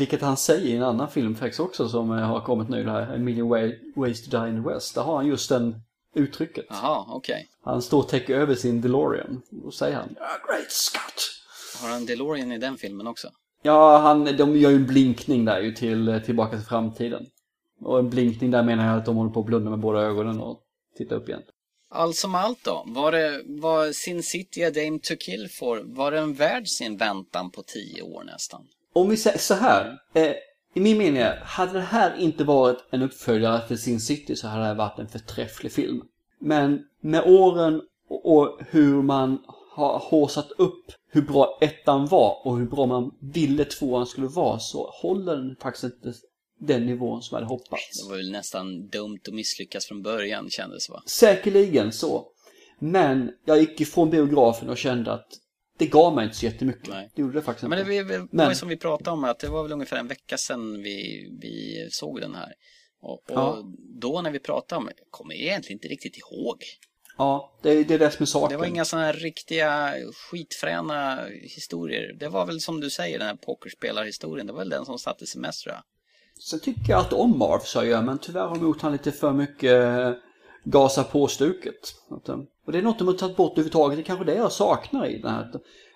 Vilket 0.00 0.22
han 0.22 0.36
säger 0.36 0.66
i 0.66 0.76
en 0.76 0.82
annan 0.82 1.10
film 1.10 1.34
faktiskt 1.36 1.60
också 1.60 1.88
som 1.88 2.10
eh, 2.12 2.18
har 2.18 2.40
kommit 2.40 2.68
nu, 2.68 2.88
här 2.88 3.14
A 3.14 3.18
Million 3.18 3.48
Way, 3.48 3.78
Ways 3.96 4.22
to 4.28 4.38
Die 4.38 4.48
in 4.50 4.62
the 4.62 4.68
West. 4.70 4.94
Där 4.94 5.02
har 5.02 5.16
han 5.16 5.26
just 5.26 5.48
den 5.48 5.74
uttrycket. 6.14 6.66
Jaha, 6.68 7.04
okej. 7.08 7.48
Han 7.64 7.82
står 7.82 7.98
och 7.98 8.08
täcker 8.08 8.34
över 8.34 8.54
sin 8.54 8.80
DeLorean. 8.80 9.42
Då 9.50 9.70
säger 9.70 9.96
han 9.96 10.16
"Ah, 10.20 10.46
Great 10.52 10.70
Scott! 10.70 11.30
Har 11.82 11.88
han 11.88 12.06
DeLorean 12.06 12.52
i 12.52 12.58
den 12.58 12.76
filmen 12.76 13.06
också? 13.06 13.28
Ja, 13.62 13.98
han, 13.98 14.24
de 14.36 14.56
gör 14.56 14.70
ju 14.70 14.76
en 14.76 14.86
blinkning 14.86 15.44
där 15.44 15.60
ju 15.60 15.72
till 15.72 16.08
eh, 16.08 16.18
Tillbaka 16.18 16.56
till 16.56 16.66
framtiden. 16.66 17.26
Och 17.80 17.98
en 17.98 18.10
blinkning 18.10 18.50
där 18.50 18.62
menar 18.62 18.86
jag 18.86 18.98
att 18.98 19.04
de 19.06 19.16
håller 19.16 19.30
på 19.30 19.40
att 19.40 19.46
blunda 19.46 19.70
med 19.70 19.78
båda 19.78 20.00
ögonen 20.00 20.40
och 20.40 20.60
titta 20.98 21.14
upp 21.14 21.28
igen. 21.28 21.42
Allt 21.90 22.16
som 22.16 22.34
allt 22.34 22.64
då. 22.64 22.84
Var 22.86 23.12
det, 23.12 23.42
var 23.46 23.92
Sin 23.92 24.22
City 24.22 24.64
A 24.64 24.70
Dame 24.70 24.98
to 25.02 25.14
Kill 25.20 25.48
for, 25.58 25.82
var 25.84 26.10
den 26.12 26.34
värd 26.34 26.68
sin 26.68 26.96
väntan 26.96 27.50
på 27.50 27.62
tio 27.62 28.02
år 28.02 28.24
nästan? 28.24 28.66
Om 28.92 29.08
vi 29.08 29.16
säger 29.16 29.38
så 29.38 29.54
här. 29.54 29.98
Eh, 30.14 30.32
I 30.74 30.80
min 30.80 30.98
mening, 30.98 31.22
hade 31.42 31.72
det 31.72 31.80
här 31.80 32.16
inte 32.18 32.44
varit 32.44 32.84
en 32.90 33.02
uppföljare 33.02 33.68
till 33.68 33.78
Sin 33.78 34.00
City 34.00 34.36
så 34.36 34.48
hade 34.48 34.68
det 34.68 34.74
varit 34.74 34.98
en 34.98 35.08
förträfflig 35.08 35.72
film. 35.72 36.02
Men 36.38 36.84
med 37.00 37.22
åren 37.26 37.82
och, 38.08 38.60
hur 38.70 39.02
man 39.02 39.38
har 39.70 39.98
håsat 39.98 40.50
upp 40.50 40.92
hur 41.12 41.22
bra 41.22 41.58
ettan 41.60 42.06
var 42.06 42.46
och 42.46 42.58
hur 42.58 42.66
bra 42.66 42.86
man 42.86 43.10
ville 43.20 43.64
tvåan 43.64 44.06
skulle 44.06 44.26
vara 44.26 44.58
så 44.58 44.90
håller 45.02 45.36
den 45.36 45.56
faktiskt 45.60 45.84
inte 45.84 46.12
den 46.58 46.86
nivån 46.86 47.22
som 47.22 47.36
jag 47.36 47.40
hade 47.40 47.54
hoppats. 47.54 48.02
Det 48.02 48.10
var 48.10 48.16
väl 48.16 48.32
nästan 48.32 48.88
dumt 48.88 49.20
att 49.28 49.34
misslyckas 49.34 49.86
från 49.86 50.02
början 50.02 50.50
kändes 50.50 50.90
va? 50.90 51.02
Säkerligen 51.06 51.92
så. 51.92 52.26
Men 52.78 53.30
jag 53.44 53.58
gick 53.58 53.80
ifrån 53.80 54.10
biografen 54.10 54.68
och 54.68 54.78
kände 54.78 55.12
att 55.12 55.28
det 55.80 55.86
gav 55.86 56.14
mig 56.14 56.24
inte 56.24 56.36
så 56.36 56.44
jättemycket. 56.46 56.88
Nej. 56.88 57.10
Det 57.14 57.22
gjorde 57.22 57.34
det 57.38 57.42
faktiskt 57.42 57.68
men 57.68 57.86
det 57.86 57.94
inte. 57.94 58.04
var, 58.04 58.12
det 58.12 58.18
var 58.18 58.28
Men- 58.46 58.56
som 58.56 58.68
vi 58.68 58.76
pratade 58.76 59.10
om 59.10 59.24
att 59.24 59.38
det 59.38 59.48
var 59.48 59.62
väl 59.62 59.72
ungefär 59.72 59.96
en 59.96 60.08
vecka 60.08 60.38
sedan 60.38 60.82
vi, 60.82 61.28
vi 61.42 61.88
såg 61.90 62.20
den 62.20 62.34
här. 62.34 62.52
Och, 63.02 63.12
och 63.12 63.22
Ja. 63.28 63.62
då 64.00 64.22
när 64.22 64.30
vi 64.30 64.38
pratade 64.38 64.78
om 64.78 64.88
jag 64.96 65.10
kommer 65.10 65.34
egentligen 65.34 65.76
inte 65.76 65.88
riktigt 65.88 66.16
ihåg. 66.18 66.56
Ja, 67.18 67.58
det, 67.62 67.84
det 67.84 67.94
är 67.94 67.98
det 67.98 68.10
som 68.10 68.22
är 68.22 68.26
saken. 68.26 68.50
Det 68.50 68.56
var 68.56 68.66
inga 68.66 68.84
sådana 68.84 69.06
här 69.06 69.12
riktiga 69.12 69.94
skitfräna 70.30 71.24
historier. 71.42 72.16
Det 72.20 72.28
var 72.28 72.46
väl 72.46 72.60
som 72.60 72.80
du 72.80 72.90
säger 72.90 73.18
den 73.18 73.26
här 73.28 73.36
pokerspelarhistorien. 73.36 74.46
Det 74.46 74.52
var 74.52 74.60
väl 74.60 74.68
den 74.68 74.84
som 74.84 74.98
satte 74.98 75.26
sig 75.26 75.40
mest 75.40 75.62
tror 75.62 75.74
jag. 75.74 75.82
Sen 76.50 76.60
tycker 76.60 76.90
jag 76.90 77.00
att 77.00 77.12
om 77.12 77.38
Marv 77.38 77.60
så 77.60 77.84
jag, 77.84 78.04
men 78.04 78.18
tyvärr 78.18 78.46
har 78.46 78.54
de 78.54 78.62
gjort 78.62 78.80
han 78.82 78.92
lite 78.92 79.12
för 79.12 79.32
mycket 79.32 80.16
gasa 80.64 81.04
på-stuket. 81.04 81.94
Att, 82.10 82.28
eh, 82.28 82.38
Och 82.66 82.72
det 82.72 82.78
är 82.78 82.82
något 82.82 82.98
de 82.98 83.06
har 83.08 83.14
tagit 83.14 83.36
bort 83.36 83.52
överhuvudtaget. 83.52 83.96
Det 83.96 84.02
är 84.02 84.04
kanske 84.04 84.24
det 84.24 84.34
jag 84.34 84.52
saknar 84.52 85.06
i 85.06 85.18
den 85.18 85.30
här. 85.30 85.52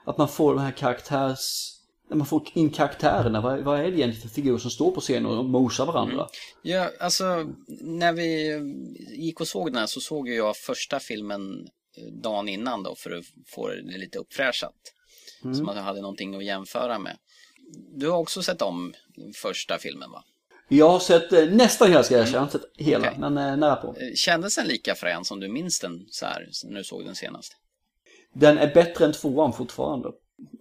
att- 0.06 0.18
man 0.18 0.28
får 0.28 0.54
den 0.54 0.64
här 0.64 0.72
karaktärs... 0.72 1.70
När 2.10 2.16
man 2.16 2.26
får 2.26 2.42
in 2.54 2.70
karaktärerna, 2.70 3.40
vad, 3.40 3.60
vad 3.60 3.78
är 3.80 3.82
det 3.82 3.88
egentligen 3.98 4.20
för 4.20 4.28
figurer 4.28 4.58
som 4.58 4.70
står 4.70 4.90
på 4.90 5.00
scenen 5.00 5.26
och 5.26 5.44
mosar 5.44 5.86
varandra? 5.86 6.26
Ja, 6.62 6.90
alltså 7.00 7.24
när 7.80 8.12
vi 8.12 8.52
gick 9.18 9.40
och 9.40 9.48
såg 9.48 9.66
den 9.68 9.76
här 9.76 9.86
så 9.86 10.00
såg 10.00 10.28
jag 10.28 10.56
första 10.56 11.00
filmen 11.00 11.68
eh, 11.96 12.12
dagen 12.22 12.48
innan 12.48 12.82
då 12.82 12.94
för 12.94 13.10
att 13.10 13.24
få 13.46 13.68
det 13.68 13.98
lite 13.98 14.18
uppfräschat. 14.18 14.74
Så 15.56 15.62
man 15.62 15.76
hade 15.76 16.00
någonting 16.00 16.34
att 16.34 16.44
jämföra 16.44 16.98
med. 16.98 17.16
Du 17.96 18.08
har 18.10 18.18
också 18.18 18.42
sett 18.42 18.62
om 18.62 18.94
första 19.42 19.78
filmen 19.78 20.10
va? 20.10 20.24
Jag 20.76 20.88
har 20.88 21.00
sett 21.00 21.32
eh, 21.32 21.44
nästan 21.44 21.88
hela 21.88 22.02
ska 22.02 22.14
jag 22.14 22.22
erkänna, 22.22 22.38
har 22.38 22.46
inte 22.46 22.58
sett 22.58 22.86
hela, 22.86 23.08
Okej. 23.08 23.18
men 23.20 23.38
eh, 23.38 23.56
nära 23.56 23.76
på. 23.76 23.88
Eh, 23.88 24.14
Kändes 24.14 24.56
den 24.56 24.66
lika 24.66 24.94
frän 24.94 25.24
som 25.24 25.40
du 25.40 25.48
minns 25.48 25.80
den 25.80 26.06
så 26.10 26.26
här 26.26 26.48
när 26.64 26.78
du 26.78 26.84
såg 26.84 27.04
den 27.04 27.14
senast? 27.14 27.52
Den 28.34 28.58
är 28.58 28.74
bättre 28.74 29.04
än 29.04 29.12
tvåan 29.12 29.52
fortfarande. 29.52 30.08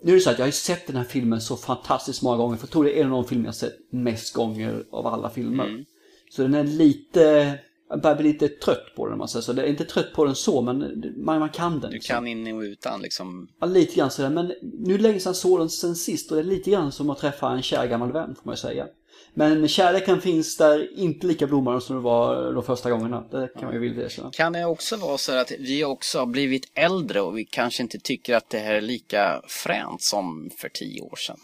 Nu 0.04 0.12
är 0.12 0.16
det 0.16 0.22
så 0.22 0.30
att 0.30 0.40
jag 0.40 0.46
har 0.46 0.52
sett 0.52 0.88
den 0.88 0.96
här 0.96 1.04
filmen 1.04 1.42
så 1.42 1.58
fantastiskt 1.58 2.22
många 2.22 2.38
gånger, 2.38 2.58
för 2.58 2.64
jag 2.64 2.72
tror 2.72 2.84
det 2.84 3.00
är 3.00 3.02
en 3.04 3.12
av 3.12 3.24
de 3.24 3.30
filmer 3.30 3.46
jag 3.46 3.56
sett 3.56 3.78
mest 3.92 4.34
gånger 4.34 4.84
av 4.92 5.08
alla 5.08 5.30
filmer. 5.30 5.66
Mm. 5.66 5.86
Så 6.30 6.42
den 6.42 6.54
är 6.54 6.64
lite, 6.64 7.54
jag 7.90 8.02
börjar 8.02 8.16
bli 8.16 8.32
lite 8.32 8.48
trött 8.48 8.96
på 8.96 9.06
den 9.06 9.14
om 9.14 9.20
man 9.20 9.28
säger 9.28 9.44
så. 9.44 9.52
Jag 9.52 9.60
är 9.60 9.70
inte 9.70 9.86
trött 9.86 10.14
på 10.14 10.26
den 10.26 10.36
så, 10.36 10.62
men 10.62 11.04
man, 11.18 11.40
man 11.40 11.50
kan 11.50 11.80
den. 11.80 11.90
Du 11.90 11.96
liksom. 11.96 12.16
kan 12.16 12.28
in 12.28 12.56
och 12.56 12.62
utan 12.62 13.02
liksom. 13.02 13.48
Ja, 13.60 13.68
lite 13.68 13.96
grann 13.96 14.12
sådär, 14.12 14.30
men 14.30 14.54
nu 14.62 14.98
länge 14.98 15.20
sedan 15.20 15.36
såg 15.36 15.60
den 15.60 15.70
sen 15.70 15.96
sist 15.96 16.32
och 16.32 16.38
det 16.38 16.42
är 16.42 16.46
lite 16.46 16.72
grann 16.72 16.92
som 16.92 17.10
att 17.10 17.18
träffa 17.18 17.52
en 17.52 17.62
kär 17.62 17.88
gammal 17.88 18.12
vän 18.12 18.36
får 18.36 18.46
man 18.46 18.54
ju 18.54 18.58
säga. 18.58 18.88
Men 19.34 19.68
kärleken 19.68 20.22
finns 20.22 20.58
där 20.58 21.00
inte 21.00 21.28
lika 21.28 21.48
blommande 21.48 21.82
som 21.82 21.96
det 21.96 22.02
var 22.02 22.54
de 22.54 22.64
första 22.64 22.92
gångerna. 22.92 23.24
Det 23.32 23.48
kan 23.54 23.64
man 23.66 23.74
ju 23.74 23.80
vilja 23.80 24.06
erkänna. 24.06 24.32
Kan 24.32 24.54
det 24.54 24.66
också 24.66 24.96
vara 24.96 25.18
så 25.18 25.32
att 25.32 25.52
vi 25.60 25.86
också 25.86 26.20
har 26.20 26.26
blivit 26.26 26.72
äldre 26.74 27.22
och 27.22 27.38
vi 27.38 27.46
kanske 27.46 27.84
inte 27.84 28.00
tycker 28.00 28.36
att 28.36 28.50
det 28.50 28.60
här 28.60 28.74
är 28.74 28.82
lika 28.82 29.42
fränt 29.48 30.02
som 30.02 30.50
för 30.58 30.70
tio 30.70 31.02
år 31.02 31.16
sedan? 31.16 31.38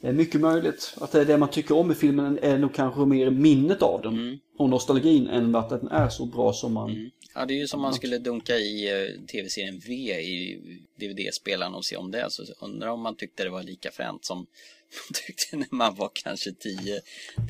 Det 0.00 0.08
är 0.08 0.12
mycket 0.12 0.40
möjligt 0.40 0.94
att 1.00 1.12
det, 1.12 1.20
är 1.20 1.24
det 1.24 1.38
man 1.38 1.48
tycker 1.48 1.76
om 1.76 1.90
i 1.90 1.94
filmen 1.94 2.38
är 2.42 2.58
nog 2.58 2.74
kanske 2.74 3.00
mer 3.00 3.30
minnet 3.30 3.82
av 3.82 4.02
den. 4.02 4.12
Mm. 4.12 4.38
Och 4.58 4.68
nostalgin 4.68 5.28
än 5.28 5.54
att 5.54 5.68
den 5.68 5.88
är 5.88 6.08
så 6.08 6.26
bra 6.26 6.52
som 6.52 6.72
man... 6.72 7.10
Ja, 7.34 7.46
det 7.46 7.54
är 7.54 7.58
ju 7.58 7.66
som 7.66 7.80
man 7.80 7.94
skulle 7.94 8.18
dunka 8.18 8.56
i 8.56 8.88
eh, 8.88 9.26
tv-serien 9.26 9.78
V 9.78 9.92
i 10.20 10.60
DVD-spelaren 11.00 11.74
och 11.74 11.84
se 11.84 11.96
om 11.96 12.10
det. 12.10 12.26
Så 12.30 12.44
undrar 12.60 12.88
om 12.88 13.00
man 13.00 13.16
tyckte 13.16 13.44
det 13.44 13.50
var 13.50 13.62
lika 13.62 13.90
fränt 13.90 14.24
som 14.24 14.38
man 15.08 15.14
tyckte 15.26 15.56
när 15.56 15.68
man 15.70 15.94
var 15.94 16.10
kanske 16.14 16.52
10 16.52 17.00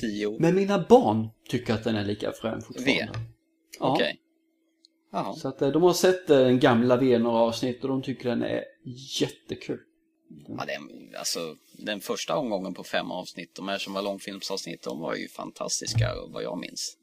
10 0.00 0.26
år. 0.26 0.38
Men 0.38 0.54
mina 0.54 0.86
barn 0.88 1.28
tycker 1.48 1.74
att 1.74 1.84
den 1.84 1.96
är 1.96 2.04
lika 2.04 2.32
frän 2.32 2.62
fortfarande. 2.62 2.92
V? 2.92 3.08
Ja. 3.80 3.94
Okej. 3.94 4.20
Jaha. 5.12 5.34
Så 5.34 5.48
att 5.48 5.62
eh, 5.62 5.68
de 5.68 5.82
har 5.82 5.92
sett 5.92 6.30
eh, 6.30 6.38
den 6.38 6.60
gamla 6.60 6.96
V 6.96 7.18
några 7.18 7.38
avsnitt 7.38 7.82
och 7.82 7.88
de 7.88 8.02
tycker 8.02 8.28
den 8.28 8.42
är 8.42 8.64
jättekul. 9.20 9.80
Ja, 10.48 10.64
den, 10.66 11.12
alltså, 11.18 11.56
den 11.72 12.00
första 12.00 12.36
omgången 12.36 12.74
på 12.74 12.84
fem 12.84 13.10
avsnitt, 13.10 13.54
de 13.54 13.68
här 13.68 13.78
som 13.78 13.92
var 13.92 14.02
långfilmsavsnitt, 14.02 14.82
de 14.82 15.00
var 15.00 15.14
ju 15.14 15.28
fantastiska 15.28 16.14
vad 16.28 16.42
jag 16.42 16.58
minns. 16.58 16.96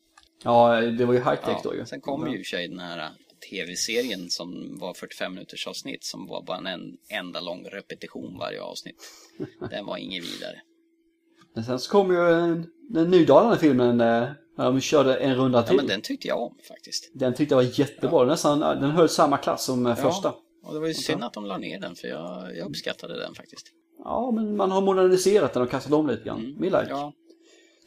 Ja, 0.44 0.82
det 0.82 1.06
var 1.06 1.14
ju 1.14 1.20
high-tech 1.20 1.58
då 1.64 1.74
ju. 1.74 1.80
Ja, 1.80 1.86
sen 1.86 2.02
kom 2.02 2.32
ju 2.32 2.40
i 2.40 2.42
och 2.42 2.46
sig 2.46 2.68
den 2.68 2.80
här 2.80 3.10
tv-serien 3.50 4.30
som 4.30 4.78
var 4.80 4.94
45 4.94 5.34
minuters 5.34 5.68
avsnitt 5.68 6.04
som 6.04 6.28
var 6.28 6.44
bara 6.44 6.70
en 6.70 6.98
enda 7.10 7.40
lång 7.40 7.66
repetition 7.72 8.38
varje 8.40 8.62
avsnitt. 8.62 8.96
Den 9.70 9.86
var 9.86 9.98
inget 9.98 10.24
vidare. 10.24 10.62
Men 11.56 11.64
sen 11.64 11.80
så 11.80 11.92
kom 11.92 12.12
ju 12.12 12.30
eh, 12.30 12.56
den 12.90 13.12
nydalande 13.12 13.58
filmen 13.58 13.98
när 13.98 14.36
de 14.58 14.82
körde 14.82 15.16
en 15.18 15.36
runda 15.36 15.60
Ja, 15.60 15.64
till. 15.64 15.78
men 15.78 15.88
den 15.88 16.02
tyckte 16.02 16.28
jag 16.28 16.42
om 16.42 16.58
faktiskt. 16.68 17.12
Den 17.14 17.34
tyckte 17.34 17.56
jag 17.56 17.64
var 17.64 17.80
jättebra. 17.80 18.20
Den, 18.20 18.28
nästan, 18.28 18.60
den 18.60 18.92
höll 18.92 19.10
samma 19.10 19.38
klass 19.38 19.66
som 19.66 19.86
eh, 19.86 19.96
första. 19.96 20.34
Och 20.64 20.74
det 20.74 20.80
var 20.80 20.88
ju 20.88 20.94
synd 20.94 21.24
att 21.24 21.34
de 21.34 21.46
la 21.46 21.58
ner 21.58 21.80
den 21.80 21.96
för 21.96 22.08
jag, 22.08 22.58
jag 22.58 22.70
uppskattade 22.70 23.20
den 23.20 23.36
faktiskt. 23.36 23.68
Ja, 24.04 24.32
men 24.32 24.56
man 24.56 24.72
har 24.72 24.82
moderniserat 24.82 25.54
den 25.54 25.64
och 25.64 25.70
kastat 25.70 25.94
om 25.94 26.08
lite 26.08 26.24
grann. 26.24 26.40
Mm. 26.40 26.64
like. 26.64 26.86
Ja, 26.90 27.14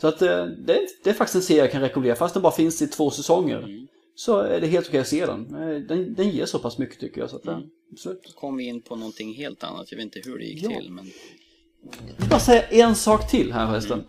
Så 0.01 0.07
att 0.09 0.23
eh, 0.23 0.45
det, 0.47 0.73
är- 0.77 0.89
det 1.05 1.11
är 1.11 1.15
faktiskt 1.15 1.37
en 1.37 1.43
serie 1.43 1.61
jag 1.61 1.73
kan 1.73 1.81
rekommendera. 1.83 2.17
Fast 2.17 2.35
den 2.35 2.43
bara 2.43 2.53
finns 2.53 2.83
i 2.83 2.87
två 2.89 3.11
säsonger. 3.11 3.59
Mm. 3.63 3.87
Så 4.15 4.39
är 4.41 4.61
det 4.61 4.67
helt 4.67 4.89
okej 4.89 5.01
att 5.01 5.09
se 5.09 5.27
den. 5.27 5.55
Eh, 5.55 5.79
den. 5.81 6.15
Den 6.15 6.31
ger 6.31 6.47
så 6.47 6.59
pass 6.59 6.79
mycket 6.79 7.01
tycker 7.01 7.21
jag. 7.21 7.31
Så 7.31 7.37
att, 7.37 7.47
mm. 7.47 7.61
absolut. 7.93 8.23
då 8.25 8.33
kom 8.41 8.57
vi 8.57 8.65
in 8.65 8.83
på 8.83 8.97
någonting 8.97 9.35
helt 9.35 9.65
annat. 9.65 9.91
Jag 9.93 9.97
vet 9.97 10.05
inte 10.05 10.21
hur 10.31 10.39
det 10.39 10.45
gick 10.45 10.63
Ja. 10.63 10.69
till 10.81 10.91
men 10.93 11.05
Jag 12.07 12.17
vill 12.21 12.29
bara 12.31 12.41
säga 12.41 12.63
en 12.63 12.95
sak 12.95 13.31
till 13.31 13.53
här 13.53 13.67
förresten. 13.67 14.05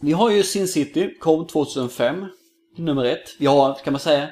Vi 0.00 0.12
har 0.12 0.30
ju 0.30 0.42
Sin 0.42 0.68
City, 0.68 1.14
kom 1.20 1.46
2005, 1.46 2.26
nummer 2.76 3.04
ett. 3.04 3.36
Vi 3.38 3.46
har, 3.46 3.74
kan 3.84 3.92
man 3.92 4.00
säga, 4.00 4.28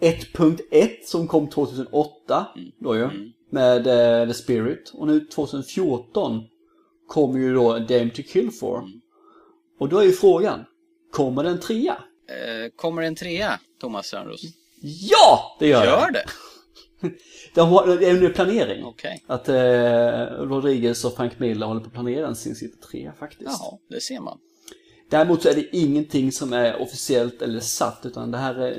1.1 0.00 0.88
som 1.04 1.28
kom 1.28 1.48
2008, 1.48 2.46
då 2.78 2.96
ju, 2.96 3.08
med 3.50 3.86
eh, 3.86 4.28
The 4.28 4.34
Spirit. 4.34 4.90
Och 4.94 5.06
nu 5.06 5.20
2014 5.20 6.40
kommer 7.08 7.38
ju 7.38 7.54
då 7.54 7.78
Dame 7.78 8.10
to 8.10 8.22
Kill 8.28 8.50
For. 8.50 8.84
Och 9.78 9.88
då 9.88 9.98
är 9.98 10.04
ju 10.04 10.12
frågan, 10.12 10.64
kommer 11.12 11.44
den 11.44 11.60
trea? 11.60 11.92
eh, 12.28 12.70
kommer 12.76 13.02
en 13.02 13.14
trea, 13.16 13.60
Thomas 13.80 14.06
Strandros? 14.06 14.40
Ja, 14.82 15.56
det 15.60 15.68
gör, 15.68 15.84
Gör 15.84 16.10
det. 16.10 16.12
det? 16.12 17.08
De 17.54 17.68
har, 17.68 17.86
det 17.86 18.06
är 18.06 18.14
under 18.14 18.28
planering. 18.28 18.84
Okej. 18.84 19.24
Att 19.26 19.48
eh, 19.48 19.54
Rodriguez 20.38 21.04
och 21.04 21.16
Frank 21.16 21.38
Miller 21.38 21.66
håller 21.66 21.80
på 21.80 21.86
att 21.86 21.92
planera 21.92 22.26
en 22.26 22.36
Sin 22.36 22.54
City 22.54 22.76
3 22.90 23.12
faktiskt. 23.18 23.50
Jaha, 23.60 23.78
det 23.90 24.00
ser 24.00 24.20
man. 24.20 24.38
Däremot 25.10 25.42
så 25.42 25.48
är 25.48 25.54
det 25.54 25.76
ingenting 25.76 26.32
som 26.32 26.52
är 26.52 26.82
officiellt 26.82 27.42
eller 27.42 27.60
satt 27.60 28.00
utan 28.06 28.30
det 28.30 28.38
här 28.38 28.54
är 28.54 28.72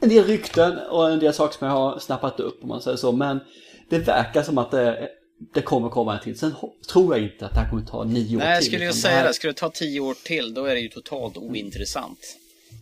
en 0.00 0.08
del 0.08 0.24
rykten 0.24 0.78
och 0.90 1.10
en 1.10 1.18
del 1.18 1.34
saker 1.34 1.58
som 1.58 1.66
jag 1.66 1.74
har 1.74 1.98
snappat 1.98 2.40
upp 2.40 2.62
om 2.62 2.68
man 2.68 2.80
säger 2.82 2.96
så. 2.96 3.12
Men 3.12 3.40
det 3.88 3.98
verkar 3.98 4.42
som 4.42 4.58
att 4.58 4.70
det, 4.70 5.08
det 5.54 5.62
kommer 5.62 5.88
komma 5.88 6.14
en 6.18 6.24
till. 6.24 6.38
Sen 6.38 6.52
tror 6.92 7.16
jag 7.16 7.24
inte 7.24 7.46
att 7.46 7.54
det 7.54 7.60
här 7.60 7.70
kommer 7.70 7.82
ta 7.82 8.04
nio 8.04 8.36
år 8.36 8.38
Nej, 8.40 8.48
jag 8.50 8.58
till. 8.58 8.66
skulle 8.66 8.84
ju 8.84 8.88
utan 8.90 9.00
säga 9.00 9.16
här- 9.16 9.28
det. 9.28 9.34
Skulle 9.34 9.52
det 9.52 9.58
ta 9.58 9.70
tio 9.70 10.00
år 10.00 10.14
till, 10.24 10.54
då 10.54 10.64
är 10.64 10.74
det 10.74 10.80
ju 10.80 10.88
totalt 10.88 11.36
ointressant. 11.36 12.18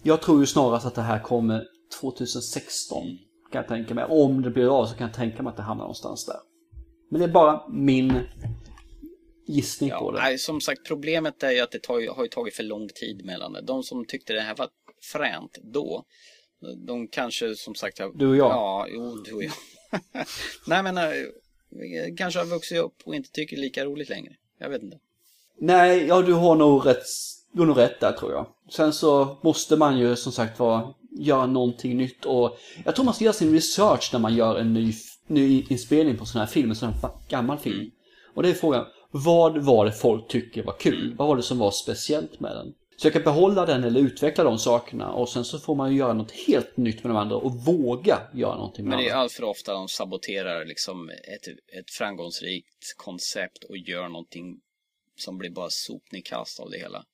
Jag 0.02 0.22
tror 0.22 0.40
ju 0.40 0.46
snarast 0.46 0.86
att 0.86 0.94
det 0.94 1.02
här 1.02 1.22
kommer 1.22 1.64
2016. 2.00 3.02
Kan 3.52 3.58
jag 3.60 3.68
tänka 3.68 3.94
mig. 3.94 4.04
Om 4.04 4.42
det 4.42 4.50
blir 4.50 4.78
av 4.80 4.86
så 4.86 4.94
kan 4.94 5.06
jag 5.06 5.16
tänka 5.16 5.42
mig 5.42 5.50
att 5.50 5.56
det 5.56 5.62
hamnar 5.62 5.84
någonstans 5.84 6.26
där. 6.26 6.36
Men 7.10 7.20
det 7.20 7.26
är 7.26 7.30
bara 7.32 7.68
min 7.68 8.20
gissning 9.46 9.90
på 9.90 9.96
Ja, 9.96 10.10
det. 10.12 10.18
nej, 10.18 10.38
som 10.38 10.60
sagt, 10.60 10.84
problemet 10.86 11.42
är 11.42 11.50
ju 11.50 11.60
att 11.60 11.70
det 11.70 11.82
tar, 11.82 12.14
har 12.16 12.22
ju 12.22 12.28
tagit 12.28 12.54
för 12.56 12.62
lång 12.62 12.88
tid 12.88 13.24
mellan 13.24 13.52
det. 13.52 13.62
De 13.62 13.82
som 13.82 14.04
tyckte 14.06 14.32
det 14.32 14.40
här 14.40 14.54
var 14.56 14.68
fränt 15.12 15.58
då, 15.62 16.04
de 16.86 17.08
kanske 17.08 17.54
som 17.56 17.74
sagt 17.74 17.98
har... 17.98 18.12
Du 18.14 18.26
och 18.28 18.36
jag. 18.36 18.50
Ja, 18.50 18.86
jo, 18.90 19.16
du 19.24 19.32
och 19.32 19.42
jag. 19.44 19.52
nej, 20.66 20.82
men 20.82 20.98
äh, 20.98 21.04
kanske 22.16 22.40
har 22.40 22.46
vuxit 22.46 22.78
upp 22.78 22.94
och 23.04 23.14
inte 23.14 23.30
tycker 23.30 23.56
lika 23.56 23.84
roligt 23.84 24.08
längre. 24.08 24.32
Jag 24.58 24.68
vet 24.68 24.82
inte. 24.82 24.98
Nej, 25.58 26.06
ja 26.06 26.22
du 26.22 26.32
har 26.32 26.56
nog 26.56 26.86
rätt, 26.86 27.04
du 27.52 27.60
har 27.60 27.66
nog 27.66 27.78
rätt 27.78 28.00
där 28.00 28.12
tror 28.12 28.32
jag. 28.32 28.46
Sen 28.70 28.92
så 28.92 29.36
måste 29.42 29.76
man 29.76 29.98
ju 29.98 30.16
som 30.16 30.32
sagt 30.32 30.58
vara 30.58 30.94
göra 31.18 31.46
någonting 31.46 31.96
nytt 31.96 32.24
och 32.24 32.58
jag 32.84 32.94
tror 32.94 33.04
man 33.04 33.14
ska 33.14 33.24
göra 33.24 33.34
sin 33.34 33.52
research 33.52 34.10
när 34.12 34.20
man 34.20 34.34
gör 34.34 34.58
en 34.58 34.72
ny, 34.72 34.92
ny 35.26 35.66
inspelning 35.68 36.16
på 36.16 36.24
sån 36.24 36.40
här 36.40 36.46
film, 36.46 36.70
en 36.70 36.76
sån 36.76 36.92
här 36.92 37.10
gammal 37.28 37.58
film. 37.58 37.90
Och 38.34 38.42
det 38.42 38.48
är 38.48 38.54
frågan, 38.54 38.84
vad 39.10 39.58
var 39.58 39.84
det 39.84 39.92
folk 39.92 40.28
tycker 40.28 40.62
var 40.62 40.76
kul? 40.78 41.14
Vad 41.18 41.28
var 41.28 41.36
det 41.36 41.42
som 41.42 41.58
var 41.58 41.70
speciellt 41.70 42.40
med 42.40 42.56
den? 42.56 42.74
Så 42.96 43.10
kan 43.10 43.22
behålla 43.22 43.66
den 43.66 43.84
eller 43.84 44.00
utveckla 44.00 44.44
de 44.44 44.58
sakerna 44.58 45.12
och 45.12 45.28
sen 45.28 45.44
så 45.44 45.58
får 45.58 45.74
man 45.74 45.92
ju 45.92 45.98
göra 45.98 46.12
något 46.12 46.30
helt 46.30 46.76
nytt 46.76 47.04
med 47.04 47.10
de 47.10 47.16
andra 47.16 47.36
och 47.36 47.52
våga 47.52 48.18
göra 48.34 48.56
någonting 48.56 48.84
med 48.84 48.90
Men 48.90 49.04
det 49.04 49.10
är 49.10 49.14
allt 49.14 49.32
för 49.32 49.44
ofta 49.44 49.72
de 49.72 49.88
saboterar 49.88 50.64
liksom 50.64 51.08
ett, 51.08 51.48
ett 51.78 51.90
framgångsrikt 51.90 52.96
koncept 52.96 53.64
och 53.64 53.76
gör 53.76 54.08
någonting 54.08 54.60
som 55.16 55.38
blir 55.38 55.50
bara 55.50 55.70
sopnedkast 55.70 56.60
av 56.60 56.70
det 56.70 56.78
hela. 56.78 57.04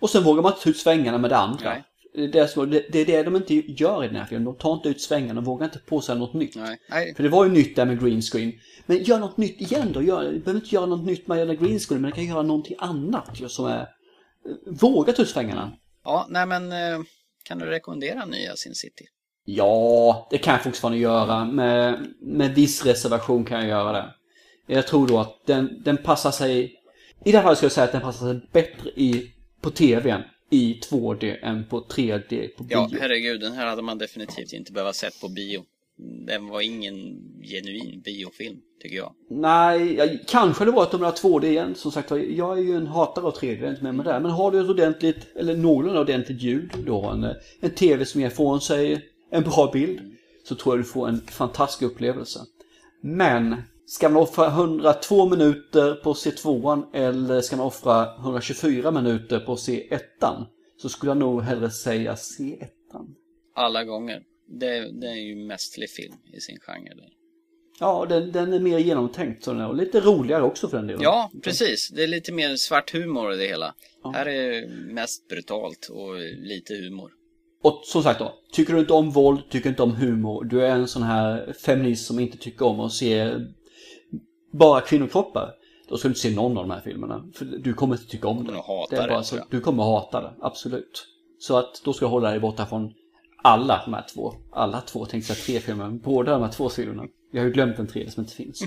Och 0.00 0.10
sen 0.10 0.24
vågar 0.24 0.42
man 0.42 0.52
inte 0.52 0.64
ta 0.64 0.70
ut 0.70 0.76
svängarna 0.76 1.18
med 1.18 1.30
det 1.30 1.36
andra. 1.36 1.70
Nej. 1.70 1.84
Det 2.32 2.38
är 2.38 2.46
som, 2.46 2.70
det, 2.70 2.86
det 2.92 3.00
är 3.00 3.06
det 3.06 3.22
de 3.22 3.36
inte 3.36 3.54
gör 3.54 4.04
i 4.04 4.06
den 4.06 4.16
här 4.16 4.24
filmen. 4.24 4.44
De 4.44 4.56
tar 4.56 4.74
inte 4.74 4.88
ut 4.88 5.00
svängarna 5.00 5.40
och 5.40 5.46
vågar 5.46 5.64
inte 5.64 5.78
på 5.78 6.00
sig 6.00 6.18
något 6.18 6.34
nytt. 6.34 6.56
Nej, 6.56 6.78
nej. 6.90 7.14
För 7.14 7.22
det 7.22 7.28
var 7.28 7.44
ju 7.44 7.50
nytt 7.50 7.76
där 7.76 7.86
med 7.86 8.00
green 8.00 8.22
screen. 8.22 8.52
Men 8.86 9.02
gör 9.02 9.18
något 9.18 9.36
nytt 9.36 9.60
igen 9.60 9.92
då. 9.92 10.02
Gör, 10.02 10.32
du 10.32 10.38
behöver 10.38 10.60
inte 10.60 10.74
göra 10.74 10.86
något 10.86 11.06
nytt 11.06 11.26
med 11.26 11.60
green 11.60 11.78
screen, 11.78 12.02
men 12.02 12.10
du 12.10 12.14
kan 12.14 12.24
göra 12.26 12.42
någonting 12.42 12.76
annat 12.78 13.50
som 13.50 13.66
är... 13.66 13.88
Våga 14.66 15.12
svängarna. 15.24 15.72
Ja, 16.04 16.26
nej 16.28 16.46
men 16.46 16.72
eh, 16.72 17.00
kan 17.44 17.58
du 17.58 17.66
rekommendera 17.66 18.24
nya 18.24 18.56
Sin 18.56 18.74
City? 18.74 19.04
Ja, 19.44 20.28
det 20.30 20.38
kan 20.38 20.52
jag 20.52 20.62
fortfarande 20.62 20.98
göra. 20.98 21.44
Med, 21.44 22.06
med 22.20 22.54
viss 22.54 22.84
reservation 22.84 23.44
kan 23.44 23.58
jag 23.58 23.68
göra 23.68 23.92
det. 23.92 24.14
Jag 24.66 24.86
tror 24.86 25.08
då 25.08 25.18
att 25.18 25.46
den, 25.46 25.82
den 25.84 25.96
passar 25.96 26.30
sig... 26.30 26.76
I 27.24 27.32
det 27.32 27.38
här 27.38 27.42
fallet 27.42 27.58
skulle 27.58 27.66
jag 27.66 27.72
säga 27.72 27.84
att 27.84 27.92
den 27.92 28.00
passar 28.00 28.26
sig 28.26 28.48
bättre 28.52 28.90
i, 28.90 29.32
på 29.60 29.70
tvn 29.70 30.22
i 30.50 30.80
2D 30.90 31.36
än 31.42 31.64
på 31.64 31.80
3D 31.80 32.48
på 32.56 32.62
bio. 32.64 32.76
Ja, 32.76 32.90
herregud, 33.00 33.40
den 33.40 33.52
här 33.52 33.66
hade 33.66 33.82
man 33.82 33.98
definitivt 33.98 34.52
inte 34.52 34.72
behövt 34.72 34.96
sett 34.96 35.20
på 35.20 35.28
bio. 35.28 35.64
Den 36.26 36.48
var 36.48 36.60
ingen 36.60 36.94
genuin 37.42 38.00
biofilm, 38.04 38.58
tycker 38.82 38.96
jag. 38.96 39.14
Nej, 39.30 39.94
ja, 39.94 40.06
kanske 40.26 40.64
det 40.64 40.70
var 40.70 40.82
att 40.82 40.90
de 40.90 41.02
har 41.02 41.12
2D 41.12 41.44
igen. 41.44 41.74
Som 41.74 41.92
sagt 41.92 42.10
jag 42.10 42.58
är 42.58 42.62
ju 42.62 42.76
en 42.76 42.86
hatare 42.86 43.26
av 43.26 43.34
3D, 43.34 43.58
jag 43.58 43.62
är 43.62 43.70
inte 43.70 43.82
med 43.82 43.94
mig 43.94 44.04
där. 44.04 44.20
Men 44.20 44.30
har 44.30 44.50
du 44.50 44.60
ett 44.60 44.70
ordentligt, 44.70 45.36
eller 45.36 45.56
någorlunda 45.56 46.00
ordentligt 46.00 46.42
ljud, 46.42 46.70
du 46.84 46.90
har 46.90 47.12
en, 47.12 47.34
en 47.60 47.70
TV 47.70 48.04
som 48.04 48.20
ger 48.20 48.28
ifrån 48.28 48.60
sig 48.60 49.06
en 49.30 49.42
bra 49.42 49.70
bild, 49.72 50.00
så 50.44 50.54
tror 50.54 50.74
jag 50.76 50.84
du 50.84 50.88
får 50.88 51.08
en 51.08 51.20
fantastisk 51.20 51.82
upplevelse. 51.82 52.40
Men, 53.02 53.56
ska 53.86 54.08
man 54.08 54.22
offra 54.22 54.46
102 54.46 55.28
minuter 55.28 55.94
på 55.94 56.12
C2 56.12 56.84
eller 56.94 57.40
ska 57.40 57.56
man 57.56 57.66
offra 57.66 58.16
124 58.16 58.90
minuter 58.90 59.40
på 59.40 59.54
C1? 59.54 59.98
Så 60.76 60.88
skulle 60.88 61.10
jag 61.10 61.18
nog 61.18 61.42
hellre 61.42 61.70
säga 61.70 62.14
C1. 62.14 62.68
Alla 63.54 63.84
gånger. 63.84 64.22
Det, 64.50 65.00
det 65.00 65.06
är 65.06 65.14
ju 65.14 65.36
mästerlig 65.36 65.90
film 65.90 66.14
i 66.32 66.40
sin 66.40 66.58
genre. 66.60 66.94
Där. 66.94 67.08
Ja, 67.80 68.06
den, 68.08 68.32
den 68.32 68.52
är 68.52 68.60
mer 68.60 68.78
genomtänkt 68.78 69.44
så 69.44 69.52
den 69.52 69.60
är, 69.60 69.68
och 69.68 69.76
lite 69.76 70.00
roligare 70.00 70.42
också 70.42 70.68
för 70.68 70.76
den 70.76 70.86
delen. 70.86 71.02
Ja, 71.02 71.30
precis. 71.42 71.88
Det 71.88 72.02
är 72.02 72.06
lite 72.06 72.32
mer 72.32 72.56
svart 72.56 72.92
humor 72.92 73.32
i 73.32 73.36
det 73.36 73.46
hela. 73.46 73.74
Ja. 74.02 74.10
Här 74.10 74.26
är 74.28 74.68
mest 74.68 75.28
brutalt 75.28 75.88
och 75.92 76.14
lite 76.38 76.74
humor. 76.74 77.10
Och 77.62 77.80
som 77.84 78.02
sagt 78.02 78.18
då, 78.18 78.34
tycker 78.52 78.72
du 78.72 78.80
inte 78.80 78.92
om 78.92 79.10
våld, 79.10 79.40
tycker 79.50 79.68
inte 79.70 79.82
om 79.82 79.96
humor, 79.96 80.44
du 80.44 80.66
är 80.66 80.70
en 80.70 80.88
sån 80.88 81.02
här 81.02 81.52
feminist 81.52 82.06
som 82.06 82.18
inte 82.18 82.38
tycker 82.38 82.66
om 82.66 82.80
att 82.80 82.92
se 82.92 83.34
bara 84.52 84.80
kvinnokroppar. 84.80 85.54
Då 85.88 85.96
ska 85.96 86.08
du 86.08 86.10
inte 86.10 86.20
se 86.20 86.30
någon 86.30 86.58
av 86.58 86.68
de 86.68 86.74
här 86.74 86.80
filmerna. 86.80 87.30
För 87.34 87.44
du 87.44 87.74
kommer 87.74 87.94
inte 87.94 88.06
tycka 88.06 88.28
om 88.28 88.44
det. 88.46 88.52
det, 88.90 88.96
är 88.96 89.08
bara 89.08 89.18
det 89.18 89.24
så, 89.24 89.36
du 89.50 89.60
kommer 89.60 89.82
hata 89.82 90.20
det, 90.20 90.32
absolut. 90.40 91.06
Så 91.38 91.56
att 91.56 91.82
då 91.84 91.92
ska 91.92 92.06
du 92.06 92.10
hålla 92.10 92.30
dig 92.30 92.40
borta 92.40 92.66
från 92.66 92.94
alla 93.42 93.82
de 93.84 93.94
här 93.94 94.06
två. 94.14 94.34
Alla 94.52 94.80
två 94.80 95.06
tänkte 95.06 95.32
jag 95.32 95.38
tre 95.38 95.60
filmer. 95.60 95.90
Båda 95.90 96.32
de 96.32 96.42
här 96.42 96.52
två 96.52 96.68
filmerna. 96.68 97.02
Jag 97.32 97.40
har 97.40 97.46
ju 97.46 97.52
glömt 97.52 97.78
en 97.78 97.86
tredje 97.86 98.10
som 98.10 98.22
inte 98.22 98.34
finns. 98.34 98.62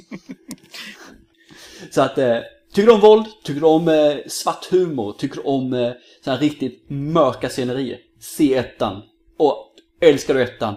så 1.91 2.01
att, 2.01 2.17
eh, 2.17 2.37
tycker 2.73 2.87
du 2.87 2.93
om 2.93 3.01
våld? 3.01 3.25
Tycker 3.43 3.61
du 3.61 3.67
om 3.67 3.87
eh, 3.87 4.15
svart 4.27 4.65
humor? 4.71 5.15
Tycker 5.17 5.35
du 5.35 5.41
om 5.41 5.73
eh, 5.73 5.91
så 6.23 6.31
här 6.31 6.37
riktigt 6.37 6.85
mörka 6.87 7.49
scenerier? 7.49 7.99
Se 8.19 8.53
ettan. 8.53 9.01
Och 9.37 9.75
älskar 10.01 10.33
du 10.33 10.41
ettan? 10.43 10.75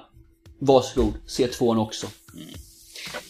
Varsågod, 0.59 1.15
se 1.27 1.47
tvåan 1.47 1.79
också. 1.79 2.07
Mm. 2.35 2.49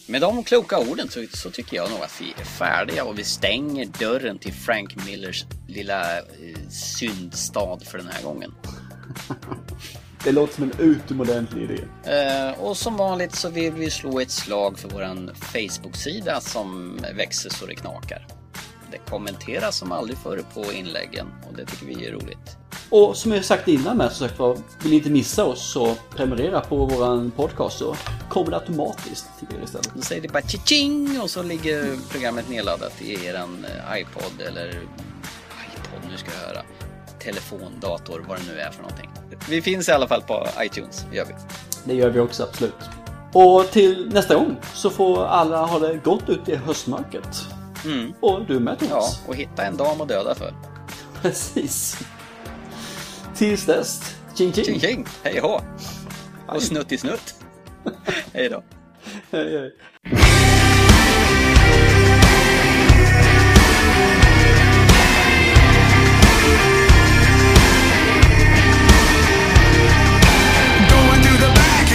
Med 0.07 0.21
de 0.21 0.43
kloka 0.43 0.79
orden 0.79 1.09
så, 1.09 1.25
så, 1.33 1.51
tycker 1.51 1.77
jag 1.77 1.89
nog 1.91 1.99
att 2.01 2.21
vi 2.21 2.41
är 2.41 2.45
färdiga 2.45 3.03
och 3.03 3.19
vi 3.19 3.23
stänger 3.23 3.85
dörren 3.99 4.37
till 4.37 4.53
Frank 4.53 5.05
Millers 5.05 5.45
lilla 5.67 6.17
eh, 6.17 6.23
syndstad 6.69 7.83
för 7.83 7.97
den 7.97 8.07
här 8.07 8.23
gången. 8.23 8.53
Det 10.27 10.33
låter 10.33 10.53
som 10.53 10.63
en 10.63 10.79
utomordentlig 10.79 11.63
idé. 11.63 11.83
Eh, 12.03 12.59
och 12.59 12.77
som 12.77 12.97
vanligt 12.97 13.35
så 13.35 13.49
vill 13.49 13.73
vi 13.73 13.91
slå 13.91 14.19
ett 14.19 14.31
slag 14.31 14.79
för 14.79 14.89
våran 14.89 15.31
Facebook-sida 15.35 16.41
som 16.41 16.99
växer 17.15 17.49
så 17.49 17.65
det 17.65 17.75
knakar. 17.75 18.27
Det 18.91 18.97
kommenteras 18.97 19.77
som 19.77 19.91
aldrig 19.91 20.17
förr 20.17 20.43
på 20.53 20.73
inläggen 20.73 21.27
och 21.49 21.57
det 21.57 21.65
tycker 21.65 21.85
vi 21.85 22.07
är 22.07 22.11
roligt. 22.11 22.57
Och 22.89 23.17
som 23.17 23.31
jag 23.31 23.45
sagt 23.45 23.67
innan 23.67 23.97
med, 23.97 24.11
så 24.11 24.17
sagt 24.17 24.39
var, 24.39 24.57
vill 24.81 24.89
ni 24.89 24.95
inte 24.95 25.09
missa 25.09 25.45
oss 25.45 25.71
så 25.71 25.95
prenumerera 26.15 26.61
på 26.61 26.85
våran 26.85 27.31
podcast 27.31 27.77
så 27.77 27.95
kommer 28.29 28.51
det 28.51 28.57
automatiskt 28.57 29.27
till 29.39 29.57
er 29.57 29.63
istället. 29.63 29.91
Då 29.95 30.01
säger 30.01 30.21
det 30.21 30.27
bara 30.27 30.47
tjing 30.47 31.21
och 31.21 31.29
så 31.29 31.43
ligger 31.43 32.09
programmet 32.11 32.49
nedladdat 32.49 33.01
i 33.01 33.25
eran 33.25 33.65
eh, 33.65 34.01
iPod 34.01 34.41
eller 34.47 34.67
iPod, 35.75 36.11
nu 36.11 36.17
ska 36.17 36.31
jag 36.31 36.47
höra. 36.47 36.61
Telefon, 37.19 37.79
dator, 37.81 38.25
vad 38.27 38.37
det 38.37 38.43
nu 38.53 38.59
är 38.59 38.71
för 38.71 38.81
någonting. 38.81 39.09
Vi 39.49 39.61
finns 39.61 39.89
i 39.89 39.91
alla 39.91 40.07
fall 40.07 40.21
på 40.21 40.47
iTunes, 40.59 41.05
gör 41.11 41.25
vi. 41.25 41.33
Det 41.85 41.93
gör 41.93 42.09
vi 42.09 42.19
också, 42.19 42.43
absolut. 42.43 42.73
Och 43.33 43.71
till 43.71 44.09
nästa 44.13 44.35
gång 44.35 44.57
så 44.73 44.89
får 44.89 45.25
alla 45.25 45.65
ha 45.65 45.79
det 45.79 45.99
gott 46.03 46.29
ute 46.29 46.51
i 46.51 46.55
höstmörkret. 46.55 47.47
Mm. 47.85 48.13
Och 48.19 48.45
du 48.45 48.59
med 48.59 48.79
Thomas. 48.79 49.21
Ja, 49.23 49.29
och 49.29 49.35
hitta 49.35 49.65
en 49.65 49.77
dam 49.77 50.01
att 50.01 50.07
döda 50.07 50.35
för. 50.35 50.53
Precis. 51.21 51.99
Tills 53.35 53.65
dess, 53.65 54.15
tjing 54.35 54.53
tjing. 54.53 54.65
Tjing 54.65 54.79
tjing, 54.79 55.05
hej. 55.23 55.41
Och 56.47 56.63
snutt 56.63 56.91
i 56.91 56.97
snutt. 56.97 57.35
hej 58.33 58.49
då. 58.49 58.63
hej 59.31 59.57
hej. 59.57 60.26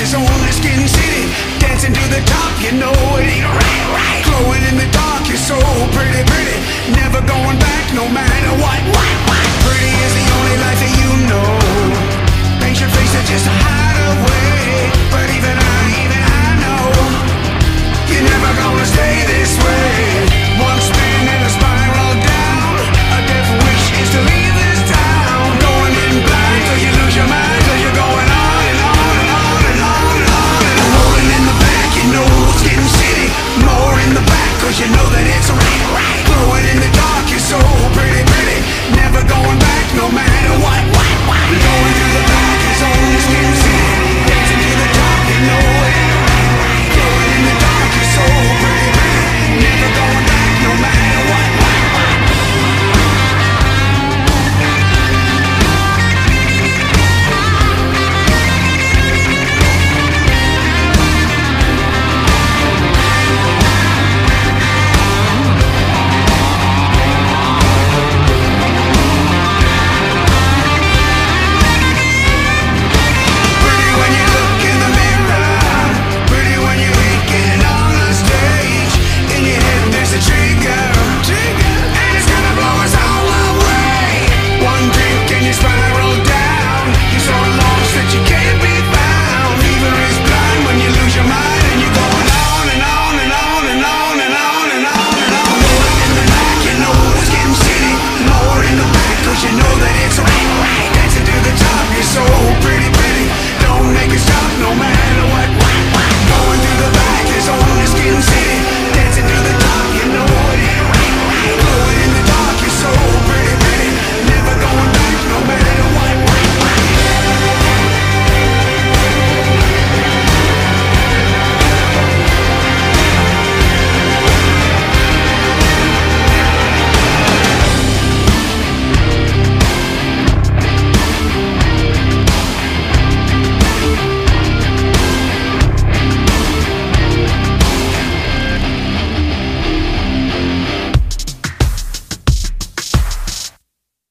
this 0.02 0.18
old 0.18 0.26
skin 0.50 0.82
city 0.90 1.30
Dancing 1.62 1.94
to 1.94 2.04
the 2.10 2.18
top, 2.26 2.50
you 2.58 2.74
know 2.74 2.90
it 3.22 3.30
ain't 3.38 3.46
right, 3.46 3.84
right. 3.94 4.22
Glowing 4.26 4.64
in 4.66 4.74
the 4.82 4.90
dark, 4.90 5.22
you're 5.30 5.38
so 5.38 5.54
pretty, 5.94 6.26
pretty. 6.26 6.58
Never 6.98 7.22
going 7.22 7.58
back, 7.62 7.84
no 7.94 8.10
matter 8.10 8.52
what, 8.58 8.80
what, 8.90 9.14
what. 9.30 9.46
Pretty 9.62 9.94
is 10.02 10.12
the 10.18 10.26
only 10.26 10.56
life 10.58 10.78
that 10.82 10.92
you 10.98 11.10
know. 11.30 11.50
Paint 12.58 12.82
your 12.82 12.90
face 12.90 13.14
to 13.14 13.22
just 13.30 13.46
hide 13.46 13.98
away. 14.10 14.90
But 15.14 15.30
even 15.30 15.54
I, 15.54 15.78
even 16.02 16.22
I 16.34 16.46
know 16.66 16.86
You're 18.10 18.26
never 18.26 18.50
gonna 18.58 18.86
stay 18.90 19.14
this 19.30 19.54
way. 19.54 20.26
One 20.58 20.80
spin 20.82 21.22
in 21.30 21.40
a 21.46 21.50
spiral 21.54 22.12
down. 22.26 22.74
A 22.90 23.18
death 23.30 23.50
wish 23.54 23.86
is 24.02 24.10
to 24.18 24.20
leave 24.26 24.51
you 34.82 34.90
know 34.90 35.06
that 35.14 35.26
it's 35.30 35.50
right. 35.54 36.22
Throw 36.26 36.58
it 36.58 36.66
in 36.74 36.78
the 36.82 36.90
dark, 36.90 37.30
you're 37.30 37.38
so 37.38 37.58
pretty, 37.94 38.22
pretty. 38.26 38.58
Never 38.98 39.22
going 39.30 39.58
back, 39.58 39.86
no 39.94 40.10
matter. 40.10 40.31